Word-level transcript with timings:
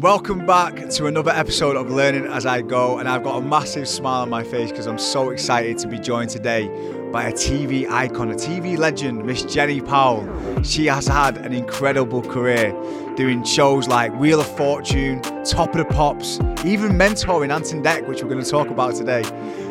Welcome 0.00 0.44
back 0.44 0.90
to 0.90 1.06
another 1.06 1.30
episode 1.30 1.74
of 1.74 1.90
Learning 1.90 2.26
as 2.26 2.44
I 2.44 2.60
Go, 2.60 2.98
and 2.98 3.08
I've 3.08 3.24
got 3.24 3.38
a 3.38 3.40
massive 3.40 3.88
smile 3.88 4.20
on 4.20 4.28
my 4.28 4.44
face 4.44 4.70
because 4.70 4.86
I'm 4.86 4.98
so 4.98 5.30
excited 5.30 5.78
to 5.78 5.88
be 5.88 5.98
joined 5.98 6.28
today 6.28 6.68
by 7.10 7.28
a 7.28 7.32
TV 7.32 7.88
icon, 7.88 8.30
a 8.30 8.34
TV 8.34 8.76
legend, 8.76 9.24
Miss 9.24 9.42
Jenny 9.44 9.80
Powell. 9.80 10.62
She 10.62 10.84
has 10.84 11.06
had 11.06 11.38
an 11.38 11.54
incredible 11.54 12.20
career 12.20 12.72
doing 13.16 13.42
shows 13.42 13.88
like 13.88 14.12
Wheel 14.20 14.40
of 14.40 14.54
Fortune, 14.54 15.22
Top 15.44 15.70
of 15.70 15.78
the 15.78 15.86
Pops, 15.86 16.40
even 16.62 16.92
mentoring 16.92 17.50
Ant 17.50 17.64
Dec, 17.82 18.06
which 18.06 18.22
we're 18.22 18.28
going 18.28 18.44
to 18.44 18.50
talk 18.50 18.68
about 18.68 18.96
today. 18.96 19.22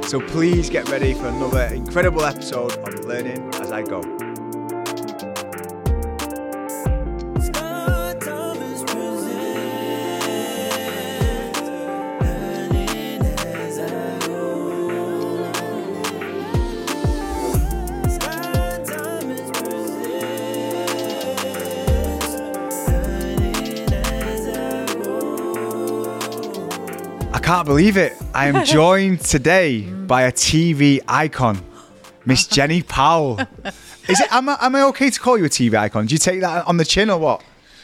So 0.07 0.19
please 0.19 0.71
get 0.71 0.89
ready 0.89 1.13
for 1.13 1.27
another 1.27 1.65
incredible 1.65 2.25
episode 2.25 2.75
of 2.79 3.05
Learning 3.05 3.53
as 3.61 3.71
I 3.71 3.83
Go. 3.83 4.24
Can't 27.45 27.67
believe 27.67 27.95
it. 27.95 28.13
I 28.33 28.47
am 28.47 28.65
joined 28.79 29.21
today 29.21 29.81
by 29.81 30.23
a 30.23 30.31
TV 30.31 30.99
icon, 31.07 31.61
Miss 32.25 32.47
Jenny 32.47 32.81
Powell. 32.81 33.39
Is 34.07 34.19
it? 34.19 34.33
Am 34.33 34.49
I, 34.49 34.57
am 34.61 34.75
I 34.75 34.81
okay 34.85 35.11
to 35.11 35.19
call 35.19 35.37
you 35.37 35.45
a 35.45 35.49
TV 35.49 35.75
icon? 35.77 36.07
Do 36.07 36.15
you 36.15 36.19
take 36.19 36.41
that 36.41 36.65
on 36.65 36.77
the 36.77 36.85
chin 36.85 37.11
or 37.11 37.19
what? 37.19 37.43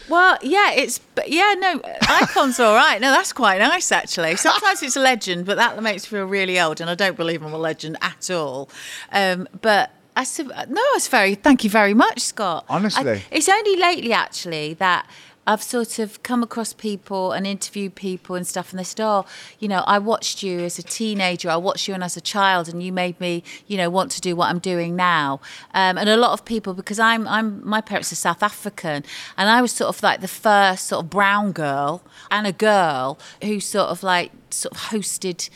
Well, 0.10 0.40
yeah, 0.42 0.72
it's 0.72 0.98
but 0.98 1.30
yeah, 1.30 1.54
no, 1.60 1.80
icon's 2.10 2.60
all 2.60 2.74
right. 2.76 3.00
No, 3.00 3.12
that's 3.12 3.34
quite 3.34 3.60
nice 3.60 3.92
actually. 3.92 4.36
Sometimes 4.36 4.82
it's 4.82 4.96
a 4.96 5.00
legend, 5.00 5.46
but 5.46 5.58
that 5.58 5.82
makes 5.82 6.12
me 6.12 6.18
feel 6.18 6.26
really 6.26 6.60
old, 6.60 6.82
and 6.82 6.90
I 6.90 6.96
don't 6.96 7.16
believe 7.16 7.44
I'm 7.44 7.54
a 7.54 7.58
legend 7.60 7.98
at 8.02 8.32
all. 8.32 8.68
Um, 9.12 9.48
but 9.62 9.92
I 10.16 10.24
said, 10.24 10.48
no, 10.48 10.82
it's 10.96 11.08
very. 11.08 11.36
Thank 11.36 11.64
you 11.64 11.70
very 11.70 11.94
much, 11.94 12.20
Scott. 12.20 12.66
Honestly. 12.68 13.12
I- 13.12 13.24
it's 13.30 13.48
only 13.48 13.76
lately 13.78 14.12
actually 14.12 14.74
that. 14.76 15.06
I've 15.52 15.62
sort 15.62 16.00
of 16.00 16.24
come 16.24 16.44
across 16.44 16.72
people 16.72 17.34
and 17.34 17.46
interviewed 17.46 17.94
people 17.96 18.38
and 18.38 18.48
stuff, 18.48 18.72
and 18.72 18.80
they 18.80 18.86
said, 18.86 19.02
"Oh, 19.04 19.26
you 19.60 19.68
know, 19.68 19.84
I 19.86 20.00
watched 20.00 20.44
you 20.44 20.62
as 20.62 20.80
a 20.80 20.84
teenager. 20.84 21.50
I 21.50 21.58
watched 21.58 21.90
you 21.90 21.94
and 21.94 22.04
as 22.04 22.16
a 22.16 22.22
child, 22.22 22.70
and 22.70 22.82
you 22.82 22.94
made 22.94 23.20
me, 23.20 23.44
you 23.68 23.76
know, 23.76 23.90
want 23.90 24.12
to 24.12 24.22
do 24.22 24.34
what 24.34 24.50
I'm 24.50 24.60
doing 24.60 24.96
now." 24.96 25.42
Um, 25.74 25.98
and 25.98 26.08
a 26.08 26.16
lot 26.16 26.32
of 26.32 26.46
people, 26.46 26.74
because 26.74 27.00
I'm, 27.00 27.28
I'm, 27.28 27.68
my 27.68 27.82
parents 27.82 28.14
are 28.14 28.16
South 28.16 28.42
African, 28.42 29.04
and 29.38 29.50
I 29.50 29.62
was 29.62 29.74
sort 29.74 29.90
of 29.94 30.02
like 30.02 30.22
the 30.22 30.30
first 30.30 30.88
sort 30.88 31.04
of 31.04 31.10
brown 31.10 31.52
girl 31.52 32.02
and 32.30 32.48
a 32.48 32.54
girl 32.54 33.20
who 33.44 33.60
sort 33.60 33.90
of 33.90 34.04
like 34.04 34.32
sort 34.52 34.74
of 34.74 34.80
hosted 34.92 35.50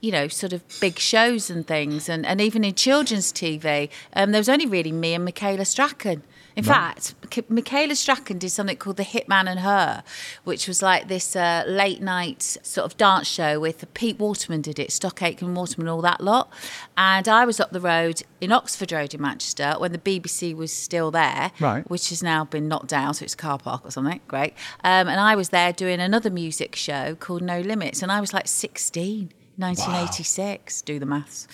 you 0.00 0.12
know, 0.12 0.28
sort 0.28 0.52
of 0.52 0.62
big 0.80 0.98
shows 0.98 1.50
and 1.50 1.66
things, 1.66 2.08
and, 2.08 2.26
and 2.26 2.40
even 2.40 2.62
in 2.64 2.74
children's 2.74 3.32
TV, 3.32 3.88
um, 4.12 4.30
there 4.30 4.40
was 4.40 4.48
only 4.48 4.66
really 4.66 4.92
me 4.92 5.14
and 5.14 5.24
Michaela 5.24 5.64
Strachan. 5.64 6.22
In 6.56 6.64
fact, 6.64 7.14
Michaela 7.50 7.94
Strachan 7.94 8.38
did 8.38 8.48
something 8.48 8.78
called 8.78 8.96
The 8.96 9.04
Hitman 9.04 9.46
and 9.46 9.60
Her, 9.60 10.02
which 10.44 10.66
was 10.66 10.80
like 10.82 11.06
this 11.06 11.36
uh, 11.36 11.64
late 11.66 12.00
night 12.00 12.42
sort 12.62 12.86
of 12.90 12.96
dance 12.96 13.28
show 13.28 13.60
with 13.60 13.84
Pete 13.92 14.18
Waterman 14.18 14.62
did 14.62 14.78
it, 14.78 14.90
Stock 14.90 15.20
Aitken 15.22 15.54
Waterman, 15.54 15.86
all 15.86 16.00
that 16.00 16.22
lot. 16.22 16.50
And 16.96 17.28
I 17.28 17.44
was 17.44 17.60
up 17.60 17.72
the 17.72 17.80
road 17.80 18.22
in 18.40 18.52
Oxford 18.52 18.90
Road 18.90 19.12
in 19.12 19.20
Manchester 19.20 19.74
when 19.76 19.92
the 19.92 19.98
BBC 19.98 20.56
was 20.56 20.72
still 20.72 21.10
there, 21.10 21.52
Right. 21.60 21.88
which 21.90 22.08
has 22.08 22.22
now 22.22 22.46
been 22.46 22.68
knocked 22.68 22.88
down, 22.88 23.12
so 23.12 23.24
it's 23.24 23.34
a 23.34 23.36
car 23.36 23.58
park 23.58 23.84
or 23.84 23.90
something. 23.90 24.20
Great. 24.26 24.54
Um, 24.82 25.08
and 25.08 25.20
I 25.20 25.36
was 25.36 25.50
there 25.50 25.74
doing 25.74 26.00
another 26.00 26.30
music 26.30 26.74
show 26.74 27.16
called 27.16 27.42
No 27.42 27.60
Limits, 27.60 28.02
and 28.02 28.10
I 28.10 28.20
was 28.20 28.32
like 28.32 28.48
16. 28.48 29.30
1986. 29.58 30.82
Do 30.82 30.98
the 30.98 31.06
maths. 31.06 31.48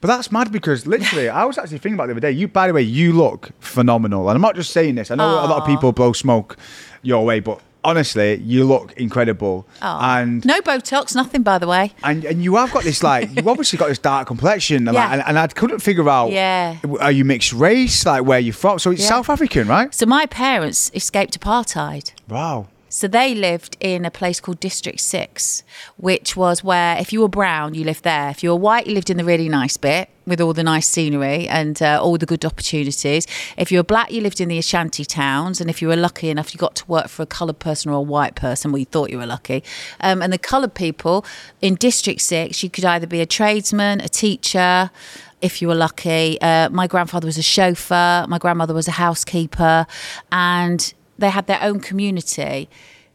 But 0.00 0.08
that's 0.08 0.30
mad 0.30 0.52
because 0.52 0.86
literally, 0.86 1.28
I 1.28 1.44
was 1.44 1.58
actually 1.58 1.78
thinking 1.78 1.94
about 1.94 2.06
the 2.06 2.12
other 2.12 2.20
day. 2.20 2.30
You, 2.30 2.46
by 2.46 2.68
the 2.68 2.72
way, 2.72 2.82
you 2.82 3.12
look 3.12 3.50
phenomenal, 3.60 4.28
and 4.28 4.36
I'm 4.36 4.42
not 4.42 4.54
just 4.54 4.70
saying 4.72 4.94
this. 4.94 5.10
I 5.10 5.16
know 5.16 5.28
a 5.28 5.46
lot 5.46 5.60
of 5.62 5.66
people 5.66 5.90
blow 5.92 6.12
smoke 6.12 6.56
your 7.02 7.24
way, 7.24 7.40
but 7.40 7.60
honestly, 7.82 8.36
you 8.36 8.64
look 8.64 8.92
incredible. 8.96 9.66
And 9.82 10.44
No 10.44 10.60
Botox, 10.60 11.16
nothing, 11.16 11.42
by 11.42 11.58
the 11.58 11.66
way. 11.66 11.94
and 12.04 12.24
and 12.24 12.44
you 12.44 12.54
have 12.56 12.70
got 12.72 12.84
this 12.84 13.02
like 13.02 13.28
you've 13.34 13.48
obviously 13.54 13.76
got 13.76 13.88
this 13.88 13.98
dark 13.98 14.28
complexion, 14.28 14.86
and, 14.86 14.94
like, 14.94 15.10
and, 15.10 15.22
and 15.26 15.36
I 15.36 15.48
couldn't 15.48 15.80
figure 15.80 16.08
out. 16.08 16.30
Yeah. 16.30 16.76
Are 17.00 17.10
you 17.12 17.24
mixed 17.24 17.52
race? 17.52 18.06
Like 18.06 18.24
where 18.24 18.38
you 18.38 18.52
from? 18.52 18.78
So 18.78 18.92
it's 18.92 19.02
Yeah. 19.02 19.08
South 19.08 19.28
African, 19.30 19.66
right? 19.66 19.92
So 19.92 20.06
my 20.06 20.26
parents 20.26 20.92
escaped 20.94 21.38
apartheid. 21.40 22.12
Wow. 22.28 22.68
So 22.88 23.06
they 23.06 23.34
lived 23.34 23.76
in 23.80 24.04
a 24.04 24.10
place 24.10 24.40
called 24.40 24.60
District 24.60 25.00
6, 25.00 25.62
which 25.96 26.36
was 26.36 26.64
where 26.64 26.96
if 26.98 27.12
you 27.12 27.20
were 27.20 27.28
brown, 27.28 27.74
you 27.74 27.84
lived 27.84 28.04
there. 28.04 28.30
If 28.30 28.42
you 28.42 28.50
were 28.50 28.56
white, 28.56 28.86
you 28.86 28.94
lived 28.94 29.10
in 29.10 29.18
the 29.18 29.24
really 29.24 29.48
nice 29.48 29.76
bit 29.76 30.08
with 30.26 30.40
all 30.40 30.52
the 30.52 30.62
nice 30.62 30.86
scenery 30.86 31.48
and 31.48 31.82
uh, 31.82 32.00
all 32.02 32.16
the 32.18 32.26
good 32.26 32.44
opportunities. 32.44 33.26
If 33.56 33.70
you 33.70 33.78
were 33.78 33.84
black, 33.84 34.10
you 34.10 34.20
lived 34.20 34.40
in 34.40 34.48
the 34.48 34.58
Ashanti 34.58 35.04
towns. 35.04 35.60
And 35.60 35.68
if 35.68 35.82
you 35.82 35.88
were 35.88 35.96
lucky 35.96 36.30
enough, 36.30 36.54
you 36.54 36.58
got 36.58 36.76
to 36.76 36.86
work 36.86 37.08
for 37.08 37.22
a 37.22 37.26
coloured 37.26 37.58
person 37.58 37.90
or 37.90 37.94
a 37.94 38.00
white 38.00 38.34
person, 38.34 38.72
well, 38.72 38.78
you 38.78 38.86
thought 38.86 39.10
you 39.10 39.18
were 39.18 39.26
lucky. 39.26 39.62
Um, 40.00 40.22
and 40.22 40.32
the 40.32 40.38
coloured 40.38 40.74
people 40.74 41.26
in 41.60 41.74
District 41.74 42.20
6, 42.20 42.62
you 42.62 42.70
could 42.70 42.84
either 42.84 43.06
be 43.06 43.20
a 43.20 43.26
tradesman, 43.26 44.00
a 44.00 44.08
teacher, 44.08 44.90
if 45.40 45.62
you 45.62 45.68
were 45.68 45.74
lucky. 45.74 46.40
Uh, 46.40 46.68
my 46.70 46.86
grandfather 46.86 47.26
was 47.26 47.38
a 47.38 47.42
chauffeur, 47.42 48.26
my 48.28 48.38
grandmother 48.38 48.74
was 48.74 48.88
a 48.88 48.92
housekeeper, 48.92 49.86
and 50.32 50.92
they 51.18 51.30
had 51.30 51.46
their 51.46 51.62
own 51.62 51.80
community, 51.80 52.68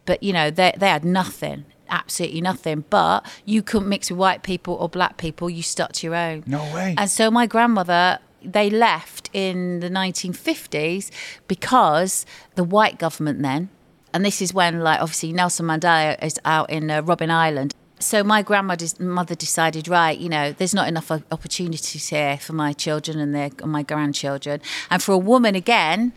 but 0.04 0.22
you 0.22 0.32
know, 0.32 0.50
they, 0.50 0.72
they 0.76 0.88
had 0.88 1.04
nothing, 1.04 1.64
absolutely 1.88 2.40
nothing. 2.40 2.84
But 2.90 3.26
you 3.44 3.62
couldn't 3.62 3.88
mix 3.88 4.10
with 4.10 4.18
white 4.18 4.42
people 4.42 4.74
or 4.74 4.88
black 4.88 5.16
people, 5.16 5.50
you 5.50 5.62
stuck 5.62 5.92
to 5.94 6.06
your 6.06 6.14
own. 6.14 6.44
No 6.46 6.62
way. 6.74 6.94
And 6.96 7.10
so 7.10 7.30
my 7.30 7.46
grandmother, 7.46 8.18
they 8.42 8.68
left 8.68 9.30
in 9.32 9.80
the 9.80 9.88
1950s 9.88 11.10
because 11.48 12.26
the 12.54 12.64
white 12.64 12.98
government 12.98 13.42
then, 13.42 13.70
and 14.12 14.24
this 14.24 14.40
is 14.40 14.54
when, 14.54 14.80
like, 14.80 15.00
obviously 15.00 15.32
Nelson 15.32 15.66
Mandela 15.66 16.22
is 16.22 16.38
out 16.44 16.70
in 16.70 16.90
uh, 16.90 17.02
Robben 17.02 17.30
Island. 17.30 17.74
So 17.98 18.22
my 18.22 18.42
grandmother's 18.42 19.00
mother 19.00 19.34
decided, 19.34 19.88
right, 19.88 20.16
you 20.18 20.28
know, 20.28 20.52
there's 20.52 20.74
not 20.74 20.88
enough 20.88 21.10
opportunities 21.10 22.08
here 22.08 22.36
for 22.36 22.52
my 22.52 22.72
children 22.72 23.18
and 23.18 23.34
their 23.34 23.50
and 23.62 23.72
my 23.72 23.82
grandchildren, 23.82 24.60
and 24.90 25.02
for 25.02 25.12
a 25.12 25.18
woman 25.18 25.54
again, 25.54 26.12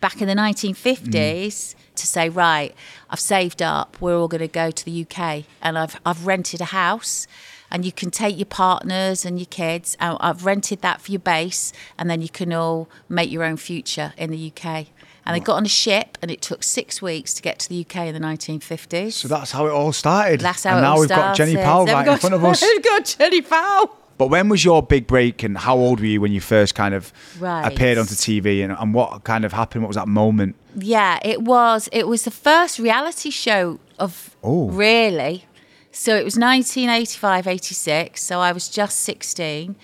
back 0.00 0.20
in 0.20 0.28
the 0.28 0.34
1950s, 0.34 1.46
mm. 1.46 1.74
to 1.94 2.06
say, 2.06 2.28
right, 2.28 2.74
I've 3.10 3.20
saved 3.20 3.62
up, 3.62 3.96
we're 4.00 4.16
all 4.16 4.28
going 4.28 4.40
to 4.40 4.48
go 4.48 4.70
to 4.70 4.84
the 4.84 5.06
UK, 5.06 5.44
and 5.62 5.78
I've 5.78 6.00
I've 6.04 6.26
rented 6.26 6.60
a 6.60 6.66
house, 6.66 7.26
and 7.70 7.84
you 7.84 7.92
can 7.92 8.10
take 8.10 8.36
your 8.36 8.46
partners 8.46 9.24
and 9.24 9.38
your 9.38 9.46
kids. 9.46 9.96
And 10.00 10.16
I've 10.20 10.44
rented 10.44 10.82
that 10.82 11.00
for 11.00 11.10
your 11.10 11.20
base, 11.20 11.72
and 11.98 12.08
then 12.08 12.22
you 12.22 12.28
can 12.28 12.52
all 12.52 12.88
make 13.08 13.30
your 13.30 13.44
own 13.44 13.56
future 13.56 14.12
in 14.16 14.30
the 14.30 14.52
UK. 14.52 14.86
And 15.26 15.36
they 15.36 15.40
got 15.40 15.56
on 15.56 15.66
a 15.66 15.68
ship, 15.68 16.16
and 16.22 16.30
it 16.30 16.40
took 16.40 16.62
six 16.62 17.02
weeks 17.02 17.34
to 17.34 17.42
get 17.42 17.58
to 17.58 17.68
the 17.68 17.80
UK 17.80 18.06
in 18.06 18.14
the 18.14 18.20
1950s. 18.20 19.12
So 19.12 19.28
that's 19.28 19.52
how 19.52 19.66
it 19.66 19.70
all 19.70 19.92
started. 19.92 20.40
That's 20.40 20.64
how 20.64 20.70
and 20.70 20.78
it 20.78 20.82
now 20.82 20.94
all 20.94 21.00
we've 21.00 21.08
got 21.10 21.36
Jenny. 21.36 21.56
Powell 21.56 21.84
Then 21.84 21.96
right 21.96 22.06
we've 22.06 22.14
in 22.14 22.18
front 22.18 22.34
of 22.34 22.44
us. 22.44 22.62
We've 22.62 22.82
got 22.82 23.04
Jenny 23.04 23.42
Powell. 23.42 23.94
But 24.18 24.28
when 24.30 24.48
was 24.48 24.64
your 24.64 24.82
big 24.82 25.06
break, 25.06 25.42
and 25.44 25.56
how 25.56 25.76
old 25.76 26.00
were 26.00 26.06
you 26.06 26.20
when 26.20 26.32
you 26.32 26.40
first 26.40 26.74
kind 26.74 26.92
of 26.94 27.12
Right. 27.38 27.64
appeared 27.72 27.98
onto 27.98 28.14
TV, 28.14 28.62
and, 28.64 28.72
and 28.78 28.92
what 28.92 29.24
kind 29.24 29.44
of 29.44 29.52
happened? 29.52 29.82
What 29.84 29.88
was 29.88 29.96
that 29.96 30.08
moment? 30.08 30.56
Yeah, 30.76 31.18
it 31.24 31.42
was. 31.42 31.88
It 31.92 32.08
was 32.08 32.24
the 32.24 32.30
first 32.32 32.78
reality 32.78 33.30
show 33.30 33.78
of 33.98 34.36
Oh. 34.42 34.68
really. 34.70 35.44
So 35.92 36.16
it 36.16 36.24
was 36.24 36.36
1985, 36.36 37.46
86. 37.46 38.22
So 38.22 38.40
I 38.40 38.52
was 38.52 38.68
just 38.68 39.00
16. 39.00 39.74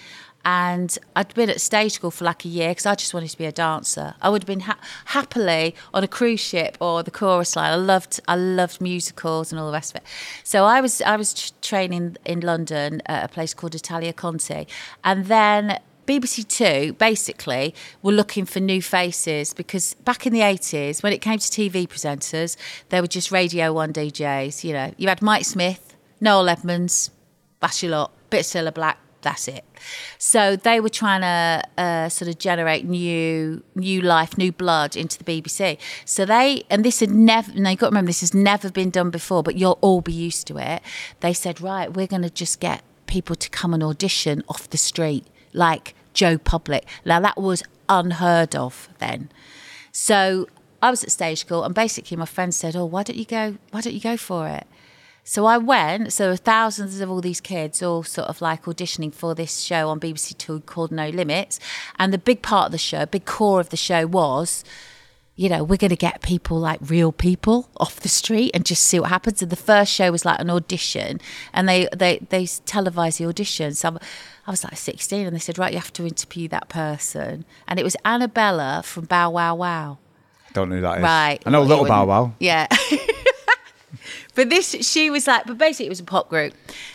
And 0.44 0.98
I'd 1.16 1.32
been 1.34 1.48
at 1.48 1.60
stage 1.60 1.92
school 1.92 2.10
for 2.10 2.24
like 2.24 2.44
a 2.44 2.48
year 2.48 2.70
because 2.70 2.86
I 2.86 2.94
just 2.94 3.14
wanted 3.14 3.30
to 3.30 3.38
be 3.38 3.46
a 3.46 3.52
dancer. 3.52 4.14
I 4.20 4.28
would 4.28 4.42
have 4.42 4.46
been 4.46 4.60
ha- 4.60 4.78
happily 5.06 5.74
on 5.92 6.04
a 6.04 6.08
cruise 6.08 6.40
ship 6.40 6.76
or 6.80 7.02
the 7.02 7.10
chorus 7.10 7.56
line. 7.56 7.72
I 7.72 7.76
loved, 7.76 8.20
I 8.28 8.36
loved 8.36 8.80
musicals 8.80 9.52
and 9.52 9.58
all 9.58 9.66
the 9.66 9.72
rest 9.72 9.92
of 9.92 10.02
it. 10.02 10.06
So 10.42 10.64
I 10.64 10.80
was, 10.80 11.00
I 11.02 11.16
was 11.16 11.52
training 11.62 12.16
in 12.24 12.40
London 12.40 13.00
at 13.06 13.24
a 13.24 13.28
place 13.28 13.54
called 13.54 13.74
Italia 13.74 14.12
Conti, 14.12 14.66
and 15.02 15.26
then 15.26 15.78
BBC 16.06 16.46
Two 16.46 16.92
basically 16.94 17.74
were 18.02 18.12
looking 18.12 18.44
for 18.44 18.60
new 18.60 18.82
faces 18.82 19.54
because 19.54 19.94
back 20.04 20.26
in 20.26 20.32
the 20.32 20.40
80s, 20.40 21.02
when 21.02 21.12
it 21.12 21.20
came 21.20 21.38
to 21.38 21.50
TV 21.50 21.88
presenters, 21.88 22.56
they 22.90 23.00
were 23.00 23.06
just 23.06 23.32
Radio 23.32 23.72
1 23.72 23.92
DJs. 23.92 24.64
You 24.64 24.72
know, 24.74 24.94
you 24.98 25.08
had 25.08 25.22
Mike 25.22 25.44
Smith, 25.44 25.96
Noel 26.20 26.48
Edmonds, 26.48 27.10
Bachelot, 27.62 28.10
bit 28.28 28.54
of 28.54 28.74
Black, 28.74 28.98
that's 29.24 29.48
it. 29.48 29.64
So 30.18 30.54
they 30.54 30.78
were 30.78 30.88
trying 30.88 31.22
to 31.22 31.82
uh, 31.82 32.08
sort 32.08 32.28
of 32.28 32.38
generate 32.38 32.84
new, 32.84 33.64
new 33.74 34.00
life, 34.00 34.38
new 34.38 34.52
blood 34.52 34.94
into 34.96 35.18
the 35.18 35.24
BBC. 35.24 35.78
So 36.04 36.24
they, 36.24 36.62
and 36.70 36.84
this 36.84 37.00
had 37.00 37.10
never, 37.10 37.50
and 37.50 37.66
you 37.66 37.76
got 37.76 37.86
to 37.86 37.86
remember, 37.86 38.10
this 38.10 38.20
has 38.20 38.32
never 38.34 38.70
been 38.70 38.90
done 38.90 39.10
before, 39.10 39.42
but 39.42 39.56
you'll 39.56 39.78
all 39.80 40.00
be 40.00 40.12
used 40.12 40.46
to 40.46 40.58
it. 40.58 40.82
They 41.20 41.32
said, 41.32 41.60
right, 41.60 41.92
we're 41.92 42.06
going 42.06 42.22
to 42.22 42.30
just 42.30 42.60
get 42.60 42.82
people 43.06 43.34
to 43.34 43.50
come 43.50 43.74
and 43.74 43.82
audition 43.82 44.44
off 44.48 44.70
the 44.70 44.78
street, 44.78 45.26
like 45.52 45.94
Joe 46.12 46.38
Public. 46.38 46.86
Now 47.04 47.20
that 47.20 47.36
was 47.36 47.64
unheard 47.88 48.54
of 48.54 48.88
then. 48.98 49.30
So 49.92 50.48
I 50.82 50.90
was 50.90 51.02
at 51.02 51.10
stage 51.10 51.40
school, 51.40 51.64
and 51.64 51.74
basically 51.74 52.16
my 52.16 52.26
friend 52.26 52.54
said, 52.54 52.76
"Oh, 52.76 52.84
why 52.84 53.02
don't 53.02 53.16
you 53.16 53.24
go? 53.24 53.56
Why 53.70 53.80
don't 53.80 53.94
you 53.94 54.00
go 54.00 54.16
for 54.16 54.48
it?" 54.48 54.66
So 55.24 55.46
I 55.46 55.58
went. 55.58 56.12
So 56.12 56.24
there 56.24 56.32
were 56.32 56.36
thousands 56.36 57.00
of 57.00 57.10
all 57.10 57.20
these 57.20 57.40
kids, 57.40 57.82
all 57.82 58.02
sort 58.02 58.28
of 58.28 58.40
like 58.40 58.64
auditioning 58.64 59.12
for 59.12 59.34
this 59.34 59.60
show 59.60 59.88
on 59.88 59.98
BBC 59.98 60.36
Two 60.36 60.60
called 60.60 60.92
No 60.92 61.08
Limits, 61.08 61.58
and 61.98 62.12
the 62.12 62.18
big 62.18 62.42
part 62.42 62.66
of 62.66 62.72
the 62.72 62.78
show, 62.78 63.06
big 63.06 63.24
core 63.24 63.60
of 63.60 63.70
the 63.70 63.76
show 63.76 64.06
was 64.06 64.64
you 65.36 65.48
know, 65.48 65.64
we're 65.64 65.76
going 65.76 65.90
to 65.90 65.96
get 65.96 66.22
people 66.22 66.58
like 66.58 66.78
real 66.80 67.10
people 67.10 67.68
off 67.78 68.00
the 68.00 68.08
street 68.08 68.52
and 68.54 68.64
just 68.64 68.84
see 68.84 69.00
what 69.00 69.08
happens. 69.10 69.42
And 69.42 69.50
the 69.50 69.56
first 69.56 69.92
show 69.92 70.12
was 70.12 70.24
like 70.24 70.40
an 70.40 70.48
audition, 70.50 71.20
and 71.52 71.68
they 71.68 71.88
they 71.94 72.18
they 72.28 72.46
televised 72.46 73.18
the 73.18 73.26
audition. 73.26 73.74
So 73.74 73.98
I 74.46 74.50
was 74.50 74.62
like 74.62 74.76
16, 74.76 75.26
and 75.26 75.34
they 75.34 75.40
said, 75.40 75.58
right, 75.58 75.72
you 75.72 75.78
have 75.78 75.92
to 75.94 76.06
interview 76.06 76.48
that 76.48 76.68
person, 76.68 77.44
and 77.66 77.80
it 77.80 77.82
was 77.82 77.96
Annabella 78.04 78.82
from 78.84 79.06
Bow 79.06 79.30
Wow 79.30 79.56
Wow. 79.56 79.98
Don't 80.52 80.68
know 80.68 80.76
who 80.76 80.82
that 80.82 80.98
is. 80.98 81.02
Right. 81.02 81.42
I 81.44 81.50
know 81.50 81.60
Well, 81.60 81.68
Little 81.68 81.86
Bow 81.86 82.06
Wow. 82.06 82.34
Yeah. 82.38 82.68
but 84.34 84.50
this, 84.50 84.70
she 84.88 85.10
was 85.10 85.26
like, 85.26 85.46
but 85.46 85.58
basically 85.58 85.86
it 85.86 85.90
was 85.90 86.00
a 86.00 86.04
pop 86.04 86.28
group. 86.28 86.54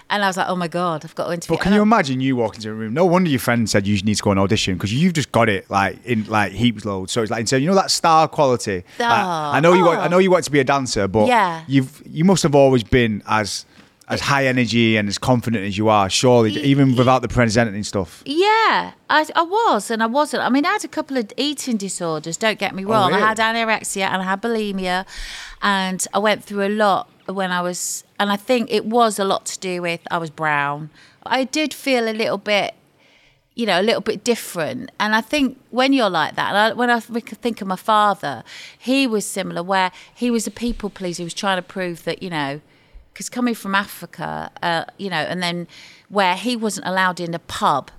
And 0.10 0.24
I 0.24 0.28
was 0.28 0.38
like, 0.38 0.48
oh 0.50 0.56
my 0.56 0.68
God, 0.68 1.06
I've 1.06 1.14
got 1.16 1.28
to 1.28 1.34
interview. 1.34 1.56
But 1.56 1.62
can 1.64 1.72
and 1.74 1.76
you 1.78 1.82
I- 1.82 1.84
imagine 1.84 2.20
you 2.22 2.36
walk 2.36 2.56
into 2.56 2.70
a 2.72 2.74
room? 2.74 2.94
No 2.94 3.06
wonder 3.06 3.30
your 3.30 3.40
friend 3.40 3.70
said 3.70 3.86
you 3.86 4.02
need 4.02 4.16
to 4.16 4.24
go 4.24 4.32
and 4.32 4.40
audition 4.40 4.76
because 4.76 4.92
you've 4.94 5.14
just 5.14 5.32
got 5.32 5.50
it 5.50 5.70
like 5.70 6.04
in 6.06 6.26
like 6.26 6.52
heaps 6.52 6.86
loads. 6.86 7.12
So 7.12 7.22
it's 7.22 7.32
like, 7.32 7.48
so 7.48 7.56
you 7.58 7.68
know 7.68 7.76
that 7.76 7.92
star 7.92 8.28
quality. 8.28 8.84
Like, 8.98 9.10
Oh, 9.12 9.52
I 9.54 9.60
know 9.60 9.74
you 9.74 9.84
oh. 9.84 9.88
want, 9.88 10.00
I 10.00 10.06
oh. 10.06 10.10
know 10.10 10.18
you 10.18 10.32
want 10.32 10.46
to 10.46 10.52
be 10.52 10.60
a 10.60 10.64
dancer, 10.64 11.08
but 11.08 11.28
Yeah. 11.28 11.64
you've 11.68 12.02
you 12.10 12.26
must 12.26 12.44
have 12.44 12.56
always 12.56 12.84
been 12.84 13.22
as 13.28 13.66
as 14.10 14.22
high 14.22 14.48
energy 14.48 14.98
and 14.98 15.08
as 15.08 15.20
confident 15.20 15.64
as 15.66 15.78
you 15.78 15.88
are. 15.88 16.10
Surely, 16.10 16.52
even 16.54 16.96
without 16.96 17.22
the 17.22 17.28
presenting 17.28 17.84
stuff. 17.84 18.24
Yeah, 18.26 18.94
I, 19.10 19.26
I 19.36 19.44
was 19.44 19.92
and 19.92 20.02
I 20.02 20.08
wasn't. 20.08 20.44
I 20.44 20.50
mean, 20.50 20.66
I 20.66 20.74
had 20.74 20.84
a 20.84 20.88
couple 20.88 21.16
of 21.18 21.32
eating 21.38 21.78
disorders, 21.78 22.36
don't 22.36 22.58
get 22.58 22.74
me 22.74 22.84
oh, 22.86 22.90
wrong. 22.90 23.12
Oh, 23.12 23.16
really? 23.16 23.24
I 23.24 23.28
had 23.28 23.38
anorexia 23.38 24.08
and 24.08 24.22
I 24.22 24.26
had 24.26 24.42
bulimia, 24.42 25.06
and 25.62 26.06
I 26.14 26.20
went 26.20 26.44
through 26.44 26.66
a 26.66 26.70
lot 26.70 27.10
when 27.28 27.52
I 27.52 27.62
was, 27.62 28.04
and 28.20 28.32
I 28.32 28.36
think 28.36 28.72
it 28.72 28.86
was 28.86 29.20
a 29.20 29.24
lot 29.24 29.46
to 29.46 29.60
do 29.60 29.84
with 29.84 30.02
I 30.10 30.18
was 30.18 30.32
brown. 30.32 30.90
I 31.24 31.44
did 31.44 31.74
feel 31.74 32.10
a 32.10 32.14
little 32.14 32.40
bit 32.40 32.74
you 33.56 33.66
know, 33.66 33.82
a 33.82 33.84
little 33.84 34.00
bit 34.00 34.24
different. 34.24 34.90
And 35.02 35.14
I 35.14 35.20
think 35.20 35.60
when 35.70 35.92
you're 35.92 36.10
like 36.10 36.36
that, 36.36 36.48
and 36.50 36.58
I, 36.58 36.74
when 36.74 36.90
I 36.90 37.02
think 37.02 37.60
of 37.60 37.68
my 37.68 37.76
father, 37.76 38.46
he 38.78 39.06
was 39.06 39.26
similar, 39.26 39.62
where 39.62 39.92
he 40.16 40.32
was 40.32 40.48
a 40.48 40.52
people 40.52 40.90
pleaser. 40.90 41.24
He 41.24 41.26
was 41.26 41.34
trying 41.34 41.58
to 41.58 41.62
prove 41.62 42.06
that, 42.06 42.24
you 42.24 42.30
know, 42.30 42.62
because 43.20 43.30
coming 43.30 43.54
from 43.54 43.76
Africa, 43.76 44.50
uh, 44.64 44.86
you 44.98 45.10
know, 45.10 45.18
and 45.18 45.44
then 45.44 45.68
where 46.08 46.38
he 46.38 46.56
wasn't 46.56 46.88
allowed 46.88 47.20
in 47.20 47.34
a 47.34 47.40
pub 47.40 47.92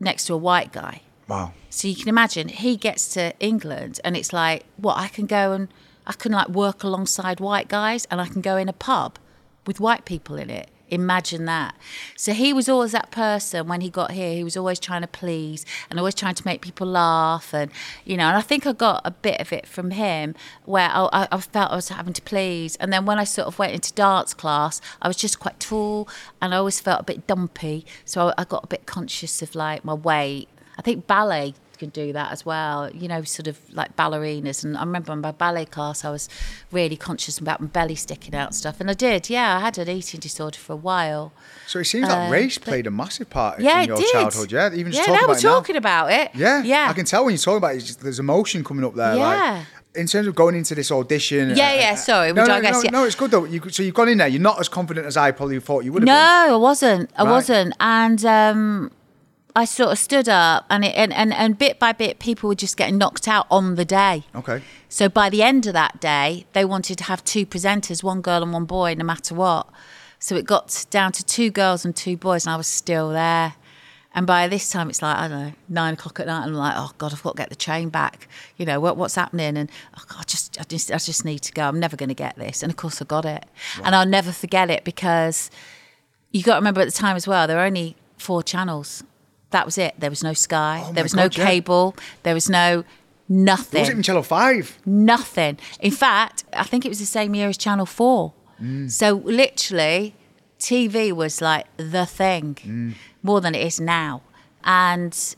next 0.00 0.24
to 0.24 0.34
a 0.34 0.36
white 0.36 0.72
guy. 0.72 1.02
Wow. 1.28 1.52
So 1.70 1.86
you 1.86 1.94
can 1.94 2.08
imagine 2.08 2.48
he 2.48 2.76
gets 2.76 3.06
to 3.10 3.32
England 3.38 4.00
and 4.02 4.16
it's 4.16 4.32
like, 4.32 4.64
what, 4.76 4.96
I 4.96 5.06
can 5.06 5.26
go 5.26 5.52
and 5.52 5.68
I 6.04 6.14
can 6.14 6.32
like 6.32 6.48
work 6.48 6.82
alongside 6.82 7.38
white 7.38 7.68
guys 7.68 8.06
and 8.10 8.20
I 8.20 8.26
can 8.26 8.40
go 8.40 8.56
in 8.56 8.68
a 8.68 8.72
pub 8.72 9.20
with 9.68 9.78
white 9.78 10.04
people 10.04 10.34
in 10.34 10.50
it. 10.50 10.68
Imagine 10.88 11.46
that. 11.46 11.74
So 12.16 12.32
he 12.32 12.52
was 12.52 12.68
always 12.68 12.92
that 12.92 13.10
person 13.10 13.66
when 13.66 13.80
he 13.80 13.90
got 13.90 14.12
here. 14.12 14.34
He 14.34 14.44
was 14.44 14.56
always 14.56 14.78
trying 14.78 15.00
to 15.00 15.08
please 15.08 15.66
and 15.90 15.98
always 15.98 16.14
trying 16.14 16.36
to 16.36 16.46
make 16.46 16.62
people 16.62 16.86
laugh. 16.86 17.52
And, 17.52 17.72
you 18.04 18.16
know, 18.16 18.24
and 18.28 18.36
I 18.36 18.40
think 18.40 18.66
I 18.66 18.72
got 18.72 19.02
a 19.04 19.10
bit 19.10 19.40
of 19.40 19.52
it 19.52 19.66
from 19.66 19.90
him 19.90 20.36
where 20.64 20.88
I, 20.92 21.26
I- 21.32 21.38
felt 21.40 21.72
I 21.72 21.76
was 21.76 21.88
having 21.88 22.12
to 22.14 22.22
please. 22.22 22.76
And 22.76 22.92
then 22.92 23.04
when 23.04 23.18
I 23.18 23.24
sort 23.24 23.48
of 23.48 23.58
went 23.58 23.72
into 23.72 23.92
dance 23.94 24.32
class, 24.32 24.80
I 25.02 25.08
was 25.08 25.16
just 25.16 25.40
quite 25.40 25.58
tall 25.58 26.08
and 26.40 26.54
I 26.54 26.58
always 26.58 26.78
felt 26.78 27.00
a 27.00 27.04
bit 27.04 27.26
dumpy. 27.26 27.84
So 28.04 28.28
I, 28.28 28.34
I 28.38 28.44
got 28.44 28.62
a 28.64 28.68
bit 28.68 28.86
conscious 28.86 29.42
of 29.42 29.54
like 29.56 29.84
my 29.84 29.94
weight. 29.94 30.48
I 30.78 30.82
think 30.82 31.06
ballet 31.06 31.54
can 31.76 31.90
do 31.90 32.12
that 32.12 32.32
as 32.32 32.44
well, 32.46 32.90
you 32.90 33.08
know, 33.08 33.22
sort 33.22 33.46
of 33.46 33.58
like 33.72 33.94
ballerinas. 33.96 34.64
And 34.64 34.76
I 34.76 34.80
remember 34.80 35.12
in 35.12 35.20
my 35.20 35.32
ballet 35.32 35.64
class, 35.66 36.04
I 36.04 36.10
was 36.10 36.28
really 36.72 36.96
conscious 36.96 37.38
about 37.38 37.60
my 37.60 37.66
belly 37.68 37.94
sticking 37.94 38.34
out 38.34 38.48
and 38.48 38.54
stuff. 38.54 38.80
And 38.80 38.90
I 38.90 38.94
did, 38.94 39.30
yeah, 39.30 39.56
I 39.56 39.60
had 39.60 39.78
an 39.78 39.88
eating 39.88 40.20
disorder 40.20 40.58
for 40.58 40.72
a 40.72 40.76
while. 40.76 41.32
So 41.66 41.78
it 41.80 41.84
seems 41.84 42.08
like 42.08 42.28
Uh, 42.28 42.32
race 42.32 42.58
played 42.58 42.86
a 42.86 42.90
massive 42.90 43.28
part 43.30 43.60
Yeah, 43.60 43.80
in 43.82 43.88
your 43.88 43.96
did. 43.98 44.12
childhood. 44.12 44.52
Yeah, 44.52 44.70
even 44.72 44.92
just 44.92 45.06
yeah, 45.06 45.06
talking 45.06 45.12
now 45.14 45.18
about 45.24 45.28
we're 45.28 45.38
it 45.38 45.42
now. 45.44 45.54
talking 45.54 45.76
about 45.76 46.12
it. 46.12 46.30
Yeah, 46.34 46.62
yeah. 46.62 46.86
I 46.88 46.92
can 46.92 47.04
tell 47.04 47.24
when 47.24 47.32
you're 47.34 47.38
talking 47.38 47.58
about 47.58 47.74
it. 47.74 47.80
just- 47.80 48.00
there's 48.00 48.18
emotion 48.18 48.64
coming 48.64 48.84
up 48.84 48.94
there. 48.94 49.16
Yeah. 49.16 49.26
Like, 49.58 49.66
in 49.96 50.06
terms 50.06 50.26
of 50.26 50.34
going 50.34 50.54
into 50.54 50.74
this 50.74 50.92
audition. 50.92 51.56
Yeah, 51.56 51.72
yeah, 51.72 51.94
sorry, 51.94 52.30
we 52.30 52.36
No, 52.36 52.44
no, 52.44 52.60
no, 52.60 52.82
yeah. 52.82 52.90
no, 52.90 53.04
it's 53.04 53.14
good 53.14 53.30
though. 53.30 53.44
You, 53.44 53.62
so 53.70 53.82
you've 53.82 53.94
gone 53.94 54.10
in 54.10 54.18
there. 54.18 54.28
You're 54.28 54.42
not 54.42 54.60
as 54.60 54.68
confident 54.68 55.06
as 55.06 55.16
I 55.16 55.30
probably 55.30 55.58
thought 55.58 55.84
you 55.84 55.92
would 55.94 56.02
have 56.02 56.06
No, 56.06 56.54
I 56.54 56.56
wasn't. 56.58 57.08
I 57.16 57.22
Right. 57.24 57.30
wasn't. 57.30 57.74
And 57.80 58.22
um, 58.26 58.90
I 59.56 59.64
sort 59.64 59.90
of 59.90 59.98
stood 59.98 60.28
up, 60.28 60.66
and, 60.68 60.84
it, 60.84 60.94
and 60.94 61.14
and 61.14 61.32
and 61.32 61.56
bit 61.56 61.78
by 61.78 61.94
bit, 61.94 62.18
people 62.18 62.48
were 62.48 62.54
just 62.54 62.76
getting 62.76 62.98
knocked 62.98 63.26
out 63.26 63.46
on 63.50 63.76
the 63.76 63.86
day. 63.86 64.24
Okay. 64.34 64.60
So 64.90 65.08
by 65.08 65.30
the 65.30 65.42
end 65.42 65.66
of 65.66 65.72
that 65.72 65.98
day, 65.98 66.44
they 66.52 66.66
wanted 66.66 66.98
to 66.98 67.04
have 67.04 67.24
two 67.24 67.46
presenters, 67.46 68.02
one 68.02 68.20
girl 68.20 68.42
and 68.42 68.52
one 68.52 68.66
boy, 68.66 68.94
no 68.98 69.04
matter 69.04 69.34
what. 69.34 69.66
So 70.18 70.36
it 70.36 70.44
got 70.44 70.84
down 70.90 71.12
to 71.12 71.24
two 71.24 71.50
girls 71.50 71.86
and 71.86 71.96
two 71.96 72.18
boys, 72.18 72.44
and 72.44 72.52
I 72.52 72.58
was 72.58 72.66
still 72.66 73.08
there. 73.08 73.54
And 74.14 74.26
by 74.26 74.46
this 74.46 74.68
time, 74.68 74.90
it's 74.90 75.00
like 75.00 75.16
I 75.16 75.26
don't 75.26 75.46
know, 75.46 75.52
nine 75.70 75.94
o'clock 75.94 76.20
at 76.20 76.26
night, 76.26 76.42
and 76.42 76.50
I'm 76.50 76.54
like, 76.54 76.74
oh 76.76 76.92
god, 76.98 77.14
I've 77.14 77.22
got 77.22 77.36
to 77.36 77.38
get 77.38 77.48
the 77.48 77.56
train 77.56 77.88
back. 77.88 78.28
You 78.58 78.66
know 78.66 78.78
what, 78.78 78.98
what's 78.98 79.14
happening? 79.14 79.56
And 79.56 79.70
oh, 79.96 80.02
God, 80.06 80.18
I 80.20 80.24
just, 80.24 80.60
I 80.60 80.64
just, 80.64 80.92
I 80.92 80.98
just 80.98 81.24
need 81.24 81.38
to 81.38 81.52
go. 81.52 81.62
I'm 81.62 81.80
never 81.80 81.96
going 81.96 82.10
to 82.10 82.14
get 82.14 82.36
this. 82.36 82.62
And 82.62 82.70
of 82.70 82.76
course, 82.76 83.00
I 83.00 83.06
got 83.06 83.24
it, 83.24 83.46
and 83.82 83.94
I'll 83.94 84.04
never 84.04 84.32
forget 84.32 84.68
it 84.68 84.84
because 84.84 85.50
you 86.30 86.42
got 86.42 86.56
to 86.56 86.58
remember 86.58 86.82
at 86.82 86.88
the 86.88 86.92
time 86.92 87.16
as 87.16 87.26
well, 87.26 87.46
there 87.46 87.56
were 87.56 87.62
only 87.62 87.96
four 88.18 88.42
channels. 88.42 89.02
That 89.50 89.64
was 89.64 89.78
it. 89.78 89.94
There 89.98 90.10
was 90.10 90.22
no 90.22 90.32
Sky. 90.32 90.82
Oh 90.84 90.92
there 90.92 91.04
was 91.04 91.14
no 91.14 91.24
yeah. 91.24 91.46
cable. 91.46 91.94
There 92.24 92.34
was 92.34 92.50
no 92.50 92.84
nothing. 93.28 93.78
It 93.78 93.82
wasn't 93.82 93.94
even 93.94 94.02
Channel 94.02 94.22
5. 94.22 94.78
Nothing. 94.86 95.58
In 95.80 95.90
fact, 95.92 96.44
I 96.52 96.64
think 96.64 96.84
it 96.84 96.88
was 96.88 96.98
the 96.98 97.06
same 97.06 97.34
year 97.34 97.48
as 97.48 97.56
Channel 97.56 97.86
4. 97.86 98.32
Mm. 98.62 98.90
So 98.90 99.14
literally, 99.14 100.14
TV 100.58 101.12
was 101.12 101.40
like 101.40 101.66
the 101.76 102.06
thing 102.06 102.54
Mm. 102.64 102.94
more 103.22 103.40
than 103.40 103.54
it 103.54 103.64
is 103.66 103.80
now. 103.80 104.22
And 104.64 105.36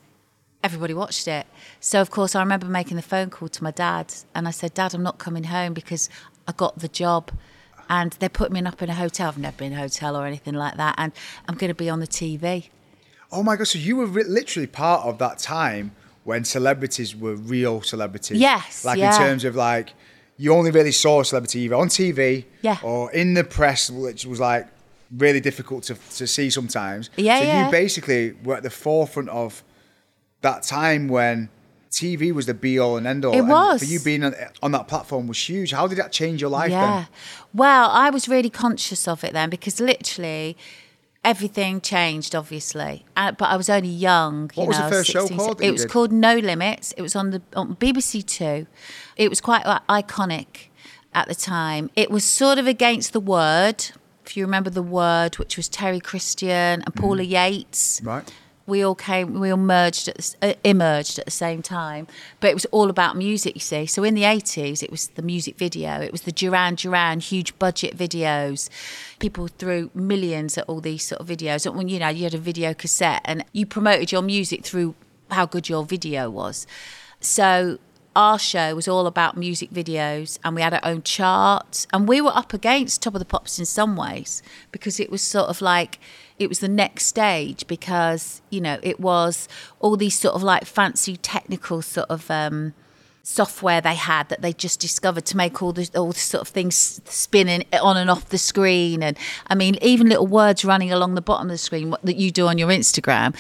everybody 0.63 0.95
watched 0.95 1.29
it. 1.29 1.47
So, 1.81 2.01
of 2.01 2.11
course, 2.11 2.35
I 2.35 2.41
remember 2.41 2.67
making 2.67 2.97
the 2.97 3.03
phone 3.03 3.31
call 3.31 3.49
to 3.49 3.63
my 3.65 3.71
dad 3.71 4.15
and 4.35 4.49
I 4.49 4.51
said, 4.51 4.75
Dad, 4.75 4.95
I'm 4.95 5.03
not 5.03 5.19
coming 5.19 5.45
home 5.45 5.75
because 5.75 6.09
I 6.47 6.53
got 6.53 6.79
the 6.79 6.89
job. 6.89 7.31
And 7.91 8.13
they 8.21 8.29
put 8.29 8.53
me 8.53 8.63
up 8.63 8.83
in 8.83 8.91
a 8.91 8.95
hotel. 8.95 9.29
I've 9.29 9.39
never 9.39 9.57
been 9.57 9.73
in 9.73 9.79
a 9.79 9.83
hotel 9.83 10.17
or 10.17 10.27
anything 10.27 10.55
like 10.55 10.77
that. 10.77 10.95
And 10.99 11.13
I'm 11.49 11.55
going 11.57 11.69
to 11.69 11.75
be 11.75 11.89
on 11.89 12.01
the 12.01 12.07
TV. 12.07 12.69
Oh 13.31 13.43
my 13.43 13.57
God. 13.57 13.67
So 13.69 13.79
you 13.79 13.97
were 13.97 14.07
re- 14.07 14.25
literally 14.25 14.67
part 14.67 15.07
of 15.07 15.19
that 15.19 15.39
time 15.39 15.93
when 16.25 16.45
celebrities 16.45 17.17
were 17.17 17.35
real 17.35 17.83
celebrities. 17.83 18.39
Yes, 18.39 18.85
Like 18.85 18.99
yeah. 18.99 19.15
in 19.15 19.19
terms 19.19 19.45
of 19.45 19.57
like, 19.57 19.95
you 20.37 20.53
only 20.53 20.71
really 20.71 20.93
saw 20.93 21.21
a 21.21 21.25
celebrity 21.25 21.61
either 21.61 21.75
on 21.75 21.89
TV 21.89 22.45
Yeah. 22.63 22.79
or 22.83 23.11
in 23.13 23.35
the 23.35 23.45
press, 23.45 23.91
which 23.91 24.25
was 24.25 24.39
like 24.39 24.69
really 25.17 25.41
difficult 25.41 25.85
to, 25.85 25.95
to 26.17 26.27
see 26.27 26.51
sometimes. 26.51 27.11
Yeah, 27.17 27.39
so 27.39 27.45
yeah. 27.45 27.65
you 27.67 27.71
basically 27.71 28.33
were 28.45 28.57
at 28.57 28.63
the 28.63 28.71
forefront 28.71 29.31
of 29.31 29.65
that 30.43 30.63
time 30.63 31.09
when 31.09 31.49
TV 31.91 32.33
was 32.33 32.47
the 32.47 32.55
be 32.55 32.79
all 32.79 32.97
and 32.97 33.07
end 33.07 33.25
all. 33.25 33.33
It 33.33 33.39
and 33.39 33.49
was. 33.49 33.81
For 33.81 33.87
you 33.87 34.01
being 34.01 34.23
on, 34.23 34.35
on 34.63 34.73
that 34.73 34.87
platform 34.87 35.27
was 35.27 35.39
huge. 35.39 35.73
How 35.73 35.87
did 35.87 35.99
that 35.99 36.13
change 36.13 36.41
your 36.41 36.51
life 36.51 36.71
yeah. 36.71 36.87
then? 36.87 37.09
Well, 37.55 37.91
I 37.91 38.11
was 38.11 38.29
really 38.29 38.51
conscious 38.51 39.09
of 39.09 39.25
it 39.25 39.33
then 39.33 39.51
because 39.51 39.81
literally 39.81 40.57
everything 41.29 41.81
changed, 41.81 42.35
obviously. 42.35 43.05
Uh, 43.17 43.33
but 43.33 43.47
I 43.47 43.57
was 43.57 43.69
only 43.69 43.89
young. 43.89 44.51
What 44.55 44.65
you 44.65 44.69
was 44.69 44.77
the 44.79 44.83
know, 44.85 44.91
first 44.91 45.11
show 45.11 45.29
called 45.29 45.61
It 45.63 45.71
was 45.71 45.83
did? 45.83 45.91
called 45.91 46.13
No 46.13 46.37
Limits. 46.37 46.93
It 46.93 47.03
was 47.03 47.15
on 47.15 47.31
the 47.31 47.43
on 47.55 47.77
BBC 47.77 48.25
Two. 48.27 48.67
It 49.17 49.29
was 49.29 49.41
quite 49.41 49.65
uh, 49.67 49.81
iconic 49.89 50.69
at 51.13 51.29
the 51.29 51.35
time. 51.35 51.91
It 51.97 52.11
was 52.11 52.25
sort 52.25 52.59
of 52.59 52.67
against 52.67 53.13
the 53.13 53.21
word. 53.21 53.85
If 54.25 54.37
you 54.37 54.45
remember 54.45 54.71
the 54.71 54.83
word, 54.83 55.39
which 55.39 55.57
was 55.57 55.69
Terry 55.69 56.01
Christian 56.01 56.83
and 56.83 56.95
Paula 56.95 57.23
Yates 57.23 58.01
Right. 58.05 58.31
We 58.69 58.85
all 58.85 58.95
came 58.95 59.41
we 59.41 59.51
all 59.51 59.57
merged 59.57 60.09
at 60.09 60.17
the, 60.17 60.37
uh, 60.51 60.55
emerged 60.63 61.19
at 61.19 61.25
the 61.25 61.31
same 61.31 61.63
time 61.63 62.07
but 62.39 62.51
it 62.51 62.55
was 62.55 62.67
all 62.67 62.91
about 62.91 63.17
music 63.17 63.55
you 63.55 63.61
see. 63.61 63.87
So 63.87 64.05
in 64.05 64.15
the 64.15 64.23
80s 64.23 64.83
it 64.83 64.91
was 64.91 65.09
the 65.09 65.23
music 65.23 65.57
video 65.57 66.01
it 66.01 66.13
was 66.13 66.23
the 66.23 66.33
Duran 66.33 66.77
Duran 66.77 67.21
huge 67.21 67.59
budget 67.59 67.97
videos. 67.97 68.69
People 69.19 69.49
threw 69.49 69.91
millions 69.95 70.59
at 70.59 70.65
all 70.69 70.81
these 70.81 71.05
sort 71.05 71.21
of 71.21 71.27
videos. 71.27 71.67
And 71.67 71.77
when 71.77 71.89
you 71.89 71.99
know 71.99 72.09
you 72.09 72.25
had 72.25 72.35
a 72.35 72.39
video 72.39 72.75
cassette 72.75 73.23
and 73.25 73.45
you 73.53 73.65
promoted 73.67 74.13
your 74.13 74.23
music 74.23 74.65
through 74.65 74.95
how 75.31 75.47
good 75.47 75.69
your 75.69 75.85
video 75.85 76.31
was. 76.31 76.67
So 77.21 77.79
our 78.15 78.39
show 78.39 78.75
was 78.75 78.89
all 78.89 79.07
about 79.07 79.37
music 79.37 79.71
videos 79.71 80.39
and 80.45 80.55
we 80.57 80.61
had 80.61 80.75
our 80.75 80.85
own 80.85 81.03
chart 81.03 81.87
and 81.93 82.09
we 82.09 82.21
were 82.21 82.37
up 82.37 82.53
against 82.53 83.01
top 83.01 83.15
of 83.15 83.21
the 83.21 83.25
pops 83.25 83.59
in 83.59 83.65
some 83.65 83.97
ways 83.97 84.43
because 84.73 84.99
it 84.99 85.09
was 85.11 85.23
sort 85.23 85.49
of 85.49 85.63
like 85.63 86.01
it 86.39 86.49
was 86.49 86.61
the 86.61 86.69
next 86.69 87.07
stage 87.07 87.67
because 87.67 88.43
you 88.51 88.61
know 88.61 88.79
it 88.83 89.01
was 89.01 89.49
all 89.81 89.97
these 89.97 90.19
sort 90.19 90.35
of 90.35 90.43
like 90.43 90.65
fancy 90.65 91.17
technical 91.17 91.83
sort 91.83 92.09
of 92.09 92.31
um 92.31 92.75
software 93.23 93.81
they 93.81 93.95
had 93.95 94.27
that 94.31 94.41
they 94.41 94.55
just 94.55 94.81
discovered 94.81 95.27
to 95.27 95.37
make 95.37 95.63
all 95.63 95.73
the 95.73 95.91
all 95.95 96.13
the 96.13 96.19
sort 96.19 96.41
of 96.41 96.49
things 96.49 97.01
spinning 97.05 97.63
on 97.83 97.97
and 97.97 98.09
off 98.09 98.29
the 98.31 98.39
screen 98.39 99.03
and 99.03 99.19
I 99.49 99.55
mean 99.55 99.77
even 99.83 100.09
little 100.09 100.27
words 100.27 100.65
running 100.65 100.91
along 100.91 101.15
the 101.15 101.21
bottom 101.21 101.49
of 101.49 101.53
the 101.53 101.59
screen 101.59 101.91
what, 101.91 102.03
that 102.03 102.17
you 102.17 102.31
do 102.31 102.47
on 102.47 102.57
your 102.57 102.71
Instagram 102.71 103.37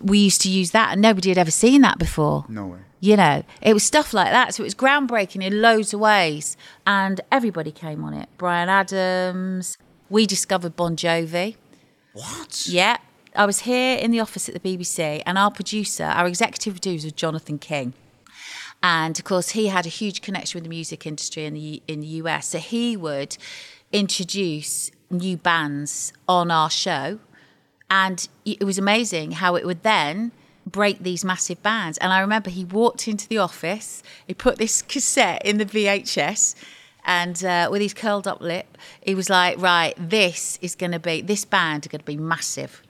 we 0.00 0.18
used 0.18 0.40
to 0.40 0.50
use 0.50 0.72
that 0.72 0.92
and 0.92 1.00
nobody 1.00 1.28
had 1.28 1.38
ever 1.38 1.50
seen 1.50 1.82
that 1.82 1.98
before 1.98 2.44
No 2.48 2.66
way. 2.66 2.78
You 3.02 3.16
know, 3.16 3.42
it 3.62 3.72
was 3.72 3.82
stuff 3.82 4.12
like 4.12 4.30
that. 4.30 4.54
So 4.54 4.62
it 4.62 4.66
was 4.66 4.74
groundbreaking 4.74 5.42
in 5.42 5.62
loads 5.62 5.94
of 5.94 6.00
ways. 6.00 6.56
And 6.86 7.20
everybody 7.32 7.72
came 7.72 8.04
on 8.04 8.12
it. 8.12 8.28
Bryan 8.36 8.68
Adams. 8.68 9.78
We 10.10 10.26
discovered 10.26 10.76
Bon 10.76 10.96
Jovi. 10.96 11.56
What? 12.12 12.66
Yeah. 12.66 12.96
I 13.36 13.46
was 13.46 13.60
here 13.60 13.96
in 13.98 14.10
the 14.10 14.20
office 14.20 14.48
at 14.48 14.60
the 14.60 14.60
BBC, 14.60 15.22
and 15.24 15.38
our 15.38 15.50
producer, 15.50 16.04
our 16.04 16.26
executive 16.26 16.74
producer, 16.74 17.06
was 17.06 17.12
Jonathan 17.12 17.58
King. 17.58 17.94
And 18.82 19.18
of 19.18 19.24
course, 19.24 19.50
he 19.50 19.68
had 19.68 19.86
a 19.86 19.90
huge 19.90 20.20
connection 20.20 20.58
with 20.58 20.64
the 20.64 20.70
music 20.70 21.06
industry 21.06 21.44
in 21.44 21.54
the 21.54 21.82
in 21.86 22.00
the 22.00 22.06
US. 22.06 22.48
So 22.48 22.58
he 22.58 22.96
would 22.96 23.36
introduce 23.92 24.90
new 25.10 25.36
bands 25.36 26.12
on 26.28 26.50
our 26.50 26.70
show, 26.70 27.20
and 27.88 28.28
it 28.44 28.64
was 28.64 28.78
amazing 28.78 29.32
how 29.32 29.54
it 29.54 29.64
would 29.64 29.82
then 29.82 30.32
break 30.66 31.02
these 31.02 31.24
massive 31.24 31.62
bands. 31.62 31.98
And 31.98 32.12
I 32.12 32.20
remember 32.20 32.50
he 32.50 32.64
walked 32.64 33.06
into 33.08 33.28
the 33.28 33.38
office, 33.38 34.02
he 34.26 34.34
put 34.34 34.56
this 34.56 34.82
cassette 34.82 35.44
in 35.44 35.58
the 35.58 35.66
VHS. 35.66 36.54
And 37.04 37.42
uh, 37.44 37.68
with 37.70 37.82
his 37.82 37.94
curled 37.94 38.26
up 38.26 38.40
lip, 38.40 38.78
he 39.02 39.14
was 39.14 39.30
like, 39.30 39.60
"Right, 39.60 39.94
this 39.96 40.58
is 40.60 40.74
going 40.74 40.92
to 40.92 40.98
be 40.98 41.20
this 41.20 41.44
band 41.44 41.86
are 41.86 41.88
going 41.88 42.00
to 42.00 42.04
be 42.04 42.16
massive." 42.16 42.82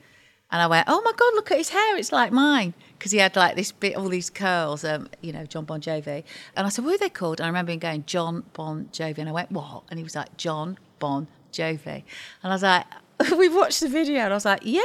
And 0.51 0.61
I 0.61 0.67
went, 0.67 0.85
"Oh 0.87 1.01
my 1.01 1.11
god, 1.15 1.33
look 1.35 1.51
at 1.51 1.57
his 1.57 1.69
hair! 1.69 1.97
It's 1.97 2.11
like 2.11 2.31
mine." 2.31 2.73
Because 2.97 3.11
he 3.11 3.19
had 3.19 3.35
like 3.35 3.55
this 3.55 3.71
bit, 3.71 3.95
all 3.95 4.09
these 4.09 4.29
curls, 4.29 4.83
um, 4.83 5.09
you 5.21 5.31
know, 5.31 5.45
Jon 5.45 5.65
Bon 5.65 5.81
Jovi. 5.81 6.23
And 6.55 6.67
I 6.67 6.69
said, 6.69 6.85
"What 6.85 6.95
are 6.95 6.97
they 6.99 7.09
called?" 7.09 7.39
And 7.39 7.45
I 7.45 7.49
remember 7.49 7.71
him 7.71 7.79
going, 7.79 8.03
"Jon 8.05 8.43
Bon 8.53 8.89
Jovi." 8.91 9.19
And 9.19 9.29
I 9.29 9.31
went, 9.31 9.51
"What?" 9.51 9.83
And 9.89 9.97
he 9.97 10.03
was 10.03 10.15
like, 10.15 10.35
"Jon 10.37 10.77
Bon 10.99 11.27
Jovi." 11.53 12.03
And 12.43 12.51
I 12.51 12.55
was 12.55 12.63
like, 12.63 12.85
"We 13.37 13.49
watched 13.49 13.79
the 13.79 13.89
video," 13.89 14.21
and 14.21 14.33
I 14.33 14.35
was 14.35 14.45
like, 14.45 14.61
"Yeah." 14.63 14.81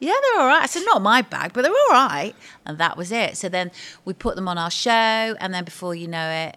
Yeah, 0.00 0.14
they're 0.22 0.40
all 0.40 0.46
right. 0.46 0.62
I 0.62 0.66
said, 0.66 0.82
not 0.86 1.02
my 1.02 1.20
bag, 1.20 1.52
but 1.52 1.60
they're 1.60 1.70
all 1.70 1.92
right. 1.92 2.34
And 2.64 2.78
that 2.78 2.96
was 2.96 3.12
it. 3.12 3.36
So 3.36 3.50
then 3.50 3.70
we 4.06 4.14
put 4.14 4.34
them 4.34 4.48
on 4.48 4.56
our 4.56 4.70
show, 4.70 4.90
and 4.90 5.52
then 5.52 5.62
before 5.62 5.94
you 5.94 6.08
know 6.08 6.26
it, 6.26 6.56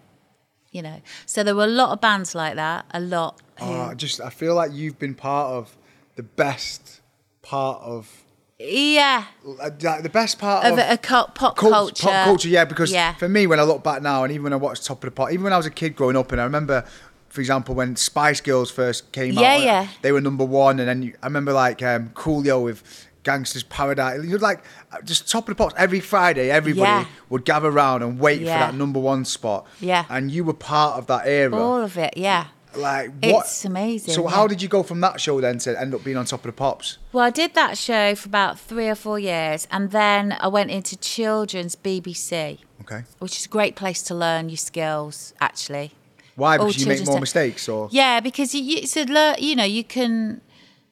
you 0.74 0.82
know. 0.82 1.00
So 1.24 1.42
there 1.42 1.54
were 1.54 1.64
a 1.64 1.68
lot 1.82 1.90
of 1.92 2.00
bands 2.02 2.34
like 2.34 2.56
that, 2.56 2.84
a 2.92 3.00
lot. 3.00 3.40
Who, 3.60 3.64
Oh, 3.66 3.80
I 3.90 3.94
just 3.94 4.20
I 4.20 4.28
feel 4.30 4.54
like 4.54 4.72
you've 4.72 4.98
been 4.98 5.14
part 5.14 5.52
of 5.52 5.76
the 6.16 6.22
best 6.24 7.00
part 7.40 7.80
of 7.82 8.20
yeah, 8.58 9.24
like 9.42 10.02
the 10.02 10.08
best 10.08 10.38
part 10.38 10.64
of 10.64 10.72
of, 10.74 10.78
a, 10.78 10.92
a 10.92 10.96
cult, 10.96 11.34
pop 11.34 11.56
cult- 11.56 11.72
culture. 11.72 12.02
pop 12.06 12.24
culture. 12.24 12.48
Yeah, 12.48 12.64
because 12.64 12.92
yeah. 12.92 13.14
for 13.14 13.28
me, 13.28 13.46
when 13.46 13.58
I 13.58 13.62
look 13.64 13.82
back 13.82 14.00
now, 14.02 14.22
and 14.24 14.32
even 14.32 14.44
when 14.44 14.52
I 14.52 14.56
watched 14.56 14.84
Top 14.86 14.98
of 14.98 15.08
the 15.08 15.10
Pop, 15.10 15.30
even 15.32 15.44
when 15.44 15.52
I 15.52 15.56
was 15.56 15.66
a 15.66 15.70
kid 15.70 15.96
growing 15.96 16.16
up, 16.16 16.30
and 16.32 16.40
I 16.40 16.44
remember, 16.44 16.84
for 17.28 17.40
example, 17.40 17.74
when 17.74 17.96
Spice 17.96 18.40
Girls 18.40 18.70
first 18.70 19.10
came 19.12 19.34
Yeah, 19.34 19.54
out, 19.54 19.62
yeah. 19.62 19.88
they 20.02 20.12
were 20.12 20.20
number 20.20 20.44
one, 20.44 20.78
and 20.78 20.88
then 20.88 21.02
you, 21.02 21.14
I 21.22 21.26
remember 21.26 21.52
like 21.52 21.82
um, 21.82 22.10
Coolio 22.10 22.62
with. 22.62 22.82
Gangsters 23.24 23.64
Paradise. 23.64 24.24
You're 24.24 24.38
like 24.38 24.62
uh, 24.92 25.00
just 25.02 25.28
top 25.30 25.48
of 25.48 25.56
the 25.56 25.62
pops 25.62 25.74
every 25.76 26.00
Friday. 26.00 26.50
Everybody 26.50 26.82
Yeah. 26.82 27.06
would 27.30 27.44
gather 27.44 27.68
around 27.68 28.02
and 28.02 28.20
wait 28.20 28.40
Yeah. 28.42 28.52
for 28.66 28.72
that 28.72 28.78
number 28.78 29.00
one 29.00 29.24
spot. 29.24 29.66
Yeah. 29.80 30.04
and 30.08 30.30
you 30.30 30.44
were 30.44 30.54
part 30.54 30.98
of 30.98 31.06
that 31.08 31.26
era. 31.26 31.56
all 31.56 31.82
of 31.82 31.96
it, 31.98 32.14
yeah. 32.16 32.46
Like 32.76 33.10
what? 33.22 33.44
It's 33.46 33.64
amazing, 33.64 34.14
So 34.14 34.24
yeah. 34.24 34.30
how 34.34 34.46
did 34.48 34.60
you 34.60 34.68
go 34.68 34.82
from 34.82 35.00
that 35.00 35.20
show 35.20 35.40
then 35.40 35.58
to 35.60 35.80
end 35.80 35.94
up 35.94 36.02
being 36.04 36.16
on 36.16 36.24
top 36.24 36.40
of 36.40 36.46
the 36.46 36.52
pops? 36.52 36.98
Well, 37.12 37.24
I 37.24 37.30
did 37.30 37.54
that 37.54 37.78
show 37.78 38.14
for 38.16 38.28
about 38.28 38.58
three 38.58 38.88
or 38.88 38.96
four 38.96 39.16
years, 39.18 39.68
and 39.70 39.92
then 39.92 40.36
I 40.40 40.48
went 40.48 40.70
into 40.72 40.96
children's 40.96 41.76
BBC, 41.76 42.58
Okay. 42.80 43.04
which 43.20 43.36
is 43.38 43.46
a 43.46 43.48
great 43.48 43.76
place 43.76 44.02
to 44.02 44.14
learn 44.14 44.48
your 44.48 44.56
skills. 44.56 45.34
Actually, 45.40 45.92
Why? 46.34 46.56
All 46.58 46.68
you 46.70 46.86
make 46.86 47.06
more 47.06 47.20
mistakes, 47.20 47.68
or 47.68 47.88
Yeah, 47.92 48.18
because 48.18 48.56
you, 48.56 48.62
you, 48.62 48.78
it's 48.78 48.96
a 48.96 49.36
you 49.38 49.54
know, 49.54 49.64
you 49.64 49.84
can. 49.84 50.40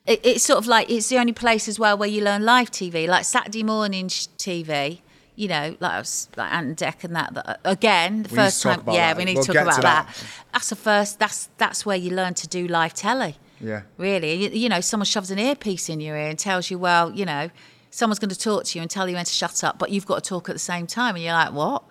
It, 0.07 0.21
it's 0.25 0.45
sort 0.45 0.59
of 0.59 0.67
like 0.67 0.91
it's 0.91 1.09
the 1.09 1.19
only 1.19 1.33
place 1.33 1.69
as 1.69 1.79
well 1.79 1.97
where 1.97 2.09
you 2.09 2.23
learn 2.25 2.45
live 2.45 2.71
TV, 2.71 3.07
like 3.07 3.25
Saturday 3.25 3.63
morning 3.63 4.09
sh- 4.09 4.27
TV. 4.39 5.01
You 5.35 5.49
know, 5.49 5.77
like 5.81 5.93
I 5.93 5.99
was 5.99 6.29
like 6.37 6.53
Ant 6.53 6.67
and 6.67 6.77
Dec 6.77 7.05
and 7.05 7.17
that. 7.17 7.35
that 7.35 7.49
uh, 7.49 7.57
again, 7.65 8.25
the 8.25 8.29
We 8.29 8.37
first 8.37 8.63
time. 8.63 8.83
Yeah, 8.89 9.09
that. 9.09 9.17
we 9.17 9.25
need 9.25 9.37
We'll 9.37 9.45
to 9.45 9.53
talk 9.53 9.63
about 9.63 9.75
to 9.77 9.81
that. 9.83 10.07
that. 10.09 10.25
That's 10.53 10.69
the 10.71 10.77
first. 10.77 11.19
That's 11.19 11.49
that's 11.57 11.87
where 11.87 11.97
you 11.97 12.11
learn 12.11 12.35
to 12.35 12.49
do 12.49 12.67
live 12.67 12.95
telly. 12.95 13.37
Yeah. 13.61 13.83
Really, 13.97 14.35
you, 14.35 14.49
you 14.51 14.69
know, 14.69 14.81
someone 14.81 15.05
shoves 15.07 15.31
an 15.31 15.39
earpiece 15.39 15.89
in 15.89 16.01
your 16.01 16.17
ear 16.17 16.29
and 16.29 16.39
tells 16.39 16.69
you, 16.71 16.79
well, 16.79 17.13
you 17.13 17.25
know, 17.25 17.49
someone's 17.91 18.19
going 18.19 18.29
to 18.31 18.39
talk 18.39 18.65
to 18.65 18.79
you 18.79 18.83
and 18.83 18.91
tell 18.91 19.09
you 19.09 19.15
when 19.15 19.25
to 19.25 19.33
shut 19.33 19.63
up, 19.63 19.79
but 19.79 19.91
you've 19.91 20.05
got 20.05 20.23
to 20.25 20.29
talk 20.29 20.49
at 20.49 20.53
the 20.55 20.59
same 20.59 20.87
time, 20.89 21.15
and 21.15 21.23
you're 21.23 21.33
like, 21.33 21.53
what? 21.53 21.85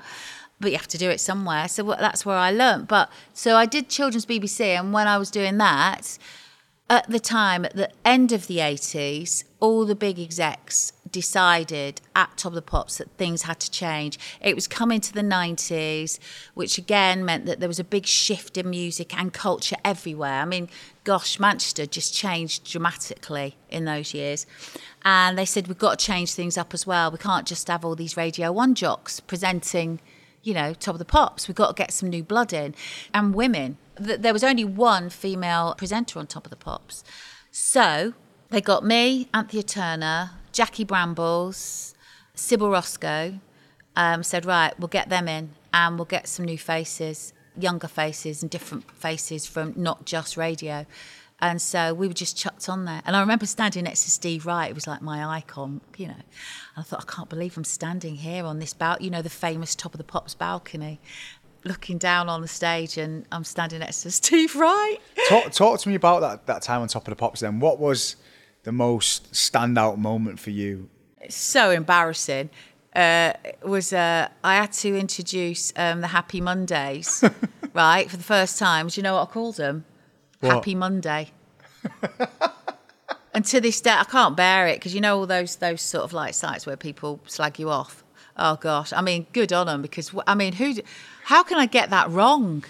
But 0.60 0.72
you 0.72 0.78
have 0.78 0.90
to 0.90 0.98
do 0.98 1.10
it 1.10 1.20
somewhere. 1.22 1.68
So 1.70 1.84
that's 1.98 2.26
where 2.26 2.36
I 2.38 2.52
learnt. 2.52 2.90
But 2.90 3.10
so 3.34 3.56
I 3.56 3.66
did 3.66 3.88
children's 3.90 4.26
BBC, 4.26 4.60
and 4.78 4.92
when 4.94 5.08
I 5.08 5.18
was 5.18 5.32
doing 5.32 5.58
that, 5.60 6.18
at 6.92 7.10
the 7.10 7.22
time, 7.22 7.64
at 7.64 7.74
the 7.74 7.90
end 8.04 8.34
of 8.34 8.48
the 8.48 8.58
80s, 8.58 9.46
all 9.62 9.86
the 9.86 9.96
big 9.96 10.20
execs 10.20 10.92
decided 11.10 12.02
at 12.18 12.36
Top 12.36 12.52
of 12.52 12.56
the 12.56 12.62
Pops 12.62 12.98
that 12.98 13.10
things 13.12 13.44
had 13.44 13.62
to 13.62 13.72
change. 13.72 14.20
It 14.42 14.56
was 14.56 14.68
coming 14.68 15.00
to 15.00 15.14
the 15.14 15.22
90s, 15.22 16.20
which 16.54 16.78
again 16.78 17.24
meant 17.24 17.46
that 17.46 17.62
there 17.62 17.70
was 17.70 17.80
a 17.80 17.86
big 17.86 18.06
shift 18.06 18.58
in 18.58 18.70
music 18.70 19.18
and 19.18 19.32
culture 19.32 19.78
everywhere. 19.86 20.42
I 20.42 20.46
mean, 20.46 20.68
gosh, 21.06 21.40
Manchester 21.40 21.86
just 21.86 22.14
changed 22.14 22.70
dramatically 22.70 23.56
in 23.70 23.86
those 23.86 24.14
years. 24.14 24.46
And 25.06 25.38
they 25.38 25.46
said, 25.46 25.70
we've 25.70 25.78
got 25.78 25.98
to 25.98 26.06
change 26.06 26.34
things 26.34 26.58
up 26.58 26.74
as 26.74 26.86
well. 26.86 27.10
We 27.10 27.20
can't 27.20 27.48
just 27.48 27.70
have 27.70 27.86
all 27.86 27.96
these 27.96 28.18
Radio 28.18 28.52
1 28.52 28.76
jocks 28.76 29.22
presenting 29.22 30.02
you 30.44 30.54
know, 30.54 30.74
top 30.74 30.96
of 30.96 31.00
the 31.00 31.06
pops. 31.06 31.48
We've 31.48 31.56
got 31.56 31.76
to 31.76 31.82
get 31.82 31.92
some 31.92 32.10
new 32.10 32.24
blood 32.24 32.52
in. 32.52 32.76
And 33.14 33.34
women. 33.34 33.78
Th- 34.04 34.20
There 34.20 34.34
was 34.34 34.44
only 34.44 34.64
one 34.64 35.10
female 35.10 35.76
presenter 35.78 36.20
on 36.20 36.28
top 36.28 36.46
of 36.46 36.50
the 36.50 36.56
pops. 36.56 37.04
So 37.52 38.14
they 38.50 38.62
got 38.62 38.86
me, 38.86 39.28
Anthea 39.34 39.64
Turner, 39.64 40.32
Jackie 40.52 40.84
Brambles, 40.84 41.94
Sybil 42.34 42.70
Ruscoe, 42.70 43.40
um, 43.96 44.24
said, 44.24 44.46
right, 44.46 44.78
we'll 44.80 44.88
get 44.88 45.10
them 45.10 45.28
in 45.28 45.52
and 45.74 45.98
we'll 45.98 46.06
get 46.06 46.28
some 46.28 46.46
new 46.46 46.58
faces, 46.58 47.34
younger 47.58 47.88
faces 47.88 48.42
and 48.42 48.50
different 48.50 48.90
faces 48.92 49.46
from 49.46 49.74
not 49.76 50.06
just 50.06 50.38
radio. 50.38 50.86
And 51.44 51.60
so 51.60 51.94
we 51.94 52.08
were 52.08 52.14
just 52.14 52.38
chucked 52.38 52.70
on 52.70 52.86
there. 52.86 53.02
And 53.04 53.16
I 53.16 53.20
remember 53.20 53.48
standing 53.48 53.86
next 53.86 54.04
to 54.04 54.12
Steve 54.12 54.46
Wright. 54.46 54.70
It 54.70 54.76
was 54.76 54.86
like 54.86 55.02
my 55.02 55.26
icon, 55.38 55.82
you 55.98 56.08
know. 56.08 56.14
And 56.14 56.24
I 56.78 56.82
thought, 56.84 57.04
I 57.08 57.12
can't 57.12 57.30
believe 57.30 57.58
I'm 57.58 57.64
standing 57.64 58.18
here 58.18 58.46
on 58.46 58.60
this 58.60 58.74
balcony, 58.76 59.06
you 59.06 59.12
know, 59.12 59.24
the 59.24 59.30
famous 59.30 59.74
Top 59.76 59.96
of 59.96 59.98
the 59.98 60.04
Pops 60.04 60.36
balcony, 60.36 61.02
looking 61.64 61.98
down 61.98 62.30
on 62.30 62.42
the 62.42 62.48
stage, 62.48 62.98
and 62.98 63.26
I'm 63.32 63.44
standing 63.44 63.80
next 63.80 64.04
to 64.04 64.12
Steve 64.22 64.56
Wright. 64.56 64.98
talk, 65.30 65.52
talk 65.52 65.80
to 65.82 65.90
me 65.90 65.96
about 65.96 66.22
that 66.22 66.46
that 66.48 66.62
time 66.62 66.82
on 66.82 66.88
top 66.88 67.08
of 67.08 67.12
the 67.12 67.16
pops. 67.16 67.42
Then, 67.42 67.60
what 67.60 67.80
was 67.80 68.16
the 68.64 68.72
most 68.72 69.32
standout 69.34 69.98
moment 69.98 70.40
for 70.40 70.52
you? 70.52 70.90
so 71.30 71.70
embarrassing. 71.72 72.50
Uh, 72.96 73.34
was 73.64 73.94
uh, 73.94 74.28
I 74.44 74.56
had 74.56 74.74
to 74.74 74.98
introduce 74.98 75.72
um, 75.78 76.02
the 76.02 76.08
Happy 76.08 76.42
Mondays, 76.42 77.24
right, 77.74 78.10
for 78.10 78.18
the 78.18 78.24
first 78.24 78.60
time. 78.60 78.88
Do 78.88 79.00
you 79.00 79.04
know 79.04 79.16
what 79.16 79.30
I 79.30 79.32
called 79.32 79.56
them? 79.58 79.86
What? 80.42 80.54
Happy 80.54 80.76
Monday. 80.76 81.32
and 83.34 83.46
to 83.46 83.62
this 83.62 83.80
day, 83.80 83.92
I 83.92 84.04
can't 84.04 84.36
bear 84.36 84.68
it 84.68 84.76
because 84.76 84.94
you 84.94 85.00
know 85.00 85.20
all 85.20 85.26
those 85.26 85.56
those 85.58 85.82
sort 85.82 86.04
of 86.04 86.12
like 86.12 86.34
sites 86.34 86.66
where 86.66 86.76
people 86.76 87.22
slag 87.28 87.60
you 87.60 87.70
off. 87.70 88.04
Oh 88.36 88.56
gosh, 88.56 88.92
I 88.92 89.02
mean, 89.02 89.28
good 89.32 89.54
on 89.54 89.68
them 89.68 89.82
because 89.82 90.14
I 90.28 90.36
mean, 90.36 90.54
who? 90.54 90.76
How 91.26 91.44
can 91.44 91.58
I 91.58 91.66
get 91.66 91.90
that 91.90 92.10
wrong? 92.10 92.64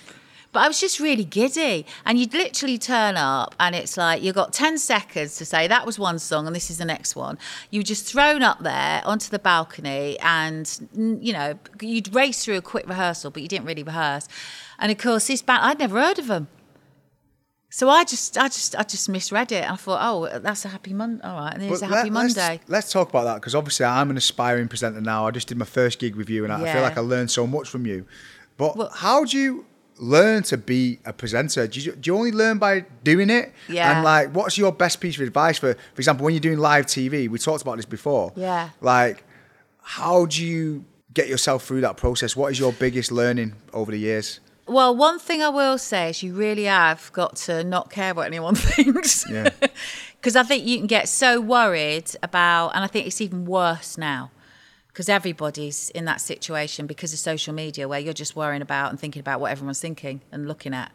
But 0.54 0.64
I 0.64 0.68
was 0.68 0.82
just 0.82 1.00
really 1.00 1.24
giddy, 1.24 1.86
and 2.06 2.20
you'd 2.20 2.34
literally 2.34 2.78
turn 2.78 3.16
up, 3.16 3.56
and 3.58 3.74
it's 3.74 3.96
like 3.96 4.22
you've 4.22 4.36
got 4.36 4.52
ten 4.52 4.78
seconds 4.78 5.38
to 5.38 5.46
say 5.46 5.66
that 5.68 5.86
was 5.86 5.98
one 5.98 6.20
song, 6.20 6.46
and 6.46 6.54
this 6.54 6.70
is 6.70 6.78
the 6.78 6.84
next 6.84 7.16
one. 7.16 7.38
You 7.70 7.80
were 7.80 7.84
just 7.86 8.06
thrown 8.06 8.44
up 8.44 8.60
there 8.60 9.02
onto 9.06 9.30
the 9.30 9.40
balcony, 9.40 10.20
and 10.20 10.70
you 10.94 11.32
know 11.32 11.58
you'd 11.82 12.14
race 12.14 12.44
through 12.44 12.58
a 12.58 12.62
quick 12.62 12.86
rehearsal, 12.86 13.32
but 13.32 13.42
you 13.42 13.48
didn't 13.48 13.66
really 13.66 13.84
rehearse. 13.84 14.28
And 14.78 14.92
of 14.92 14.98
course, 14.98 15.28
this 15.28 15.42
band 15.42 15.64
I'd 15.64 15.80
never 15.80 16.02
heard 16.02 16.20
of 16.20 16.28
them. 16.28 16.50
So 17.74 17.88
I 17.90 18.04
just, 18.04 18.38
I 18.38 18.48
just, 18.50 18.76
I 18.76 18.84
just 18.84 19.08
misread 19.08 19.54
it. 19.54 19.64
I 19.72 19.78
thought, 19.78 20.00
oh, 20.02 20.40
that's 20.40 20.66
a 20.66 20.68
happy 20.68 20.92
Monday. 20.92 21.24
All 21.24 21.40
right, 21.40 21.54
and 21.58 21.70
But 21.70 21.82
a 21.82 21.86
happy 21.86 22.10
let- 22.10 22.24
let's- 22.26 22.36
Monday. 22.36 22.60
Let's, 22.68 22.92
talk 22.92 23.08
about 23.08 23.24
that 23.24 23.36
because 23.36 23.56
obviously 23.56 23.86
I'm 23.86 24.10
an 24.10 24.18
aspiring 24.18 24.68
presenter 24.68 25.00
now. 25.00 25.26
I 25.26 25.32
just 25.32 25.48
did 25.48 25.58
my 25.58 25.64
first 25.64 25.98
gig 26.00 26.18
with 26.18 26.30
you, 26.30 26.44
and 26.44 26.52
I 26.52 26.62
Yeah. 26.62 26.74
feel 26.74 26.82
like 26.82 26.98
I 26.98 27.00
learned 27.02 27.32
so 27.32 27.48
much 27.48 27.70
from 27.70 27.86
you. 27.86 28.06
But 28.62 28.78
Well- 28.78 28.92
how 28.94 29.26
do 29.26 29.38
you 29.38 29.66
learn 29.98 30.44
to 30.44 30.58
be 30.58 31.00
a 31.06 31.14
presenter? 31.14 31.66
Do 31.68 31.80
you, 31.80 31.92
do 31.94 32.10
you 32.12 32.16
only 32.18 32.32
learn 32.32 32.58
by 32.60 32.86
doing 33.04 33.30
it? 33.30 33.54
Yeah. 33.68 33.92
And 33.92 34.04
like, 34.04 34.26
what's 34.36 34.56
your 34.58 34.72
best 34.72 35.00
piece 35.02 35.16
of 35.20 35.24
advice 35.28 35.58
for, 35.58 35.74
for 35.74 36.00
example, 36.00 36.24
when 36.26 36.34
you're 36.36 36.48
doing 36.50 36.60
live 36.60 36.86
TV? 36.86 37.28
We 37.28 37.38
talked 37.40 37.62
about 37.64 37.78
this 37.78 37.86
before. 37.86 38.32
Yeah. 38.36 38.70
Like, 38.82 39.24
how 39.82 40.26
do 40.28 40.46
you 40.46 40.86
get 41.14 41.28
yourself 41.28 41.64
through 41.66 41.82
that 41.82 41.98
process? 41.98 42.36
What 42.36 42.52
is 42.52 42.60
your 42.60 42.72
biggest 42.74 43.12
learning 43.12 43.54
over 43.74 43.92
the 43.92 44.00
years? 44.00 44.40
Well, 44.68 44.96
one 44.96 45.18
thing 45.20 45.42
I 45.42 45.50
will 45.50 45.78
say 45.78 46.12
is 46.12 46.22
you 46.24 46.34
really 46.34 46.66
have 46.66 47.12
got 47.14 47.36
to 47.48 47.64
not 47.64 47.90
care 47.90 48.14
what 48.14 48.28
anyone 48.28 48.56
thinks. 48.70 49.26
Yeah. 49.30 49.50
Because 50.22 50.36
I 50.36 50.44
think 50.44 50.68
you 50.68 50.78
can 50.78 50.86
get 50.86 51.10
so 51.10 51.42
worried 51.42 52.12
about, 52.22 52.76
and 52.76 52.84
I 52.84 52.88
think 52.88 53.08
it's 53.08 53.20
even 53.22 53.44
worse 53.46 53.98
now, 53.98 54.30
because 55.02 55.10
everybody's 55.10 55.90
in 55.96 56.06
that 56.06 56.22
situation 56.22 56.86
because 56.86 57.12
of 57.12 57.18
social 57.18 57.56
media 57.56 57.88
where 57.88 58.00
you're 58.00 58.14
just 58.14 58.36
worrying 58.36 58.62
about 58.62 58.92
and 58.92 59.00
thinking 59.00 59.20
about 59.20 59.40
what 59.40 59.50
everyone's 59.50 59.80
thinking 59.80 60.22
and 60.32 60.48
looking 60.48 60.76
at. 60.76 60.92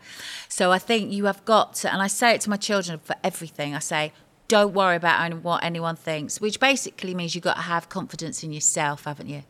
So 0.48 0.70
I 0.70 0.78
think 0.78 1.10
you 1.10 1.24
have 1.24 1.44
got 1.44 1.74
to, 1.80 1.92
and 1.92 2.00
I 2.00 2.06
say 2.06 2.32
it 2.32 2.40
to 2.42 2.50
my 2.50 2.56
children 2.56 3.00
for 3.02 3.16
everything, 3.24 3.74
I 3.74 3.80
say, 3.80 4.12
don't 4.46 4.74
worry 4.74 4.94
about 4.94 5.42
what 5.42 5.64
anyone 5.64 5.96
thinks, 5.96 6.40
which 6.40 6.60
basically 6.60 7.16
means 7.16 7.34
you've 7.34 7.42
got 7.42 7.56
to 7.56 7.62
have 7.62 7.88
confidence 7.88 8.44
in 8.44 8.52
yourself, 8.52 9.06
haven't 9.06 9.28
you? 9.28 9.42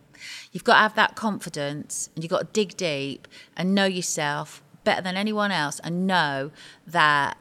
You've 0.53 0.65
got 0.65 0.77
to 0.77 0.81
have 0.81 0.95
that 0.95 1.17
confidence 1.17 2.09
and 2.15 2.25
you've 2.25 2.31
got 2.31 2.41
to 2.41 2.49
dig 2.55 2.79
deep 2.79 3.29
and 3.59 3.75
know 3.75 3.85
yourself 3.85 4.63
better 4.85 5.03
than 5.03 5.19
anyone 5.19 5.51
else 5.51 5.81
and 5.81 6.07
know 6.07 6.51
that 6.87 7.37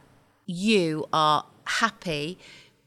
you 0.45 1.05
are 1.13 1.45
happy 1.63 2.37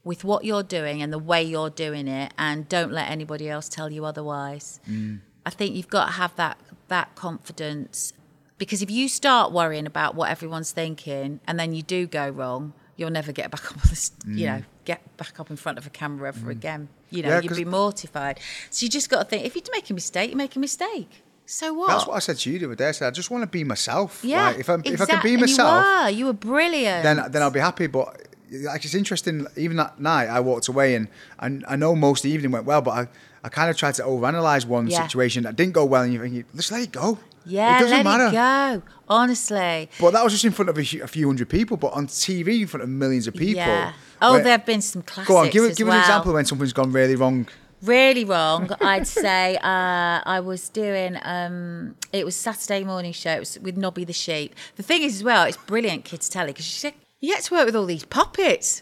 with 0.03 0.23
what 0.23 0.45
you're 0.45 0.63
doing 0.63 1.01
and 1.01 1.11
the 1.11 1.19
way 1.19 1.43
you're 1.43 1.69
doing 1.69 2.07
it 2.07 2.33
and 2.37 2.67
don't 2.69 2.91
let 2.91 3.09
anybody 3.09 3.49
else 3.49 3.69
tell 3.69 3.91
you 3.91 4.05
otherwise. 4.05 4.79
Mm. 4.89 5.19
I 5.45 5.49
think 5.49 5.75
you've 5.75 5.89
got 5.89 6.05
to 6.05 6.11
have 6.13 6.35
that 6.35 6.57
that 6.87 7.15
confidence 7.15 8.13
because 8.57 8.81
if 8.81 8.91
you 8.91 9.07
start 9.07 9.51
worrying 9.51 9.85
about 9.85 10.15
what 10.15 10.29
everyone's 10.29 10.71
thinking 10.71 11.39
and 11.47 11.59
then 11.59 11.73
you 11.73 11.81
do 11.81 12.07
go 12.07 12.29
wrong, 12.29 12.73
you'll 12.97 13.09
never 13.09 13.31
get 13.31 13.51
back 13.51 13.65
up 13.71 13.77
on 13.77 13.89
this, 13.89 14.11
you 14.25 14.45
mm. 14.45 14.45
know, 14.45 14.63
get 14.85 15.17
back 15.17 15.39
up 15.39 15.49
in 15.49 15.55
front 15.55 15.77
of 15.77 15.87
a 15.87 15.89
camera 15.89 16.27
ever 16.27 16.47
mm. 16.47 16.51
again. 16.51 16.89
You 17.09 17.23
know, 17.23 17.29
Yeah, 17.29 17.41
you'd 17.41 17.55
be 17.55 17.65
mortified. 17.65 18.39
So 18.69 18.83
you 18.83 18.89
just 18.89 19.09
got 19.09 19.19
to 19.19 19.25
think 19.25 19.45
if 19.45 19.55
you 19.55 19.61
make 19.71 19.89
a 19.89 19.93
mistake, 19.93 20.29
you 20.29 20.35
make 20.35 20.55
a 20.55 20.59
mistake. 20.59 21.23
So 21.45 21.73
what? 21.73 21.87
That's 21.87 22.05
what 22.05 22.15
I 22.15 22.19
said 22.19 22.37
to 22.37 22.51
you 22.51 22.59
the 22.59 22.65
other 22.67 22.75
day. 22.75 22.89
I 22.89 22.91
said 22.91 23.07
I 23.07 23.11
just 23.11 23.31
want 23.31 23.41
to 23.41 23.47
be 23.47 23.63
myself. 23.63 24.23
yeah. 24.23 24.49
Like, 24.49 24.59
if 24.59 24.69
I 24.69 24.73
if 24.73 24.79
I 24.79 24.83
can 24.83 24.93
exactly. 24.93 25.31
be 25.31 25.37
myself, 25.37 25.83
you 25.83 26.03
were. 26.03 26.09
You 26.09 26.25
were 26.27 26.33
brilliant. 26.33 27.03
then 27.03 27.31
then 27.31 27.41
I'll 27.41 27.49
be 27.49 27.59
happy. 27.59 27.87
But 27.87 28.21
like 28.51 28.83
it's 28.85 28.95
interesting. 28.95 29.47
Even 29.55 29.77
that 29.77 29.99
night, 29.99 30.27
I 30.27 30.39
walked 30.39 30.67
away 30.67 30.95
and 30.95 31.07
and 31.39 31.63
I 31.67 31.75
know 31.75 31.95
most 31.95 32.19
of 32.19 32.29
the 32.29 32.35
evening 32.35 32.51
went 32.51 32.65
well, 32.65 32.81
but 32.81 32.91
I. 32.91 33.07
I 33.41 33.47
kind 33.47 33.69
of 33.69 33.77
tried 33.77 33.93
to 33.93 34.03
overanalyze 34.03 34.65
one 34.65 34.87
Yeah. 34.87 35.01
situation 35.03 35.43
that 35.43 35.55
didn't 35.55 35.71
go 35.71 35.85
well, 35.85 36.01
and 36.03 36.11
you 36.13 36.19
think, 36.19 36.45
just 36.57 36.73
let 36.73 36.81
it 36.81 36.91
go. 36.91 37.19
yeah, 37.45 37.77
it 37.77 37.79
doesn't 37.83 37.97
let 37.99 38.03
matter. 38.03 38.27
it 38.27 38.31
go. 38.33 38.83
Honestly. 39.07 39.89
But 39.97 40.11
that 40.11 40.23
was 40.25 40.33
just 40.33 40.43
in 40.43 40.51
front 40.51 40.67
of 40.67 40.77
a, 40.77 40.81
a 40.81 41.07
few 41.07 41.25
hundred 41.27 41.47
people, 41.47 41.77
but 41.77 41.93
on 41.93 42.07
TV 42.07 42.59
in 42.59 42.67
front 42.67 42.83
of 42.83 42.89
millions 42.89 43.27
of 43.27 43.33
people. 43.35 43.55
Yeah. 43.55 43.93
Oh, 44.21 44.33
where- 44.33 44.43
there 44.43 44.51
have 44.51 44.65
been 44.65 44.81
some 44.81 45.03
classics 45.03 45.29
Go 45.29 45.37
on, 45.37 45.49
give, 45.49 45.73
give 45.77 45.87
well. 45.87 45.95
an 45.95 46.01
example 46.03 46.33
when 46.33 46.43
something's 46.45 46.73
gone 46.73 46.91
really 46.91 47.15
wrong. 47.15 47.47
really 47.81 48.25
wrong. 48.25 48.69
I'd 48.81 49.07
say 49.07 49.55
uh, 49.55 50.19
I 50.25 50.41
was 50.43 50.67
doing. 50.67 51.17
Um, 51.23 51.95
it 52.11 52.25
was 52.25 52.35
Saturday 52.35 52.83
morning 52.83 53.13
show. 53.13 53.31
It 53.31 53.39
was 53.39 53.57
with 53.59 53.77
Nobby 53.77 54.03
the 54.03 54.11
sheep. 54.11 54.53
The 54.75 54.83
thing 54.83 55.01
is, 55.03 55.15
as 55.15 55.23
well, 55.23 55.45
it's 55.45 55.55
brilliant 55.55 56.03
kids 56.03 56.27
telly 56.27 56.47
because 56.47 56.65
she 56.65 56.73
said 56.77 56.93
you 57.19 57.33
get 57.33 57.43
to 57.43 57.53
work 57.53 57.65
with 57.65 57.75
all 57.75 57.85
these 57.85 58.05
puppets. 58.05 58.81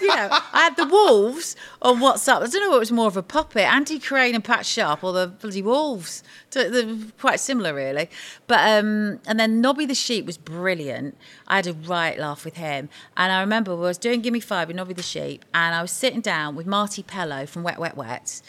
You 0.00 0.08
know, 0.08 0.28
I 0.52 0.62
had 0.64 0.76
the 0.76 0.86
wolves 0.86 1.54
on 1.80 2.00
WhatsApp. 2.00 2.42
I 2.42 2.46
don't 2.48 2.60
know 2.60 2.70
what 2.70 2.80
was 2.80 2.90
more 2.90 3.06
of 3.06 3.16
a 3.16 3.22
puppet, 3.22 3.62
Andy 3.62 4.00
Crane 4.00 4.34
and 4.34 4.42
Pat 4.42 4.66
Sharp, 4.66 5.04
or 5.04 5.12
the 5.12 5.28
bloody 5.28 5.62
wolves. 5.62 6.24
They're 6.50 6.96
quite 7.20 7.38
similar, 7.38 7.72
really. 7.72 8.10
But 8.48 8.68
um, 8.68 9.20
and 9.28 9.38
then 9.38 9.60
Nobby 9.60 9.86
the 9.86 9.94
sheep 9.94 10.26
was 10.26 10.38
brilliant. 10.38 11.16
I 11.46 11.56
had 11.56 11.68
a 11.68 11.72
right 11.72 12.18
laugh 12.18 12.44
with 12.44 12.56
him, 12.56 12.88
and 13.16 13.30
I 13.30 13.40
remember 13.40 13.72
I 13.72 13.76
was 13.76 13.96
doing 13.96 14.22
Gimme 14.22 14.40
Five 14.40 14.66
with 14.66 14.76
Nobby 14.76 14.94
the 14.94 15.02
sheep, 15.02 15.44
and 15.54 15.72
I 15.72 15.82
was 15.82 15.92
sitting 15.92 16.20
down 16.20 16.56
with 16.56 16.66
Marti 16.66 17.04
Pellow 17.04 17.48
from 17.48 17.62
Wet 17.62 17.78
Wet 17.78 17.96
Wet. 17.96 18.42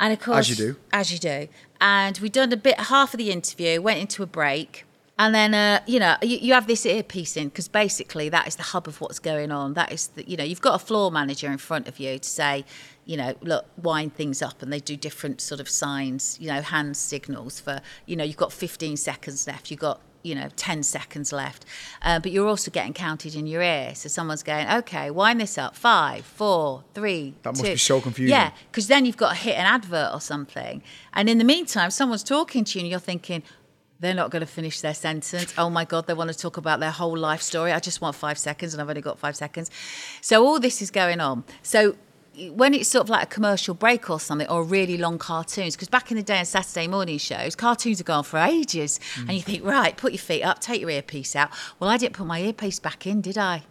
And 0.00 0.12
of 0.12 0.18
course, 0.18 0.50
as 0.50 0.50
you 0.50 0.56
do. 0.56 0.76
as 0.92 1.12
you 1.12 1.18
do. 1.18 1.46
And 1.80 2.18
we'd 2.18 2.32
done 2.32 2.52
a 2.52 2.56
bit, 2.56 2.78
half 2.80 3.14
of 3.14 3.18
the 3.18 3.30
interview, 3.30 3.80
went 3.80 4.00
into 4.00 4.22
a 4.22 4.26
break. 4.26 4.84
And 5.20 5.34
then, 5.34 5.52
uh, 5.52 5.80
you 5.86 6.00
know, 6.00 6.16
you, 6.22 6.38
you 6.38 6.54
have 6.54 6.66
this 6.66 6.86
earpiece 6.86 7.36
in 7.36 7.48
because 7.48 7.68
basically 7.68 8.30
that 8.30 8.48
is 8.48 8.56
the 8.56 8.62
hub 8.62 8.88
of 8.88 9.02
what's 9.02 9.18
going 9.18 9.52
on. 9.52 9.74
That 9.74 9.92
is, 9.92 10.06
the, 10.06 10.26
you 10.26 10.34
know, 10.34 10.44
you've 10.44 10.62
got 10.62 10.76
a 10.76 10.78
floor 10.82 11.12
manager 11.12 11.52
in 11.52 11.58
front 11.58 11.88
of 11.88 12.00
you 12.00 12.18
to 12.18 12.28
say, 12.28 12.64
you 13.04 13.18
know, 13.18 13.34
look, 13.42 13.66
wind 13.76 14.14
things 14.14 14.40
up. 14.40 14.62
And 14.62 14.72
they 14.72 14.80
do 14.80 14.96
different 14.96 15.42
sort 15.42 15.60
of 15.60 15.68
signs, 15.68 16.38
you 16.40 16.48
know, 16.48 16.62
hand 16.62 16.96
signals 16.96 17.60
for, 17.60 17.82
you 18.06 18.16
know, 18.16 18.24
you've 18.24 18.38
got 18.38 18.50
15 18.50 18.96
seconds 18.96 19.46
left. 19.46 19.70
You've 19.70 19.80
got, 19.80 20.00
you 20.22 20.34
know, 20.34 20.48
10 20.56 20.82
seconds 20.84 21.34
left. 21.34 21.66
Uh, 22.00 22.18
but 22.18 22.32
you're 22.32 22.48
also 22.48 22.70
getting 22.70 22.94
counted 22.94 23.34
in 23.34 23.46
your 23.46 23.60
ear. 23.60 23.94
So 23.94 24.08
someone's 24.08 24.42
going, 24.42 24.66
okay, 24.70 25.10
wind 25.10 25.38
this 25.38 25.58
up. 25.58 25.76
Five, 25.76 26.24
four, 26.24 26.84
three, 26.94 27.34
That 27.42 27.50
must 27.50 27.62
two." 27.62 27.72
be 27.72 27.76
so 27.76 28.00
confusing. 28.00 28.30
Yeah, 28.30 28.52
because 28.70 28.86
then 28.86 29.04
you've 29.04 29.18
got 29.18 29.30
to 29.30 29.36
hit 29.36 29.56
an 29.56 29.66
advert 29.66 30.14
or 30.14 30.20
something. 30.22 30.82
And 31.12 31.28
in 31.28 31.36
the 31.36 31.44
meantime, 31.44 31.90
someone's 31.90 32.24
talking 32.24 32.64
to 32.64 32.78
you 32.78 32.84
and 32.84 32.90
you're 32.90 33.00
thinking, 33.00 33.42
they're 34.00 34.14
not 34.14 34.30
going 34.30 34.40
to 34.40 34.46
finish 34.46 34.80
their 34.80 34.94
sentence. 34.94 35.52
Oh 35.58 35.70
my 35.70 35.84
God, 35.84 36.06
they 36.06 36.14
want 36.14 36.32
to 36.32 36.36
talk 36.36 36.56
about 36.56 36.80
their 36.80 36.90
whole 36.90 37.16
life 37.16 37.42
story. 37.42 37.72
I 37.72 37.78
just 37.78 38.00
want 38.00 38.16
five 38.16 38.38
seconds 38.38 38.72
and 38.72 38.80
I've 38.80 38.88
only 38.88 39.02
got 39.02 39.18
five 39.18 39.36
seconds. 39.36 39.70
So 40.20 40.44
all 40.44 40.58
this 40.58 40.80
is 40.80 40.90
going 40.90 41.20
on. 41.20 41.44
So 41.62 41.96
when 42.52 42.72
it's 42.72 42.88
sort 42.88 43.04
of 43.04 43.10
like 43.10 43.24
a 43.24 43.26
commercial 43.26 43.74
break 43.74 44.08
or 44.08 44.18
something, 44.18 44.48
or 44.48 44.64
really 44.64 44.96
long 44.96 45.18
cartoons, 45.18 45.76
because 45.76 45.88
back 45.88 46.10
in 46.10 46.16
the 46.16 46.22
day 46.22 46.38
on 46.38 46.44
Saturday 46.46 46.86
morning 46.86 47.18
shows, 47.18 47.54
cartoons 47.54 48.00
are 48.00 48.04
gone 48.04 48.24
for 48.24 48.38
ages. 48.38 48.98
And 49.18 49.32
you 49.32 49.42
think, 49.42 49.64
right, 49.64 49.96
put 49.96 50.12
your 50.12 50.20
feet 50.20 50.42
up, 50.42 50.60
take 50.60 50.80
your 50.80 50.90
earpiece 50.90 51.36
out. 51.36 51.50
Well, 51.78 51.90
I 51.90 51.96
didn't 51.98 52.14
put 52.14 52.26
my 52.26 52.40
earpiece 52.40 52.78
back 52.78 53.06
in, 53.06 53.20
did 53.20 53.36
I? 53.36 53.64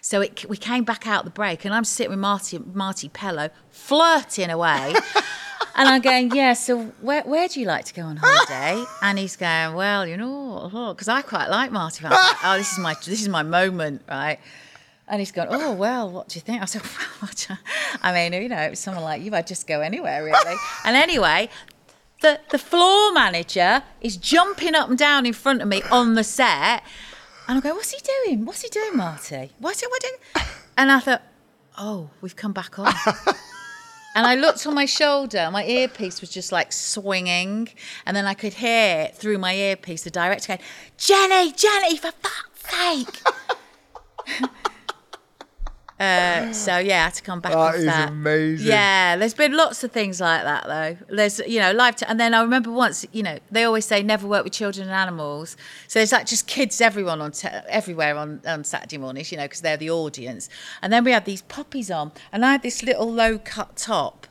So 0.00 0.20
it, 0.20 0.44
we 0.48 0.56
came 0.56 0.84
back 0.84 1.06
out 1.06 1.24
the 1.24 1.30
break, 1.30 1.64
and 1.64 1.74
I'm 1.74 1.84
sitting 1.84 2.10
with 2.10 2.18
Marti, 2.18 2.58
Marti 2.58 3.08
Pellow, 3.08 3.50
flirting 3.70 4.50
away. 4.50 4.94
and 5.74 5.88
I'm 5.88 6.00
going, 6.00 6.34
yeah, 6.34 6.52
so 6.52 6.84
where, 7.00 7.22
where 7.22 7.48
do 7.48 7.60
you 7.60 7.66
like 7.66 7.84
to 7.86 7.94
go 7.94 8.02
on 8.02 8.16
holiday? 8.16 8.84
And 9.02 9.18
he's 9.18 9.36
going, 9.36 9.74
well, 9.74 10.06
you 10.06 10.16
know, 10.16 10.68
because 10.92 11.08
oh, 11.08 11.12
I 11.12 11.22
quite 11.22 11.48
like 11.48 11.72
Marti. 11.72 12.04
Was 12.04 12.12
like, 12.12 12.44
oh, 12.44 12.56
this 12.56 12.72
is 12.72 12.78
my 12.78 12.94
this 12.94 13.22
is 13.22 13.28
my 13.28 13.42
moment, 13.42 14.02
right? 14.08 14.38
And 15.06 15.20
he's 15.20 15.32
going, 15.32 15.48
oh, 15.50 15.72
well, 15.72 16.10
what 16.10 16.28
do 16.28 16.36
you 16.36 16.40
think? 16.40 16.62
I 16.62 16.64
said, 16.64 16.82
well, 17.22 17.58
I 18.02 18.12
mean, 18.12 18.42
you 18.42 18.48
know, 18.48 18.72
someone 18.74 19.04
like 19.04 19.22
you, 19.22 19.34
I'd 19.34 19.46
just 19.46 19.66
go 19.66 19.80
anywhere, 19.80 20.24
really. 20.24 20.56
and 20.84 20.96
anyway, 20.96 21.50
the, 22.22 22.40
the 22.50 22.58
floor 22.58 23.12
manager 23.12 23.82
is 24.00 24.16
jumping 24.16 24.74
up 24.74 24.88
and 24.88 24.96
down 24.96 25.26
in 25.26 25.34
front 25.34 25.60
of 25.60 25.68
me 25.68 25.82
on 25.90 26.14
the 26.14 26.24
set. 26.24 26.82
And 27.46 27.58
I 27.58 27.60
go, 27.60 27.74
what's 27.74 27.90
he 27.90 28.00
doing? 28.24 28.46
What's 28.46 28.62
he 28.62 28.68
doing, 28.68 28.96
Marti? 28.96 29.50
What's 29.58 29.82
it? 29.82 29.90
What 29.90 30.02
doing? 30.02 30.46
And 30.76 30.90
I 30.90 30.98
thought, 30.98 31.22
oh, 31.78 32.10
we've 32.20 32.34
come 32.34 32.52
back 32.52 32.80
on. 32.80 32.92
and 34.16 34.26
I 34.26 34.34
looked 34.34 34.66
on 34.66 34.74
my 34.74 34.86
shoulder. 34.86 35.48
My 35.52 35.64
earpiece 35.64 36.20
was 36.20 36.30
just 36.30 36.50
like 36.50 36.72
swinging. 36.72 37.68
And 38.04 38.16
then 38.16 38.26
I 38.26 38.34
could 38.34 38.54
hear 38.54 39.06
through 39.14 39.38
my 39.38 39.54
earpiece 39.54 40.02
the 40.02 40.10
director 40.10 40.54
going, 40.54 40.58
Jenny, 40.98 41.52
Jenny, 41.52 41.96
for 41.96 42.10
fuck's 42.10 42.70
sake. 42.72 43.22
Uh, 45.98 46.52
so 46.52 46.78
yeah, 46.78 47.02
I 47.02 47.04
had 47.04 47.14
to 47.14 47.22
come 47.22 47.38
back 47.40 47.52
That 47.52 47.76
is 47.76 47.84
that. 47.86 48.08
amazing. 48.08 48.66
Yeah, 48.66 49.16
there's 49.16 49.32
been 49.34 49.56
lots 49.56 49.84
of 49.84 49.92
things 49.92 50.20
like 50.20 50.42
that 50.42 50.64
though. 50.66 50.96
There's 51.14 51.38
you 51.46 51.60
know 51.60 51.70
live, 51.72 51.94
t- 51.96 52.06
and 52.08 52.18
then 52.18 52.34
I 52.34 52.42
remember 52.42 52.72
once 52.72 53.06
you 53.12 53.22
know 53.22 53.38
they 53.50 53.62
always 53.62 53.84
say 53.84 54.02
never 54.02 54.26
work 54.26 54.42
with 54.42 54.52
children 54.52 54.88
and 54.88 54.94
animals. 54.94 55.56
So 55.86 56.00
there's 56.00 56.10
like 56.10 56.26
just 56.26 56.48
kids 56.48 56.80
everyone 56.80 57.20
on 57.20 57.30
te- 57.30 57.46
everywhere 57.68 58.16
on, 58.16 58.40
on 58.44 58.64
Saturday 58.64 58.98
mornings, 58.98 59.30
you 59.30 59.38
know, 59.38 59.44
because 59.44 59.60
they're 59.60 59.76
the 59.76 59.90
audience. 59.90 60.48
And 60.82 60.92
then 60.92 61.04
we 61.04 61.12
had 61.12 61.26
these 61.26 61.42
puppies 61.42 61.92
on, 61.92 62.10
and 62.32 62.44
I 62.44 62.52
had 62.52 62.62
this 62.62 62.82
little 62.82 63.10
low 63.12 63.38
cut 63.38 63.76
top, 63.76 64.26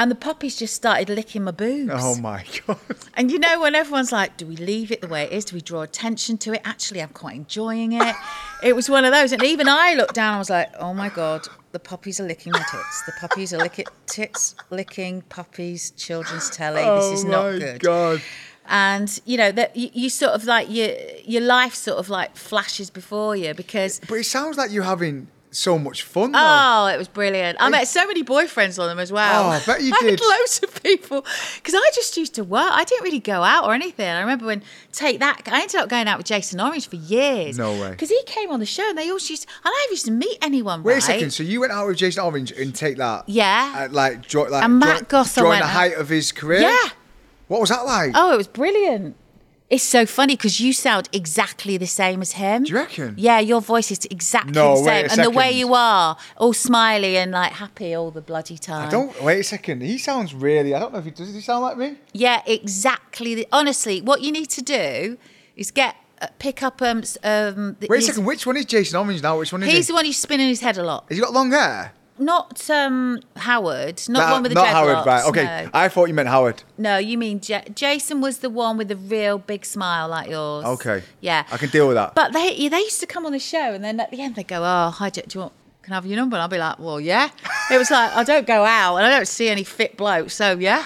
and 0.00 0.10
the 0.10 0.14
puppies 0.14 0.56
just 0.56 0.74
started 0.74 1.10
licking 1.10 1.44
my 1.44 1.50
boobs. 1.50 1.92
Oh 1.94 2.14
my 2.16 2.42
god! 2.66 2.78
And 3.14 3.30
you 3.30 3.38
know, 3.38 3.60
when 3.60 3.74
everyone's 3.74 4.10
like, 4.10 4.38
do 4.38 4.46
we 4.46 4.56
leave 4.56 4.90
it 4.90 5.02
the 5.02 5.08
way 5.08 5.24
it 5.24 5.32
is? 5.32 5.44
Do 5.44 5.54
we 5.56 5.60
draw 5.60 5.82
attention 5.82 6.38
to 6.38 6.54
it? 6.54 6.62
Actually, 6.64 7.02
I'm 7.02 7.10
quite 7.10 7.36
enjoying 7.36 7.92
it. 7.92 8.16
it 8.62 8.74
was 8.74 8.88
one 8.88 9.04
of 9.04 9.12
those. 9.12 9.30
And 9.32 9.42
even 9.42 9.68
I 9.68 9.92
looked 9.92 10.14
down, 10.14 10.36
I 10.36 10.38
was 10.38 10.48
like, 10.48 10.70
oh 10.78 10.94
my 10.94 11.10
God, 11.10 11.46
the 11.72 11.78
puppies 11.78 12.18
are 12.18 12.26
licking 12.26 12.50
my 12.52 12.64
tits. 12.70 13.02
The 13.02 13.12
puppies 13.20 13.52
are 13.52 13.58
licking 13.58 13.84
tits, 14.06 14.54
licking 14.70 15.20
puppies, 15.28 15.90
children's 15.90 16.48
telly. 16.48 16.80
oh 16.82 17.10
this 17.10 17.18
is 17.18 17.26
oh, 17.26 17.28
my 17.28 17.34
not 17.34 17.58
good. 17.58 17.80
god! 17.82 18.22
And 18.68 19.20
you 19.26 19.36
know 19.36 19.52
that 19.52 19.76
you, 19.76 19.90
you 19.92 20.08
sort 20.08 20.32
of 20.32 20.44
like 20.46 20.70
your 20.70 20.92
your 21.24 21.42
life 21.42 21.74
sort 21.74 21.98
of 21.98 22.08
like 22.08 22.38
flashes 22.38 22.88
before 22.88 23.36
you 23.36 23.52
because 23.52 24.00
But 24.08 24.14
it 24.14 24.24
sounds 24.24 24.56
like 24.56 24.70
you're 24.70 24.84
having 24.84 25.28
so 25.50 25.78
much 25.78 26.02
fun. 26.02 26.32
Though. 26.32 26.38
Oh, 26.40 26.86
it 26.86 26.96
was 26.98 27.08
brilliant. 27.08 27.58
I 27.60 27.68
met 27.70 27.88
so 27.88 28.06
many 28.06 28.22
boyfriends 28.22 28.80
on 28.80 28.88
them 28.88 28.98
as 28.98 29.10
well. 29.10 29.44
Oh, 29.44 29.48
I 29.48 29.60
bet 29.66 29.82
you 29.82 29.92
did. 29.92 30.02
I 30.06 30.10
did. 30.10 30.20
loads 30.20 30.60
of 30.62 30.82
people. 30.82 31.24
Because 31.56 31.74
I 31.74 31.90
just 31.94 32.16
used 32.16 32.34
to 32.36 32.44
work. 32.44 32.70
I 32.72 32.84
didn't 32.84 33.02
really 33.04 33.18
go 33.18 33.42
out 33.42 33.64
or 33.64 33.74
anything. 33.74 34.08
I 34.08 34.20
remember 34.20 34.46
when 34.46 34.62
Take 34.92 35.18
That, 35.20 35.42
I 35.46 35.62
ended 35.62 35.76
up 35.80 35.88
going 35.88 36.06
out 36.08 36.18
with 36.18 36.26
Jason 36.26 36.60
Orange 36.60 36.88
for 36.88 36.96
years. 36.96 37.58
No 37.58 37.72
way. 37.80 37.90
Because 37.90 38.10
he 38.10 38.22
came 38.26 38.50
on 38.50 38.60
the 38.60 38.66
show 38.66 38.88
and 38.88 38.96
they 38.96 39.08
all 39.10 39.14
used 39.18 39.42
to, 39.42 39.48
and 39.64 39.72
I 39.74 39.88
used 39.90 40.04
to 40.06 40.12
meet 40.12 40.38
anyone, 40.40 40.82
Wait 40.82 40.92
right? 40.94 40.98
a 40.98 41.06
second. 41.06 41.30
So 41.32 41.42
you 41.42 41.60
went 41.60 41.72
out 41.72 41.86
with 41.88 41.96
Jason 41.96 42.22
Orange 42.22 42.52
and 42.52 42.74
take 42.74 42.96
that? 42.98 43.28
Yeah. 43.28 43.72
At 43.76 43.92
like, 43.92 44.22
jo- 44.26 44.42
like 44.44 44.64
And 44.64 44.78
Matt 44.78 45.00
dur- 45.00 45.04
Goss, 45.06 45.36
I 45.36 45.40
during 45.42 45.58
the 45.58 45.64
out- 45.64 45.70
height 45.70 45.94
of 45.96 46.08
his 46.08 46.32
career. 46.32 46.60
Yeah. 46.60 46.88
What 47.48 47.60
was 47.60 47.70
that 47.70 47.84
like? 47.84 48.12
Oh, 48.14 48.32
it 48.32 48.36
was 48.36 48.46
brilliant. 48.46 49.16
It's 49.70 49.84
so 49.84 50.04
funny 50.04 50.34
because 50.34 50.58
you 50.60 50.72
sound 50.72 51.08
exactly 51.12 51.76
the 51.76 51.86
same 51.86 52.20
as 52.22 52.32
him. 52.32 52.64
Do 52.64 52.70
you 52.72 52.76
reckon? 52.78 53.14
Yeah, 53.16 53.38
your 53.38 53.60
voice 53.60 53.92
is 53.92 54.00
exactly 54.10 54.50
No, 54.52 54.76
the 54.76 54.84
same. 54.84 55.06
And 55.10 55.22
the 55.22 55.30
way 55.30 55.52
you 55.52 55.74
are, 55.74 56.16
all 56.38 56.52
smiley 56.52 57.16
and 57.16 57.30
like 57.30 57.52
happy 57.52 57.94
all 57.94 58.10
the 58.10 58.20
bloody 58.20 58.58
time. 58.58 58.88
I 58.88 58.90
don't. 58.90 59.22
Wait 59.22 59.38
a 59.38 59.44
second. 59.44 59.82
He 59.82 59.96
sounds 59.98 60.34
really. 60.34 60.74
I 60.74 60.80
don't 60.80 60.92
know 60.92 60.98
if 60.98 61.04
he 61.04 61.12
does. 61.12 61.32
He 61.32 61.40
sound 61.40 61.62
like 61.62 61.76
me? 61.78 61.96
Yeah, 62.12 62.42
exactly. 62.46 63.36
The, 63.36 63.46
honestly, 63.52 64.00
what 64.00 64.22
you 64.22 64.32
need 64.32 64.50
to 64.50 64.62
do 64.62 65.16
is 65.54 65.70
get 65.70 65.94
uh, 66.20 66.26
pick 66.40 66.64
up 66.64 66.82
um 66.82 67.04
um. 67.22 67.76
the- 67.78 67.86
Wait 67.88 68.00
a 68.00 68.02
second. 68.02 68.24
Which 68.24 68.44
one 68.46 68.56
is 68.56 68.64
Jason 68.64 68.98
Orange 68.98 69.22
now? 69.22 69.38
Which 69.38 69.52
one 69.52 69.62
is 69.62 69.68
He's 69.70 69.86
he? 69.86 69.92
the 69.92 69.94
one 69.94 70.04
who's 70.04 70.16
spinning 70.16 70.48
his 70.48 70.60
head 70.60 70.78
a 70.78 70.82
lot. 70.82 71.04
Has 71.08 71.16
he 71.16 71.22
got 71.22 71.32
long 71.32 71.52
hair? 71.52 71.92
Not 72.20 72.68
um 72.70 73.20
Howard. 73.36 74.02
Not 74.08 74.20
Nah, 74.20 74.32
one 74.32 74.42
with 74.42 74.50
the 74.52 74.54
not 74.54 74.66
dreadlocks. 74.66 74.72
Howard, 74.72 75.06
right? 75.06 75.24
Okay, 75.26 75.44
No. 75.64 75.70
I 75.74 75.88
thought 75.88 76.08
you 76.08 76.14
meant 76.14 76.28
Howard. 76.28 76.62
No, 76.78 76.98
you 76.98 77.16
mean 77.18 77.40
J- 77.40 77.64
Jason 77.74 78.20
was 78.20 78.38
the 78.38 78.50
one 78.50 78.76
with 78.76 78.88
the 78.88 78.96
real 78.96 79.38
big 79.38 79.64
smile 79.64 80.08
like 80.08 80.28
yours. 80.28 80.64
Okay. 80.64 81.02
Yeah. 81.20 81.44
I 81.50 81.56
can 81.56 81.70
deal 81.70 81.88
with 81.88 81.96
that. 81.96 82.14
But 82.14 82.32
they 82.32 82.68
they 82.68 82.78
used 82.78 83.00
to 83.00 83.06
come 83.06 83.24
on 83.26 83.32
the 83.32 83.38
show 83.38 83.72
and 83.72 83.82
then 83.82 83.98
at 83.98 84.10
the 84.10 84.20
end 84.20 84.36
they 84.36 84.44
go, 84.44 84.62
oh, 84.62 84.90
hi, 84.90 85.08
do 85.10 85.22
do 85.22 85.38
you 85.38 85.40
want? 85.40 85.52
Can 85.82 85.94
I 85.94 85.96
have 85.96 86.04
your 86.06 86.16
number? 86.16 86.36
And 86.36 86.42
I'll 86.42 86.48
be 86.48 86.58
like, 86.58 86.78
well, 86.78 87.00
yeah. 87.00 87.30
It 87.70 87.78
was 87.78 87.90
like 87.90 88.14
I 88.14 88.22
don't 88.22 88.46
go 88.46 88.64
out 88.64 88.96
and 88.98 89.06
I 89.06 89.10
don't 89.10 89.26
see 89.26 89.48
any 89.48 89.64
fit 89.64 89.96
blokes, 89.96 90.34
so 90.34 90.58
yeah. 90.58 90.84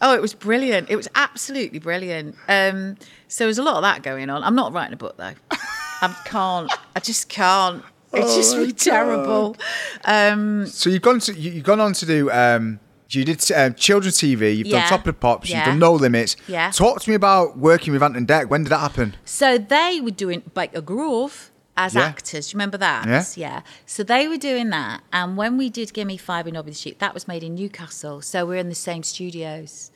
Oh, 0.00 0.14
it 0.14 0.22
was 0.22 0.32
brilliant. 0.32 0.88
It 0.88 0.96
was 0.96 1.08
absolutely 1.14 1.78
brilliant. 1.80 2.36
Um, 2.48 2.96
so 3.26 3.44
there 3.44 3.48
was 3.48 3.58
a 3.58 3.62
lot 3.62 3.76
of 3.76 3.82
that 3.82 4.02
going 4.02 4.30
on. 4.30 4.42
I'm 4.44 4.54
not 4.54 4.72
writing 4.72 4.94
a 4.94 4.96
book 4.96 5.16
though. 5.18 5.34
I 5.50 6.16
can't. 6.24 6.70
I 6.96 7.00
just 7.00 7.28
can't. 7.28 7.82
It's 8.12 8.32
Oh 8.32 8.36
just 8.36 8.52
my 8.54 8.58
really 8.60 8.72
terrible. 8.72 9.56
Um, 10.04 10.66
So 10.66 10.90
you've 10.90 11.02
gone 11.02 11.20
to 11.20 11.34
you- 11.34 11.52
you've 11.52 11.64
gone 11.64 11.80
on 11.80 11.92
to 11.94 12.06
do. 12.06 12.30
Um, 12.30 12.80
you 13.10 13.24
did 13.24 13.40
um, 13.52 13.74
children's 13.74 14.18
TV. 14.18 14.52
You've 14.56 14.68
done 14.68 14.80
Yeah. 14.82 14.88
Top 14.88 15.00
of 15.00 15.06
the 15.06 15.12
Pops. 15.14 15.48
You've 15.48 15.58
Yeah. 15.58 15.64
done 15.66 15.78
No 15.78 15.92
Limits. 15.94 16.36
Yeah. 16.46 16.70
Talk 16.70 17.00
to 17.02 17.08
me 17.10 17.14
about 17.14 17.56
working 17.58 17.92
with 17.92 18.02
Ant 18.02 18.16
and 18.16 18.28
Dec. 18.28 18.48
When 18.48 18.64
did 18.64 18.70
that 18.70 18.80
happen? 18.80 19.16
So 19.24 19.56
they 19.56 20.00
were 20.02 20.10
doing 20.10 20.42
Byker 20.54 20.84
Grove 20.84 21.50
as 21.76 21.94
Yeah. 21.94 22.02
actors. 22.02 22.48
Do 22.48 22.54
you 22.54 22.56
remember 22.58 22.76
that? 22.78 23.34
Yeah. 23.36 23.60
So 23.86 24.02
they 24.02 24.28
were 24.28 24.36
doing 24.36 24.68
that. 24.70 25.00
And 25.12 25.36
when 25.38 25.56
we 25.56 25.70
did 25.70 25.92
Gimme 25.94 26.18
Five 26.18 26.46
in 26.46 26.54
Nobby 26.54 26.72
the 26.72 26.76
Sheep, 26.76 26.98
that 26.98 27.14
was 27.14 27.26
made 27.26 27.42
in 27.42 27.54
Newcastle. 27.54 28.20
So 28.20 28.44
we're 28.44 28.56
in 28.56 28.68
the 28.68 28.74
same 28.74 29.02
studios. 29.02 29.90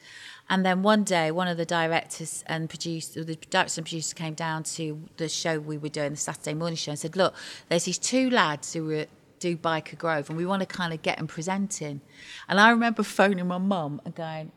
And 0.49 0.67
then 0.67 0.83
one 0.83 1.05
day, 1.05 1.31
one 1.31 1.49
of 1.49 1.57
the 1.57 1.65
directors 1.65 2.45
and 2.47 2.69
producers, 2.69 3.27
the 3.27 3.37
director 3.37 3.81
and 3.81 3.87
producer 3.87 4.15
came 4.15 4.35
down 4.35 4.65
to 4.65 5.03
the 5.17 5.29
show 5.29 5.59
we 5.59 5.79
were 5.79 5.89
doing, 5.89 6.11
the 6.11 6.17
Saturday 6.17 6.55
morning 6.55 6.77
show, 6.77 6.91
and 6.91 6.99
said, 6.99 7.17
Look, 7.17 7.35
there's 7.69 7.85
these 7.85 7.99
two 7.99 8.29
lads 8.29 8.73
who 8.73 8.85
were, 8.85 9.07
do 9.39 9.57
Byker 9.57 9.97
Grove, 9.97 10.29
and 10.29 10.37
we 10.37 10.45
want 10.45 10.61
to 10.61 10.67
kind 10.67 10.93
of 10.93 11.03
get 11.03 11.19
them 11.19 11.27
presenting. 11.27 12.01
And 12.49 12.61
I 12.61 12.71
remember 12.71 13.03
phoning 13.03 13.47
my 13.47 13.59
mum 13.59 14.01
and 14.05 14.15
going, 14.15 14.53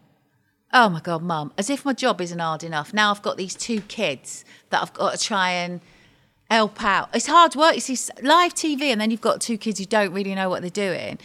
Oh 0.74 0.90
my 0.90 1.00
God, 1.00 1.22
mum, 1.22 1.54
as 1.58 1.70
if 1.70 1.86
my 1.86 1.94
job 1.94 2.20
isn't 2.20 2.40
hard 2.40 2.64
enough. 2.64 2.94
Now 2.94 3.12
I've 3.12 3.22
got 3.22 3.38
these 3.38 3.56
two 3.56 3.82
kids 3.82 4.44
that 4.72 4.82
I've 4.82 4.94
got 4.94 5.18
to 5.18 5.24
try 5.24 5.52
and 5.52 5.80
help 6.50 6.84
out. 6.84 7.10
It's 7.14 7.28
hard 7.28 7.56
work. 7.56 7.78
It's 7.78 8.12
live 8.22 8.54
TV, 8.54 8.82
and 8.84 9.00
then 9.00 9.12
you've 9.12 9.22
got 9.22 9.42
two 9.42 9.58
kids 9.58 9.80
who 9.80 9.86
don't 9.86 10.12
really 10.14 10.36
know 10.36 10.50
what 10.50 10.62
they're 10.62 10.70
doing. 10.70 11.20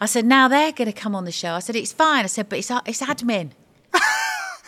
I 0.00 0.06
said, 0.06 0.24
now 0.24 0.48
they're 0.48 0.72
going 0.72 0.86
to 0.86 0.92
come 0.92 1.14
on 1.14 1.24
the 1.24 1.32
show. 1.32 1.52
I 1.54 1.60
said, 1.60 1.76
it's 1.76 1.92
fine. 1.92 2.24
I 2.24 2.28
said, 2.28 2.48
but 2.48 2.58
it's, 2.58 2.70
uh, 2.70 2.80
it's 2.86 3.00
admin. 3.00 3.50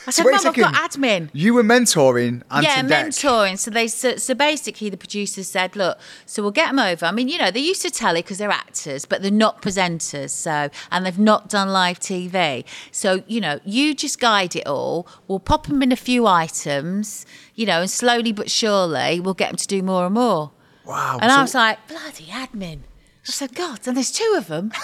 I 0.07 0.11
said, 0.11 0.25
wait 0.25 0.33
mum, 0.33 0.47
I've 0.47 0.55
got 0.55 0.75
admin. 0.75 1.31
You 1.33 1.55
were 1.55 1.63
mentoring 1.65 2.43
Ant 2.51 2.65
Yeah, 2.65 2.83
Dec. 2.83 2.89
mentoring. 3.09 3.59
So 3.59 3.71
they 3.71 3.89
so, 3.89 4.17
so 4.17 4.35
basically 4.35 4.89
the 4.91 4.97
producers 4.97 5.49
said, 5.49 5.75
look, 5.77 5.99
so 6.27 6.43
we'll 6.43 6.53
get 6.53 6.69
them 6.69 6.79
over. 6.79 7.07
I 7.07 7.13
mean, 7.13 7.29
you 7.29 7.39
know, 7.39 7.51
they're 7.51 7.63
used 7.63 7.83
to 7.83 7.91
telly 7.91 8.23
because 8.23 8.39
they're 8.39 8.51
actors, 8.51 9.05
but 9.05 9.23
they're 9.23 9.31
not 9.31 9.63
presenters. 9.63 10.31
So 10.31 10.71
and 10.93 11.05
they've 11.05 11.19
not 11.19 11.49
done 11.49 11.69
live 11.71 11.99
TV. 11.99 12.65
So 12.93 13.23
you 13.27 13.41
know, 13.41 13.59
you 13.65 13.95
just 13.95 14.21
guide 14.21 14.55
it 14.55 14.67
all. 14.67 15.07
We'll 15.29 15.41
pop 15.41 15.67
them 15.67 15.83
in 15.83 15.91
a 15.93 15.97
few 15.97 16.27
items, 16.27 17.27
you 17.55 17.67
know, 17.67 17.81
and 17.81 17.91
slowly 17.91 18.33
but 18.33 18.51
surely 18.51 19.19
we'll 19.21 19.35
get 19.35 19.49
them 19.51 19.57
to 19.57 19.67
do 19.67 19.83
more 19.83 20.07
and 20.07 20.15
more. 20.15 20.53
Wow. 20.85 21.19
And 21.21 21.31
so- 21.33 21.39
I 21.39 21.43
was 21.43 21.55
like, 21.55 21.89
bloody 21.89 22.27
admin. 22.27 22.81
I 23.29 23.33
said, 23.33 23.57
God, 23.57 23.81
and 23.89 23.97
there's 23.97 24.13
two 24.13 24.35
of 24.39 24.47
them. 24.47 24.71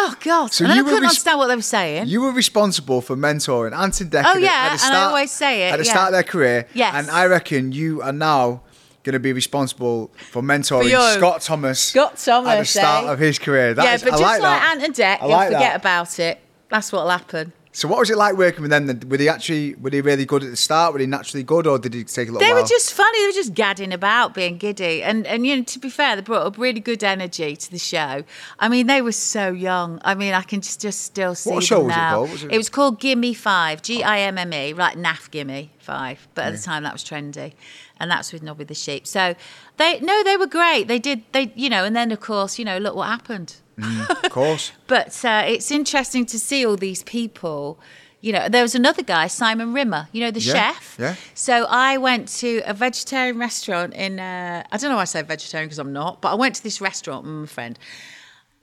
Oh 0.00 0.14
God! 0.20 0.52
So 0.52 0.64
and 0.64 0.74
you 0.74 0.80
I 0.80 0.84
couldn't 0.84 1.00
res- 1.02 1.08
understand 1.10 1.38
what 1.38 1.46
they 1.48 1.56
were 1.56 1.62
saying. 1.62 2.06
You 2.06 2.20
were 2.22 2.30
responsible 2.32 3.00
for 3.00 3.16
mentoring 3.16 3.76
Anton 3.76 4.04
and 4.06 4.12
Dec 4.12 4.22
Oh, 4.24 4.28
at 4.28 4.34
the- 4.34 4.40
yeah, 4.42 4.50
at 4.50 4.64
the 4.78 4.84
and 4.84 4.94
I 4.94 4.98
start, 4.98 5.08
always 5.08 5.30
say 5.32 5.68
it, 5.68 5.72
at 5.72 5.78
the 5.78 5.84
yeah. 5.84 5.90
start 5.90 6.06
of 6.08 6.12
their 6.12 6.22
career. 6.22 6.68
Yes. 6.74 6.94
And 6.94 7.10
I 7.10 7.26
reckon 7.26 7.72
you 7.72 8.00
are 8.02 8.12
now 8.12 8.62
going 9.02 9.14
to 9.14 9.18
be 9.20 9.32
responsible 9.32 10.10
for 10.30 10.40
mentoring 10.42 10.84
you. 10.90 11.00
Scott 11.18 11.40
Thomas. 11.40 11.80
Scott 11.80 12.16
Thomas 12.16 12.48
at 12.52 12.58
the 12.58 12.64
start 12.66 13.04
eh? 13.06 13.12
of 13.12 13.18
his 13.18 13.38
career. 13.38 13.74
That 13.74 13.84
yeah, 13.84 13.94
is- 13.94 14.02
but 14.04 14.12
I 14.14 14.18
just 14.18 14.22
like, 14.22 14.40
like, 14.42 14.60
that. 14.60 14.70
Ant 14.76 14.84
and 14.84 14.94
Dec, 14.94 15.20
you'll 15.20 15.30
like 15.30 15.46
forget 15.48 15.60
that. 15.60 15.76
about 15.80 16.18
it. 16.20 16.40
That's 16.68 16.92
what'll 16.92 17.08
happen. 17.10 17.52
So 17.72 17.86
what 17.86 17.98
was 17.98 18.10
it 18.10 18.16
like 18.16 18.36
working 18.36 18.62
with 18.62 18.70
them? 18.70 18.86
Then? 18.86 19.02
Were 19.08 19.16
they 19.18 19.28
actually 19.28 19.74
were 19.76 19.90
they 19.90 20.00
really 20.00 20.24
good 20.24 20.42
at 20.42 20.50
the 20.50 20.56
start? 20.56 20.92
Were 20.92 20.98
they 20.98 21.06
naturally 21.06 21.42
good, 21.44 21.66
or 21.66 21.78
did 21.78 21.94
it 21.94 22.08
take 22.08 22.28
a 22.28 22.32
little 22.32 22.40
They 22.46 22.52
while? 22.52 22.62
were 22.62 22.68
just 22.68 22.92
funny. 22.94 23.18
They 23.20 23.26
were 23.26 23.32
just 23.32 23.54
gadding 23.54 23.92
about, 23.92 24.34
being 24.34 24.56
giddy, 24.58 25.02
and 25.02 25.26
and 25.26 25.46
you 25.46 25.56
know, 25.56 25.62
to 25.64 25.78
be 25.78 25.90
fair, 25.90 26.16
they 26.16 26.22
brought 26.22 26.46
up 26.46 26.58
really 26.58 26.80
good 26.80 27.04
energy 27.04 27.54
to 27.56 27.70
the 27.70 27.78
show. 27.78 28.24
I 28.58 28.68
mean, 28.68 28.86
they 28.86 29.02
were 29.02 29.12
so 29.12 29.50
young. 29.52 30.00
I 30.04 30.14
mean, 30.14 30.34
I 30.34 30.42
can 30.42 30.60
just 30.60 30.80
just 30.80 31.02
still 31.02 31.34
see 31.34 31.50
What 31.50 31.56
them 31.56 31.62
show 31.66 31.80
was 31.82 31.92
it 31.92 31.98
called? 31.98 32.30
Was 32.30 32.42
it- 32.44 32.56
was 32.56 32.68
called 32.68 33.00
Gimme 33.00 33.34
Five, 33.34 33.82
G 33.82 34.02
I 34.02 34.20
M 34.20 34.38
M 34.38 34.52
E, 34.52 34.72
right? 34.72 34.96
NAF 34.96 35.30
Gimme 35.30 35.70
Five. 35.78 36.26
But 36.34 36.46
at 36.46 36.52
the 36.54 36.58
time, 36.62 36.82
that 36.84 36.92
was 36.92 37.04
trendy, 37.04 37.52
and 38.00 38.10
that's 38.10 38.32
with 38.32 38.42
Nobby 38.42 38.64
the 38.64 38.74
Sheep. 38.74 39.06
So 39.06 39.34
they 39.76 40.00
no, 40.00 40.22
they 40.24 40.36
were 40.36 40.46
great. 40.46 40.88
They 40.88 40.98
did 40.98 41.22
they 41.32 41.52
you 41.54 41.68
know, 41.70 41.84
and 41.84 41.94
then 41.96 42.10
of 42.12 42.20
course, 42.20 42.58
you 42.58 42.64
know, 42.64 42.78
look 42.78 42.94
what 42.94 43.08
happened. 43.08 43.56
of 43.78 44.30
course. 44.30 44.72
But 44.86 45.24
uh, 45.24 45.44
it's 45.46 45.70
interesting 45.70 46.26
to 46.26 46.38
see 46.38 46.66
all 46.66 46.76
these 46.76 47.02
people. 47.04 47.78
You 48.20 48.32
know, 48.32 48.48
there 48.48 48.62
was 48.62 48.74
another 48.74 49.04
guy, 49.04 49.28
Simon 49.28 49.72
Rimmer. 49.72 50.08
You 50.10 50.22
know, 50.22 50.32
the 50.32 50.40
Yeah, 50.40 50.52
chef. 50.72 50.96
yeah. 50.98 51.14
So 51.34 51.66
I 51.70 51.98
went 51.98 52.26
to 52.40 52.62
a 52.66 52.74
vegetarian 52.74 53.38
restaurant 53.38 53.94
in. 53.94 54.18
Uh, 54.18 54.64
I 54.72 54.76
don't 54.76 54.90
know 54.90 54.96
why 54.96 55.02
I 55.02 55.04
say 55.04 55.22
vegetarian 55.22 55.68
because 55.68 55.78
I'm 55.78 55.92
not, 55.92 56.20
but 56.20 56.32
I 56.32 56.34
went 56.34 56.56
to 56.56 56.62
this 56.64 56.80
restaurant 56.80 57.24
with 57.24 57.32
my 57.34 57.46
friend 57.46 57.78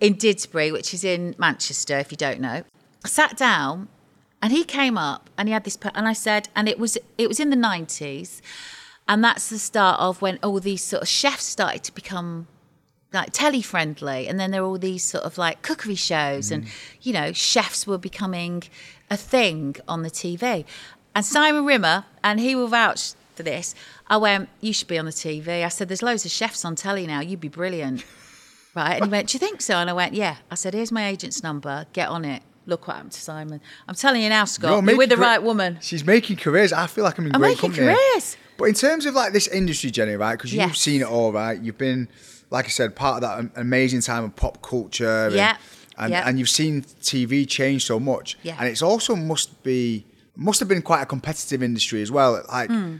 in 0.01 0.15
Didsbury, 0.15 0.73
which 0.73 0.93
is 0.93 1.05
in 1.05 1.35
Manchester. 1.37 1.97
If 1.97 2.11
you 2.11 2.17
don't 2.17 2.41
know, 2.41 2.63
I 3.05 3.07
sat 3.07 3.37
down, 3.37 3.87
and 4.41 4.51
he 4.51 4.65
came 4.65 4.97
up 4.97 5.29
and 5.37 5.47
he 5.47 5.53
had 5.53 5.63
this, 5.63 5.77
and 5.95 6.05
I 6.05 6.13
said, 6.13 6.49
and 6.53 6.67
it 6.67 6.77
was 6.77 6.97
it 7.17 7.29
was 7.29 7.39
in 7.39 7.49
the 7.49 7.55
nineties, 7.55 8.41
and 9.07 9.23
that's 9.23 9.49
the 9.49 9.59
start 9.59 9.99
of 9.99 10.21
when 10.21 10.39
all 10.41 10.59
these 10.59 10.83
sort 10.83 11.03
of 11.03 11.07
chefs 11.07 11.45
started 11.45 11.83
to 11.83 11.93
become 11.93 12.47
like 13.13 13.29
telly 13.31 13.61
friendly 13.61 14.27
and 14.27 14.39
then 14.39 14.51
there 14.51 14.61
were 14.61 14.67
all 14.67 14.77
these 14.77 15.03
sort 15.03 15.23
of 15.23 15.37
like 15.37 15.61
cookery 15.61 15.95
shows 15.95 16.51
and 16.51 16.65
mm. 16.65 16.69
you 17.01 17.13
know 17.13 17.31
chefs 17.31 17.87
were 17.87 17.97
becoming 17.97 18.63
a 19.09 19.15
thing 19.15 19.75
on 19.87 20.01
the 20.01 20.11
tv 20.11 20.65
and 21.13 21.25
simon 21.25 21.65
rimmer 21.65 22.05
and 22.23 22.39
he 22.39 22.55
will 22.55 22.67
vouch 22.67 23.13
for 23.35 23.43
this 23.43 23.73
i 24.07 24.17
went 24.17 24.49
you 24.59 24.73
should 24.73 24.87
be 24.87 24.97
on 24.97 25.05
the 25.05 25.11
tv 25.11 25.63
i 25.63 25.69
said 25.69 25.87
there's 25.87 26.03
loads 26.03 26.25
of 26.25 26.31
chefs 26.31 26.65
on 26.65 26.75
telly 26.75 27.07
now. 27.07 27.19
You'd 27.19 27.41
be 27.41 27.49
brilliant. 27.49 28.03
Right? 28.75 28.95
And 28.95 29.05
he 29.05 29.09
went 29.09 29.29
do 29.29 29.35
you 29.37 29.39
think 29.39 29.61
so? 29.61 29.75
And 29.75 29.89
i 29.89 29.93
went 29.93 30.13
yeah. 30.13 30.35
I 30.51 30.55
said 30.55 30.73
here's 30.73 30.91
my 30.91 31.07
agent's 31.07 31.41
number. 31.41 31.85
Get 31.93 32.09
on 32.09 32.25
it 32.25 32.43
look 32.65 32.87
what 32.87 32.95
happened 32.95 33.11
to 33.11 33.19
simon 33.21 33.61
i'm 33.87 33.95
telling 33.95 34.21
you 34.21 34.29
now 34.29 34.43
scott 34.45 34.71
You're 34.71 34.83
you're, 34.89 34.97
with 34.97 35.09
the 35.09 35.17
right 35.17 35.41
woman 35.41 35.77
She's 35.81 36.05
making 36.05 36.37
careers. 36.37 36.73
I 36.73 36.87
feel 36.87 37.03
like 37.03 37.17
I'm 37.19 37.25
in 37.27 37.35
I'm 37.35 37.41
great 37.41 37.49
making 37.57 37.71
company. 37.73 37.95
careers. 37.95 38.37
But 38.57 38.65
in 38.65 38.73
terms 38.73 39.05
of 39.05 39.13
like 39.13 39.33
this 39.33 39.47
industry, 39.49 39.91
Jenny, 39.91 40.15
right? 40.15 40.35
Because 40.37 40.53
you've 40.53 40.61
Yes. 40.69 40.79
seen 40.79 41.01
it 41.01 41.07
all, 41.07 41.33
right? 41.33 41.59
You've 41.61 41.77
been, 41.77 42.07
like 42.49 42.65
I 42.65 42.69
said, 42.69 42.95
part 42.95 43.21
of 43.21 43.29
that 43.29 43.59
amazing 43.59 43.99
time 44.01 44.23
of 44.23 44.33
pop 44.37 44.61
culture. 44.61 45.25
and- 45.25 45.35
Yeah. 45.35 45.57
And, 45.97 46.11
Yeah. 46.11 46.27
and 46.27 46.39
you've 46.39 46.49
seen 46.49 46.83
TV 47.01 47.45
change 47.45 47.85
so 47.85 47.99
much. 47.99 48.37
Yeah. 48.43 48.55
And 48.57 48.67
it's 48.69 48.81
also 48.81 49.15
must 49.15 49.61
be 49.63 50.05
must 50.37 50.59
have 50.59 50.67
been 50.69 50.81
quite 50.81 51.01
a 51.01 51.05
competitive 51.05 51.61
industry 51.63 52.01
as 52.01 52.11
well. 52.11 52.43
Like, 52.51 52.69
Hmm. 52.69 52.95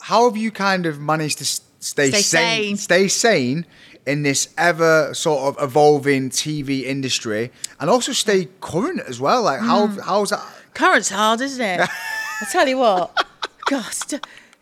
how 0.00 0.28
have 0.28 0.36
you 0.36 0.50
kind 0.50 0.86
of 0.86 0.98
managed 1.00 1.38
to 1.38 1.44
stay, 1.44 2.10
Stay 2.10 2.22
sane, 2.22 2.22
sane. 2.22 2.76
stay 2.76 3.08
sane 3.08 3.66
in 4.06 4.22
this 4.22 4.48
ever 4.58 5.12
sort 5.14 5.42
of 5.56 5.62
evolving 5.62 6.30
TV 6.30 6.82
industry, 6.84 7.50
and 7.80 7.88
also 7.88 8.12
stay 8.12 8.48
current 8.60 9.00
as 9.08 9.18
well? 9.20 9.42
Like, 9.42 9.60
how 9.60 9.86
Hmm. 9.86 9.98
how's 10.00 10.30
that? 10.30 10.44
Current's 10.74 11.10
hard, 11.10 11.40
isn't 11.40 11.64
it? 11.64 11.80
I 12.40 12.44
tell 12.50 12.66
you 12.68 12.78
what, 12.78 13.26
God, 13.66 13.94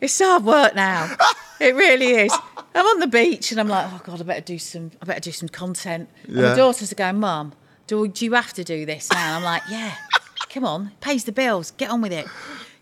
it's 0.01 0.19
hard 0.21 0.45
work 0.45 0.75
now. 0.75 1.15
It 1.61 1.77
really 1.77 2.11
is. 2.25 2.33
I'm 2.75 2.85
on 2.85 2.99
the 2.99 3.07
beach 3.07 3.53
and 3.53 3.61
I'm 3.61 3.69
like, 3.69 3.87
oh 3.93 4.01
God, 4.03 4.21
I 4.21 4.25
better 4.25 4.41
do 4.41 4.59
some. 4.59 4.91
I 5.01 5.05
better 5.05 5.21
do 5.21 5.31
some 5.31 5.49
content. 5.49 6.09
And 6.27 6.37
Yeah. 6.37 6.49
my 6.49 6.55
daughters 6.57 6.91
are 6.91 6.97
going, 6.97 7.21
Mum, 7.21 7.53
do, 7.87 8.09
do 8.09 8.25
you 8.25 8.33
have 8.33 8.53
to 8.55 8.65
do 8.65 8.85
this 8.85 9.09
now? 9.13 9.27
And 9.29 9.37
I'm 9.37 9.45
like, 9.45 9.63
yeah, 9.71 9.95
come 10.51 10.65
on, 10.65 10.91
pays 11.01 11.23
the 11.23 11.31
bills. 11.31 11.71
Get 11.71 11.89
on 11.91 12.01
with 12.03 12.13
it. 12.13 12.27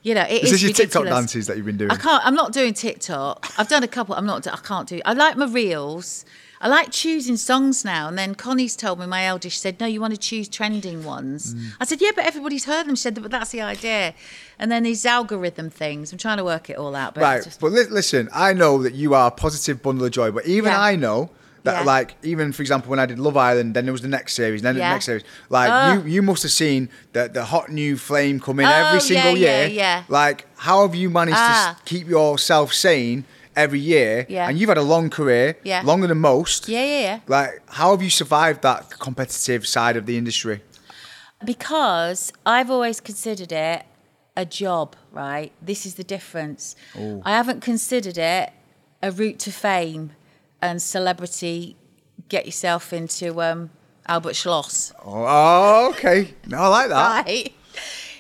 You 0.03 0.14
know, 0.14 0.23
it 0.23 0.44
Is 0.44 0.44
is 0.44 0.51
this 0.53 0.62
your 0.62 0.73
TikTok 0.73 1.05
dances 1.05 1.46
that 1.49 1.59
you've 1.59 1.66
been 1.66 1.77
doing? 1.77 1.90
I 1.90 1.96
can't. 1.96 2.25
I'm 2.25 2.35
not 2.35 2.55
doing 2.55 2.73
TikTok. 2.73 3.53
I've 3.59 3.68
done 3.68 3.83
a 3.83 3.88
couple. 3.88 4.14
I'm 4.14 4.25
not. 4.25 4.46
I 4.46 4.57
can't 4.57 4.88
do. 4.88 5.03
I 5.05 5.12
like 5.12 5.37
my 5.37 5.44
reels. 5.46 6.25
I 6.62 6.68
like 6.68 6.90
choosing 6.90 7.38
songs 7.38 7.85
now. 7.87 8.09
And 8.09 8.18
then 8.18 8.35
Connie's 8.35 8.77
told 8.77 8.99
me, 9.01 9.07
my 9.07 9.25
eldest, 9.25 9.57
she 9.57 9.61
said, 9.61 9.81
"No, 9.81 9.87
you 9.87 10.01
want 10.01 10.12
to 10.14 10.20
choose 10.20 10.46
trending 10.49 11.05
ones." 11.05 11.55
Mm. 11.55 11.68
I 11.81 11.85
said, 11.87 12.01
"Yeah, 12.03 12.11
but 12.14 12.27
everybody's 12.27 12.64
heard 12.66 12.87
them." 12.87 12.96
She 12.96 13.03
said, 13.03 13.14
"But 13.20 13.31
that's 13.31 13.51
the 13.51 13.62
idea." 13.62 14.12
And 14.59 14.70
then 14.70 14.83
these 14.83 15.07
algorithm 15.07 15.70
things. 15.70 16.12
I'm 16.12 16.18
trying 16.18 16.37
to 16.37 16.44
work 16.44 16.68
it 16.68 16.77
all 16.77 16.94
out. 16.94 17.14
But 17.14 17.23
Right, 17.23 17.42
just, 17.44 17.61
but 17.61 17.73
li- 17.73 17.87
listen, 17.90 18.29
I 18.35 18.53
know 18.53 18.83
that 18.83 18.92
you 18.94 19.14
are 19.14 19.29
a 19.29 19.31
positive 19.31 19.83
bundle 19.83 20.05
of 20.05 20.12
joy, 20.12 20.31
but 20.31 20.44
even 20.46 20.70
Yeah. 20.73 20.81
I 20.83 20.96
know 20.96 21.31
that, 21.64 21.81
Yeah. 21.81 21.85
like, 21.85 22.16
even 22.23 22.53
for 22.53 22.61
example, 22.62 22.90
when 22.90 22.99
I 22.99 23.07
did 23.07 23.18
Love 23.18 23.37
Island, 23.38 23.73
then 23.75 23.85
there 23.87 23.92
was 23.92 24.03
the 24.03 24.09
next 24.09 24.35
series, 24.35 24.61
then 24.61 24.77
Yeah. 24.77 24.88
the 24.90 24.94
next 24.96 25.07
series. 25.07 25.23
Like, 25.49 25.70
Oh. 25.73 26.03
you, 26.05 26.11
you 26.16 26.23
must 26.23 26.42
have 26.42 26.53
seen 26.53 26.90
the 27.14 27.31
the 27.33 27.44
hot 27.46 27.70
new 27.70 27.96
flame 27.96 28.38
come 28.38 28.61
in 28.61 28.66
Oh, 28.66 28.70
every 28.70 29.01
single 29.01 29.33
yeah, 29.37 29.49
year. 29.61 29.66
yeah. 29.68 29.96
yeah. 29.99 30.03
Like, 30.09 30.46
how 30.57 30.83
have 30.87 30.94
you 30.94 31.09
managed 31.09 31.37
to 31.38 31.42
Ah. 31.42 31.70
s- 31.70 31.77
keep 31.87 32.07
yourself 32.07 32.75
sane 32.75 33.25
every 33.57 33.81
year? 33.81 34.27
Yeah. 34.29 34.49
And 34.49 34.59
you've 34.59 34.69
had 34.69 34.79
a 34.79 34.83
long 34.83 35.11
career, 35.11 35.57
Yeah. 35.65 35.83
longer 35.85 36.07
than 36.07 36.19
most. 36.19 36.69
yeah, 36.69 36.85
yeah, 36.85 37.01
yeah. 37.01 37.21
Like, 37.27 37.63
how 37.71 37.91
have 37.93 38.03
you 38.03 38.11
survived 38.11 38.63
that 38.63 38.91
competitive 38.99 39.67
side 39.67 39.97
of 39.97 40.07
the 40.07 40.17
industry? 40.17 40.63
Because 41.45 42.33
I've 42.45 42.71
always 42.71 43.01
considered 43.01 43.53
it 43.53 43.85
a 44.37 44.45
job, 44.45 44.95
right? 45.11 45.53
This 45.63 45.87
is 45.87 45.95
the 45.95 46.05
difference. 46.05 46.77
I 47.25 47.31
haven't 47.33 47.61
considered 47.61 48.19
it 48.19 48.53
a 49.03 49.11
route 49.11 49.39
to 49.41 49.51
fame 49.53 50.13
and 50.61 50.81
celebrity. 50.83 51.77
Get 52.29 52.45
yourself 52.47 52.93
into 52.93 53.41
um, 53.43 53.71
Albert 54.07 54.35
Schloss, 54.37 54.93
Oh, 55.05 55.25
oh, 55.27 55.91
okay. 55.91 56.35
No, 56.47 56.59
I 56.59 56.67
like 56.69 56.89
that. 56.91 57.25
right? 57.27 57.53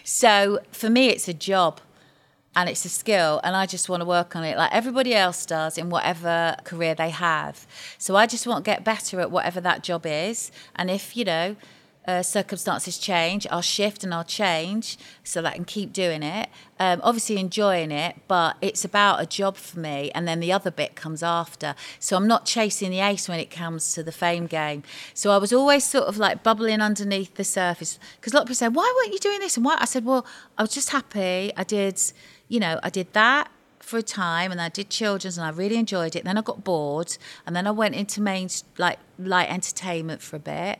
So 0.04 0.60
for 0.72 0.88
me, 0.90 1.08
it's 1.10 1.28
a 1.28 1.34
job 1.34 1.80
and 2.54 2.68
it's 2.68 2.84
a 2.84 2.88
skill, 2.88 3.40
and 3.44 3.54
I 3.56 3.66
just 3.66 3.88
want 3.88 4.00
to 4.00 4.06
work 4.06 4.34
on 4.36 4.44
it 4.44 4.56
like 4.56 4.72
everybody 4.72 5.14
else 5.14 5.46
does 5.46 5.78
in 5.78 5.88
whatever 5.90 6.56
career 6.64 6.94
they 6.94 7.10
have. 7.10 7.66
So 7.98 8.16
I 8.16 8.26
just 8.26 8.46
want 8.46 8.64
to 8.64 8.70
get 8.70 8.84
better 8.84 9.20
at 9.20 9.30
whatever 9.30 9.60
that 9.60 9.82
job 9.82 10.04
is, 10.06 10.50
and 10.76 10.90
if 10.90 11.16
you 11.16 11.24
know. 11.24 11.56
uh, 12.06 12.22
circumstances 12.22 12.98
change, 12.98 13.46
I'll 13.50 13.60
shift 13.60 14.02
and 14.04 14.12
I'll 14.12 14.24
change 14.24 14.96
so 15.22 15.42
that 15.42 15.52
I 15.52 15.56
can 15.56 15.64
keep 15.66 15.92
doing 15.92 16.22
it. 16.22 16.48
Um, 16.78 17.00
obviously, 17.04 17.36
enjoying 17.38 17.90
it, 17.90 18.16
but 18.26 18.56
it's 18.62 18.84
about 18.84 19.20
a 19.20 19.26
job 19.26 19.56
for 19.56 19.78
me, 19.78 20.10
and 20.14 20.26
then 20.26 20.40
the 20.40 20.50
other 20.50 20.70
bit 20.70 20.96
comes 20.96 21.22
after. 21.22 21.74
So 21.98 22.16
I'm 22.16 22.26
not 22.26 22.46
chasing 22.46 22.90
the 22.90 23.00
ace 23.00 23.28
when 23.28 23.38
it 23.38 23.50
comes 23.50 23.92
to 23.94 24.02
the 24.02 24.12
fame 24.12 24.46
game. 24.46 24.82
So 25.12 25.30
I 25.30 25.36
was 25.36 25.52
always 25.52 25.84
sort 25.84 26.06
of 26.06 26.16
like 26.16 26.42
bubbling 26.42 26.80
underneath 26.80 27.34
the 27.34 27.44
surface 27.44 27.98
because 28.16 28.32
a 28.32 28.36
lot 28.36 28.42
of 28.42 28.46
people 28.48 28.56
say, 28.56 28.68
"Why 28.68 28.92
weren't 28.96 29.12
you 29.12 29.18
doing 29.20 29.40
this?" 29.40 29.56
And 29.56 29.64
why? 29.64 29.76
I 29.78 29.84
said, 29.84 30.04
"Well, 30.04 30.26
I 30.56 30.62
was 30.62 30.72
just 30.72 30.90
happy. 30.90 31.52
I 31.56 31.64
did, 31.64 32.00
you 32.50 32.60
know, 32.60 32.78
I 32.82 32.90
did 32.90 33.14
that." 33.14 33.50
for 33.90 33.98
a 33.98 34.02
time 34.02 34.52
and 34.52 34.60
I 34.60 34.68
did 34.68 34.88
children's 34.88 35.36
and 35.36 35.44
I 35.44 35.50
really 35.50 35.76
enjoyed 35.76 36.14
it. 36.14 36.22
Then 36.22 36.38
I 36.38 36.42
got 36.42 36.62
bored 36.62 37.16
and 37.44 37.56
then 37.56 37.66
I 37.66 37.72
went 37.72 37.96
into 37.96 38.20
main 38.20 38.48
like 38.78 38.98
light 39.18 39.50
entertainment 39.50 40.22
for 40.22 40.36
a 40.36 40.38
bit. 40.38 40.78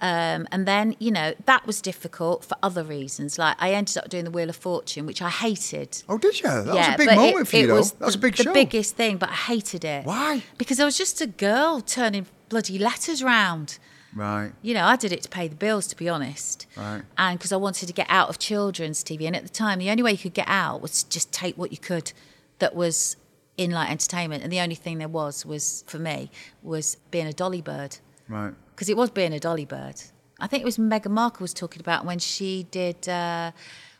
Um, 0.00 0.46
and 0.50 0.66
then, 0.66 0.96
you 0.98 1.10
know, 1.10 1.34
that 1.46 1.66
was 1.66 1.80
difficult 1.80 2.44
for 2.44 2.56
other 2.62 2.82
reasons. 2.82 3.38
Like 3.38 3.56
I 3.58 3.72
ended 3.72 3.96
up 3.98 4.08
doing 4.08 4.24
the 4.24 4.30
Wheel 4.30 4.50
of 4.50 4.56
Fortune, 4.56 5.06
which 5.06 5.22
I 5.22 5.30
hated. 5.30 6.02
Oh, 6.08 6.18
did 6.18 6.40
you? 6.40 6.48
That 6.48 6.74
yeah, 6.74 6.74
was 6.74 6.94
a 6.94 6.98
big 6.98 7.16
moment 7.16 7.40
it, 7.40 7.48
for 7.48 7.56
you, 7.56 7.66
though. 7.66 7.82
That 7.82 8.06
was 8.06 8.14
a 8.14 8.18
the- 8.18 8.22
big 8.22 8.36
the 8.36 8.42
show. 8.44 8.52
biggest 8.52 8.96
thing, 8.96 9.16
but 9.16 9.30
I 9.30 9.34
hated 9.34 9.84
it. 9.84 10.04
Why? 10.04 10.42
Because 10.58 10.80
I 10.80 10.84
was 10.84 10.98
just 10.98 11.20
a 11.20 11.26
girl 11.26 11.80
turning 11.80 12.26
bloody 12.48 12.78
letters 12.78 13.22
round. 13.22 13.78
Right. 14.14 14.52
You 14.62 14.74
know, 14.74 14.84
I 14.84 14.96
did 14.96 15.12
it 15.12 15.22
to 15.22 15.28
pay 15.28 15.46
the 15.48 15.54
bills, 15.54 15.86
to 15.88 15.96
be 15.96 16.08
honest. 16.08 16.66
Right. 16.76 17.02
And 17.16 17.38
because 17.38 17.52
I 17.52 17.56
wanted 17.56 17.86
to 17.86 17.92
get 17.92 18.06
out 18.08 18.28
of 18.28 18.38
children's 18.38 19.04
TV. 19.04 19.26
And 19.26 19.36
at 19.36 19.42
the 19.44 19.48
time, 19.48 19.78
the 19.78 19.90
only 19.90 20.02
way 20.02 20.12
you 20.12 20.18
could 20.18 20.34
get 20.34 20.48
out 20.48 20.80
was 20.82 21.02
to 21.02 21.08
just 21.08 21.32
take 21.32 21.56
what 21.56 21.70
you 21.70 21.78
could 21.78 22.12
that 22.58 22.74
was 22.74 23.16
in 23.56 23.70
like 23.70 23.90
entertainment. 23.90 24.42
And 24.42 24.52
the 24.52 24.60
only 24.60 24.74
thing 24.74 24.98
there 24.98 25.08
was, 25.08 25.46
was 25.46 25.84
for 25.86 25.98
me, 25.98 26.30
was 26.62 26.96
being 27.10 27.26
a 27.26 27.32
dolly 27.32 27.62
bird. 27.62 27.98
Right. 28.28 28.52
Because 28.74 28.88
it 28.88 28.96
was 28.96 29.10
being 29.10 29.32
a 29.32 29.40
dolly 29.40 29.64
bird. 29.64 30.02
I 30.40 30.46
think 30.46 30.62
it 30.62 30.64
was 30.64 30.78
Meghan 30.78 31.10
Markle 31.10 31.44
was 31.44 31.52
talking 31.54 31.80
about 31.80 32.04
when 32.04 32.18
she 32.18 32.66
did, 32.70 33.08
uh, 33.08 33.52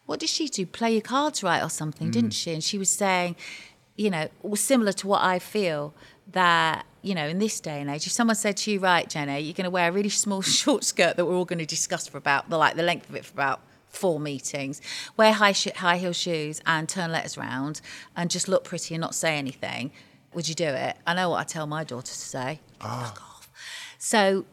what 0.06 0.18
did 0.18 0.30
she 0.30 0.48
do? 0.48 0.66
Play 0.66 0.92
your 0.92 1.02
cards 1.02 1.42
right 1.42 1.62
or 1.62 1.68
something, 1.70 2.08
Mm. 2.08 2.12
didn't 2.12 2.30
she? 2.30 2.52
And 2.52 2.64
she 2.64 2.78
was 2.78 2.90
saying, 2.90 3.36
you 3.96 4.08
know, 4.10 4.28
was 4.42 4.60
similar 4.60 4.92
to 4.92 5.06
what 5.06 5.22
I 5.22 5.38
feel 5.38 5.94
that, 6.32 6.84
you 7.02 7.14
know, 7.14 7.26
in 7.26 7.38
this 7.38 7.60
day 7.60 7.80
and 7.80 7.90
age, 7.90 8.06
if 8.06 8.12
someone 8.12 8.36
said 8.36 8.56
to 8.58 8.70
you, 8.70 8.78
right, 8.80 9.08
Jenny, 9.08 9.40
you're 9.40 9.54
going 9.54 9.64
to 9.64 9.70
wear 9.70 9.88
a 9.88 9.92
really 9.92 10.08
small 10.08 10.42
short 10.60 10.84
skirt 10.84 11.16
that 11.16 11.24
we're 11.26 11.34
all 11.34 11.44
going 11.44 11.58
to 11.58 11.66
discuss 11.66 12.06
for 12.06 12.18
about, 12.18 12.48
the 12.50 12.56
like 12.58 12.76
the 12.76 12.82
length 12.82 13.08
of 13.08 13.16
it 13.16 13.24
for 13.24 13.32
about 13.34 13.60
four 13.88 14.20
meetings, 14.20 14.80
wear 15.16 15.32
high, 15.32 15.52
sh- 15.52 15.68
high 15.76 15.96
heel 15.98 16.12
shoes 16.12 16.60
and 16.66 16.88
turn 16.88 17.10
letters 17.10 17.36
round 17.36 17.80
and 18.16 18.30
just 18.30 18.46
look 18.48 18.64
pretty 18.64 18.94
and 18.94 19.00
not 19.00 19.14
say 19.14 19.36
anything, 19.36 19.90
would 20.32 20.48
you 20.48 20.54
do 20.54 20.64
it? 20.66 20.96
I 21.06 21.14
know 21.14 21.30
what 21.30 21.38
I 21.40 21.44
tell 21.44 21.66
my 21.66 21.82
daughter 21.84 22.06
to 22.06 22.14
say. 22.14 22.60
Fuck 22.80 23.20
off. 23.20 23.50
So, 23.98 24.44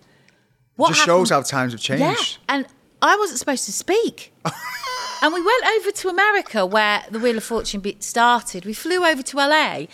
what 0.75 0.87
Ah. 0.89 0.93
Just 0.93 1.05
shows 1.05 1.29
how 1.29 1.41
times 1.41 1.73
have 1.73 1.81
changed. 1.81 2.01
yeah, 2.01 2.15
and 2.49 2.67
I 3.01 3.15
wasn't 3.15 3.39
supposed 3.39 3.65
to 3.65 3.71
speak. 3.71 4.33
and 5.21 5.33
we 5.33 5.41
went 5.41 5.65
over 5.77 5.91
to 5.91 6.09
America 6.09 6.65
where 6.65 7.03
the 7.11 7.19
Wheel 7.19 7.37
of 7.37 7.43
Fortune 7.43 7.79
bit 7.81 8.03
started. 8.03 8.65
We 8.65 8.73
flew 8.73 9.05
over 9.05 9.21
to 9.21 9.37
LA 9.37 9.85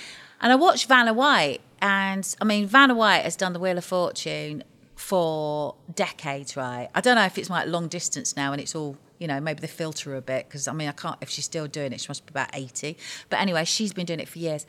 and 0.42 0.52
I 0.52 0.56
watched 0.56 0.88
Vanna 0.88 1.14
White. 1.14 1.60
And 1.84 2.34
I 2.40 2.46
mean, 2.46 2.66
Vanna 2.66 2.96
White 2.96 3.24
has 3.24 3.36
done 3.36 3.52
the 3.52 3.60
Wheel 3.60 3.78
of 3.78 3.84
Fortune 3.84 4.64
for 4.96 5.76
decades, 5.94 6.56
right? 6.56 6.88
I 6.96 7.02
don't 7.02 7.16
know 7.16 7.26
if 7.26 7.38
it's 7.38 7.50
like 7.50 7.68
long 7.68 7.90
distance 7.90 8.38
now 8.38 8.54
and 8.54 8.62
it's 8.62 8.74
all, 8.74 8.98
you 9.20 9.28
know, 9.28 9.42
maybe 9.42 9.60
they 9.60 9.68
filter 9.68 10.16
a 10.16 10.22
bit 10.22 10.48
because 10.48 10.70
I 10.70 10.72
mean, 10.72 10.88
I 10.88 10.94
can't, 10.94 11.18
if 11.20 11.30
she's 11.30 11.44
still 11.44 11.68
doing 11.68 11.92
it, 11.92 12.00
she 12.00 12.08
must 12.08 12.26
be 12.26 12.32
about 12.32 12.52
80. 12.54 12.98
But 13.30 13.42
anyway, 13.42 13.66
she's 13.66 13.92
been 13.92 14.06
doing 14.06 14.22
it 14.22 14.30
for 14.30 14.40
years. 14.40 14.66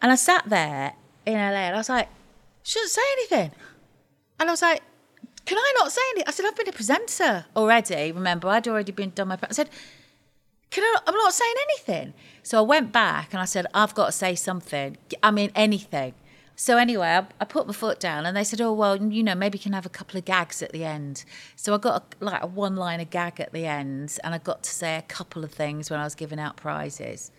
And 0.00 0.10
I 0.10 0.14
sat 0.14 0.48
there 0.48 0.94
in 1.26 1.34
LA 1.34 1.40
and 1.40 1.74
I 1.74 1.78
was 1.78 1.90
like, 1.90 2.08
shouldn't 2.62 2.90
say 2.90 3.02
anything. 3.18 3.52
And 4.40 4.48
I 4.48 4.52
was 4.54 4.62
like, 4.62 4.80
can 5.44 5.58
I 5.58 5.74
not 5.76 5.92
say 5.92 6.00
anything? 6.12 6.24
I 6.26 6.30
said, 6.30 6.46
I've 6.46 6.56
been 6.56 6.68
a 6.70 6.72
presenter 6.72 7.44
already. 7.54 8.12
Remember, 8.12 8.48
I'd 8.48 8.66
already 8.66 8.92
been 8.92 9.10
done 9.10 9.28
my. 9.28 9.38
I 9.42 9.52
said, 9.52 9.68
can 10.70 10.84
I? 10.84 10.96
I'm 11.06 11.14
not 11.14 11.34
saying 11.34 11.54
anything. 11.64 12.14
So 12.42 12.60
I 12.60 12.62
went 12.62 12.92
back 12.92 13.34
and 13.34 13.42
I 13.42 13.44
said, 13.44 13.66
I've 13.74 13.94
got 13.94 14.06
to 14.06 14.12
say 14.12 14.34
something. 14.34 14.96
I 15.22 15.30
mean, 15.30 15.50
anything. 15.54 16.14
So 16.60 16.76
anyway, 16.76 17.08
I, 17.08 17.26
I 17.40 17.46
put 17.46 17.66
my 17.66 17.72
foot 17.72 17.98
down 17.98 18.26
and 18.26 18.36
they 18.36 18.44
said, 18.44 18.60
oh 18.60 18.74
well, 18.74 18.94
you 18.94 19.22
know, 19.22 19.34
maybe 19.34 19.56
you 19.56 19.62
can 19.62 19.72
have 19.72 19.86
a 19.86 19.88
couple 19.88 20.18
of 20.18 20.26
gags 20.26 20.60
at 20.60 20.72
the 20.72 20.84
end. 20.84 21.24
So 21.56 21.74
I 21.74 21.78
got 21.78 22.14
a, 22.20 22.22
like 22.22 22.42
a 22.42 22.46
one-liner 22.46 23.06
gag 23.06 23.40
at 23.40 23.54
the 23.54 23.64
end, 23.64 24.18
and 24.22 24.34
I 24.34 24.38
got 24.38 24.62
to 24.64 24.70
say 24.70 24.98
a 24.98 25.02
couple 25.02 25.42
of 25.42 25.52
things 25.52 25.90
when 25.90 25.98
I 25.98 26.04
was 26.04 26.14
giving 26.14 26.38
out 26.38 26.58
prizes, 26.58 27.32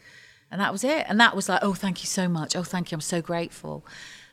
and 0.49 0.59
that 0.59 0.71
was 0.71 0.83
it. 0.83 1.05
And 1.07 1.19
that 1.19 1.35
was 1.35 1.49
like, 1.49 1.59
oh, 1.61 1.75
thank 1.75 2.01
you 2.01 2.07
so 2.07 2.27
much. 2.27 2.55
Oh, 2.55 2.63
thank 2.63 2.91
you. 2.91 2.95
I'm 2.95 3.01
so 3.01 3.21
grateful. 3.21 3.85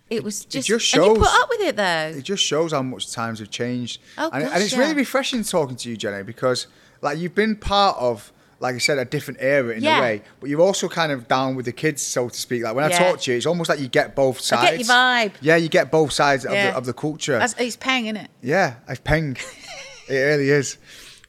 It 0.09 0.24
was 0.24 0.46
just, 0.46 0.68
just 0.68 0.94
and 0.94 1.05
you 1.05 1.14
put 1.16 1.29
up 1.29 1.51
with 1.51 1.61
it 1.61 1.77
though. 1.77 2.14
It 2.16 2.22
just 2.22 2.42
shows 2.42 2.72
how 2.72 2.81
much 2.81 3.12
times 3.12 3.40
have 3.40 3.51
changed. 3.51 4.01
Oh, 4.16 4.31
and, 4.33 4.42
gosh, 4.42 4.55
and 4.55 4.62
it's 4.62 4.72
yeah. 4.72 4.79
really 4.79 4.94
refreshing 4.94 5.44
talking 5.44 5.77
to 5.77 5.90
you, 5.90 5.98
Jenny, 5.98 6.22
because 6.22 6.66
like 7.03 7.18
you've 7.18 7.35
been 7.35 7.57
part 7.57 7.98
of, 7.98 8.33
like 8.60 8.74
I 8.74 8.78
said, 8.78 8.98
a 8.98 9.04
different 9.04 9.38
era 9.40 9.74
in 9.74 9.82
Yeah. 9.82 9.98
a 9.98 10.00
way, 10.02 10.22
but 10.40 10.50
you're 10.50 10.60
also 10.60 10.88
kind 10.88 11.12
of 11.12 11.28
down 11.28 11.54
with 11.54 11.66
the 11.66 11.72
kids, 11.72 12.02
so 12.02 12.28
to 12.28 12.36
speak. 12.38 12.62
Like 12.64 12.74
when 12.74 12.84
I 12.84 12.88
talk 12.88 13.20
to 13.20 13.30
you, 13.30 13.36
it's 13.36 13.46
almost 13.46 13.68
like 13.70 13.78
you 13.80 13.88
get 13.88 14.16
both 14.16 14.40
sides. 14.40 14.62
I 14.62 14.70
get 14.76 14.78
your 14.80 14.88
vibe. 14.88 15.32
Yeah, 15.40 15.56
you 15.56 15.68
get 15.68 15.90
both 15.90 16.12
sides 16.12 16.44
of, 16.44 16.50
the, 16.52 16.76
of 16.76 16.84
the 16.86 16.92
culture. 16.92 17.38
That's, 17.38 17.54
it's 17.58 17.76
paying, 17.76 18.06
isn't 18.06 18.16
it? 18.16 18.30
Yeah, 18.42 18.74
it's 18.88 19.00
peng. 19.04 19.36
it 20.08 20.14
really 20.14 20.50
is. 20.50 20.76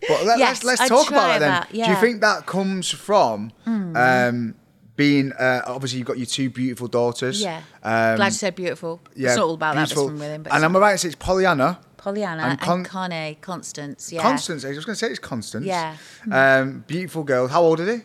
But 0.08 0.26
let, 0.26 0.40
Yes, 0.40 0.60
us 0.60 0.64
let's 0.64 0.88
talk 0.88 1.10
about 1.10 1.28
that 1.28 1.40
then. 1.40 1.50
that, 1.50 1.72
Do 1.72 1.78
you. 1.92 1.96
Think 1.98 2.22
that 2.22 2.46
comes 2.46 2.90
from 2.90 3.52
um, 3.68 4.56
being 4.96 5.32
uh, 5.34 5.62
obviously 5.68 6.00
you've 6.00 6.08
got 6.08 6.18
your 6.18 6.26
two 6.26 6.50
beautiful 6.50 6.88
daughters? 6.88 7.42
Yeah. 7.42 7.58
Um, 7.84 8.16
Glad 8.16 8.28
you 8.28 8.32
said 8.32 8.56
beautiful. 8.56 9.02
yeah, 9.16 9.30
it's 9.30 9.38
not 9.38 9.46
all 9.46 9.54
about 9.54 9.76
that 9.76 9.90
this 9.90 9.98
one 9.98 10.14
with 10.14 10.24
him, 10.24 10.44
but 10.44 10.54
and 10.54 10.64
I'm 10.66 10.76
right? 10.76 10.94
to 10.94 10.98
say 10.98 11.08
It's 11.10 11.16
Pollyanna, 11.16 11.80
Pollyanna 12.00 12.42
and 12.44 12.52
and, 12.54 12.60
Con- 12.62 12.84
Connie, 12.84 13.38
Constance. 13.42 14.12
Yeah. 14.12 14.22
Constance. 14.24 14.66
I 14.66 14.70
was 14.70 14.86
going 14.86 14.96
to 14.96 15.00
say 15.00 15.08
it's 15.10 15.20
Constance. 15.20 15.66
Yeah. 15.66 15.98
Um, 16.32 16.84
beautiful 16.88 17.24
girl. 17.24 17.48
How 17.48 17.62
old 17.62 17.80
are 17.80 17.86
they? 17.86 18.04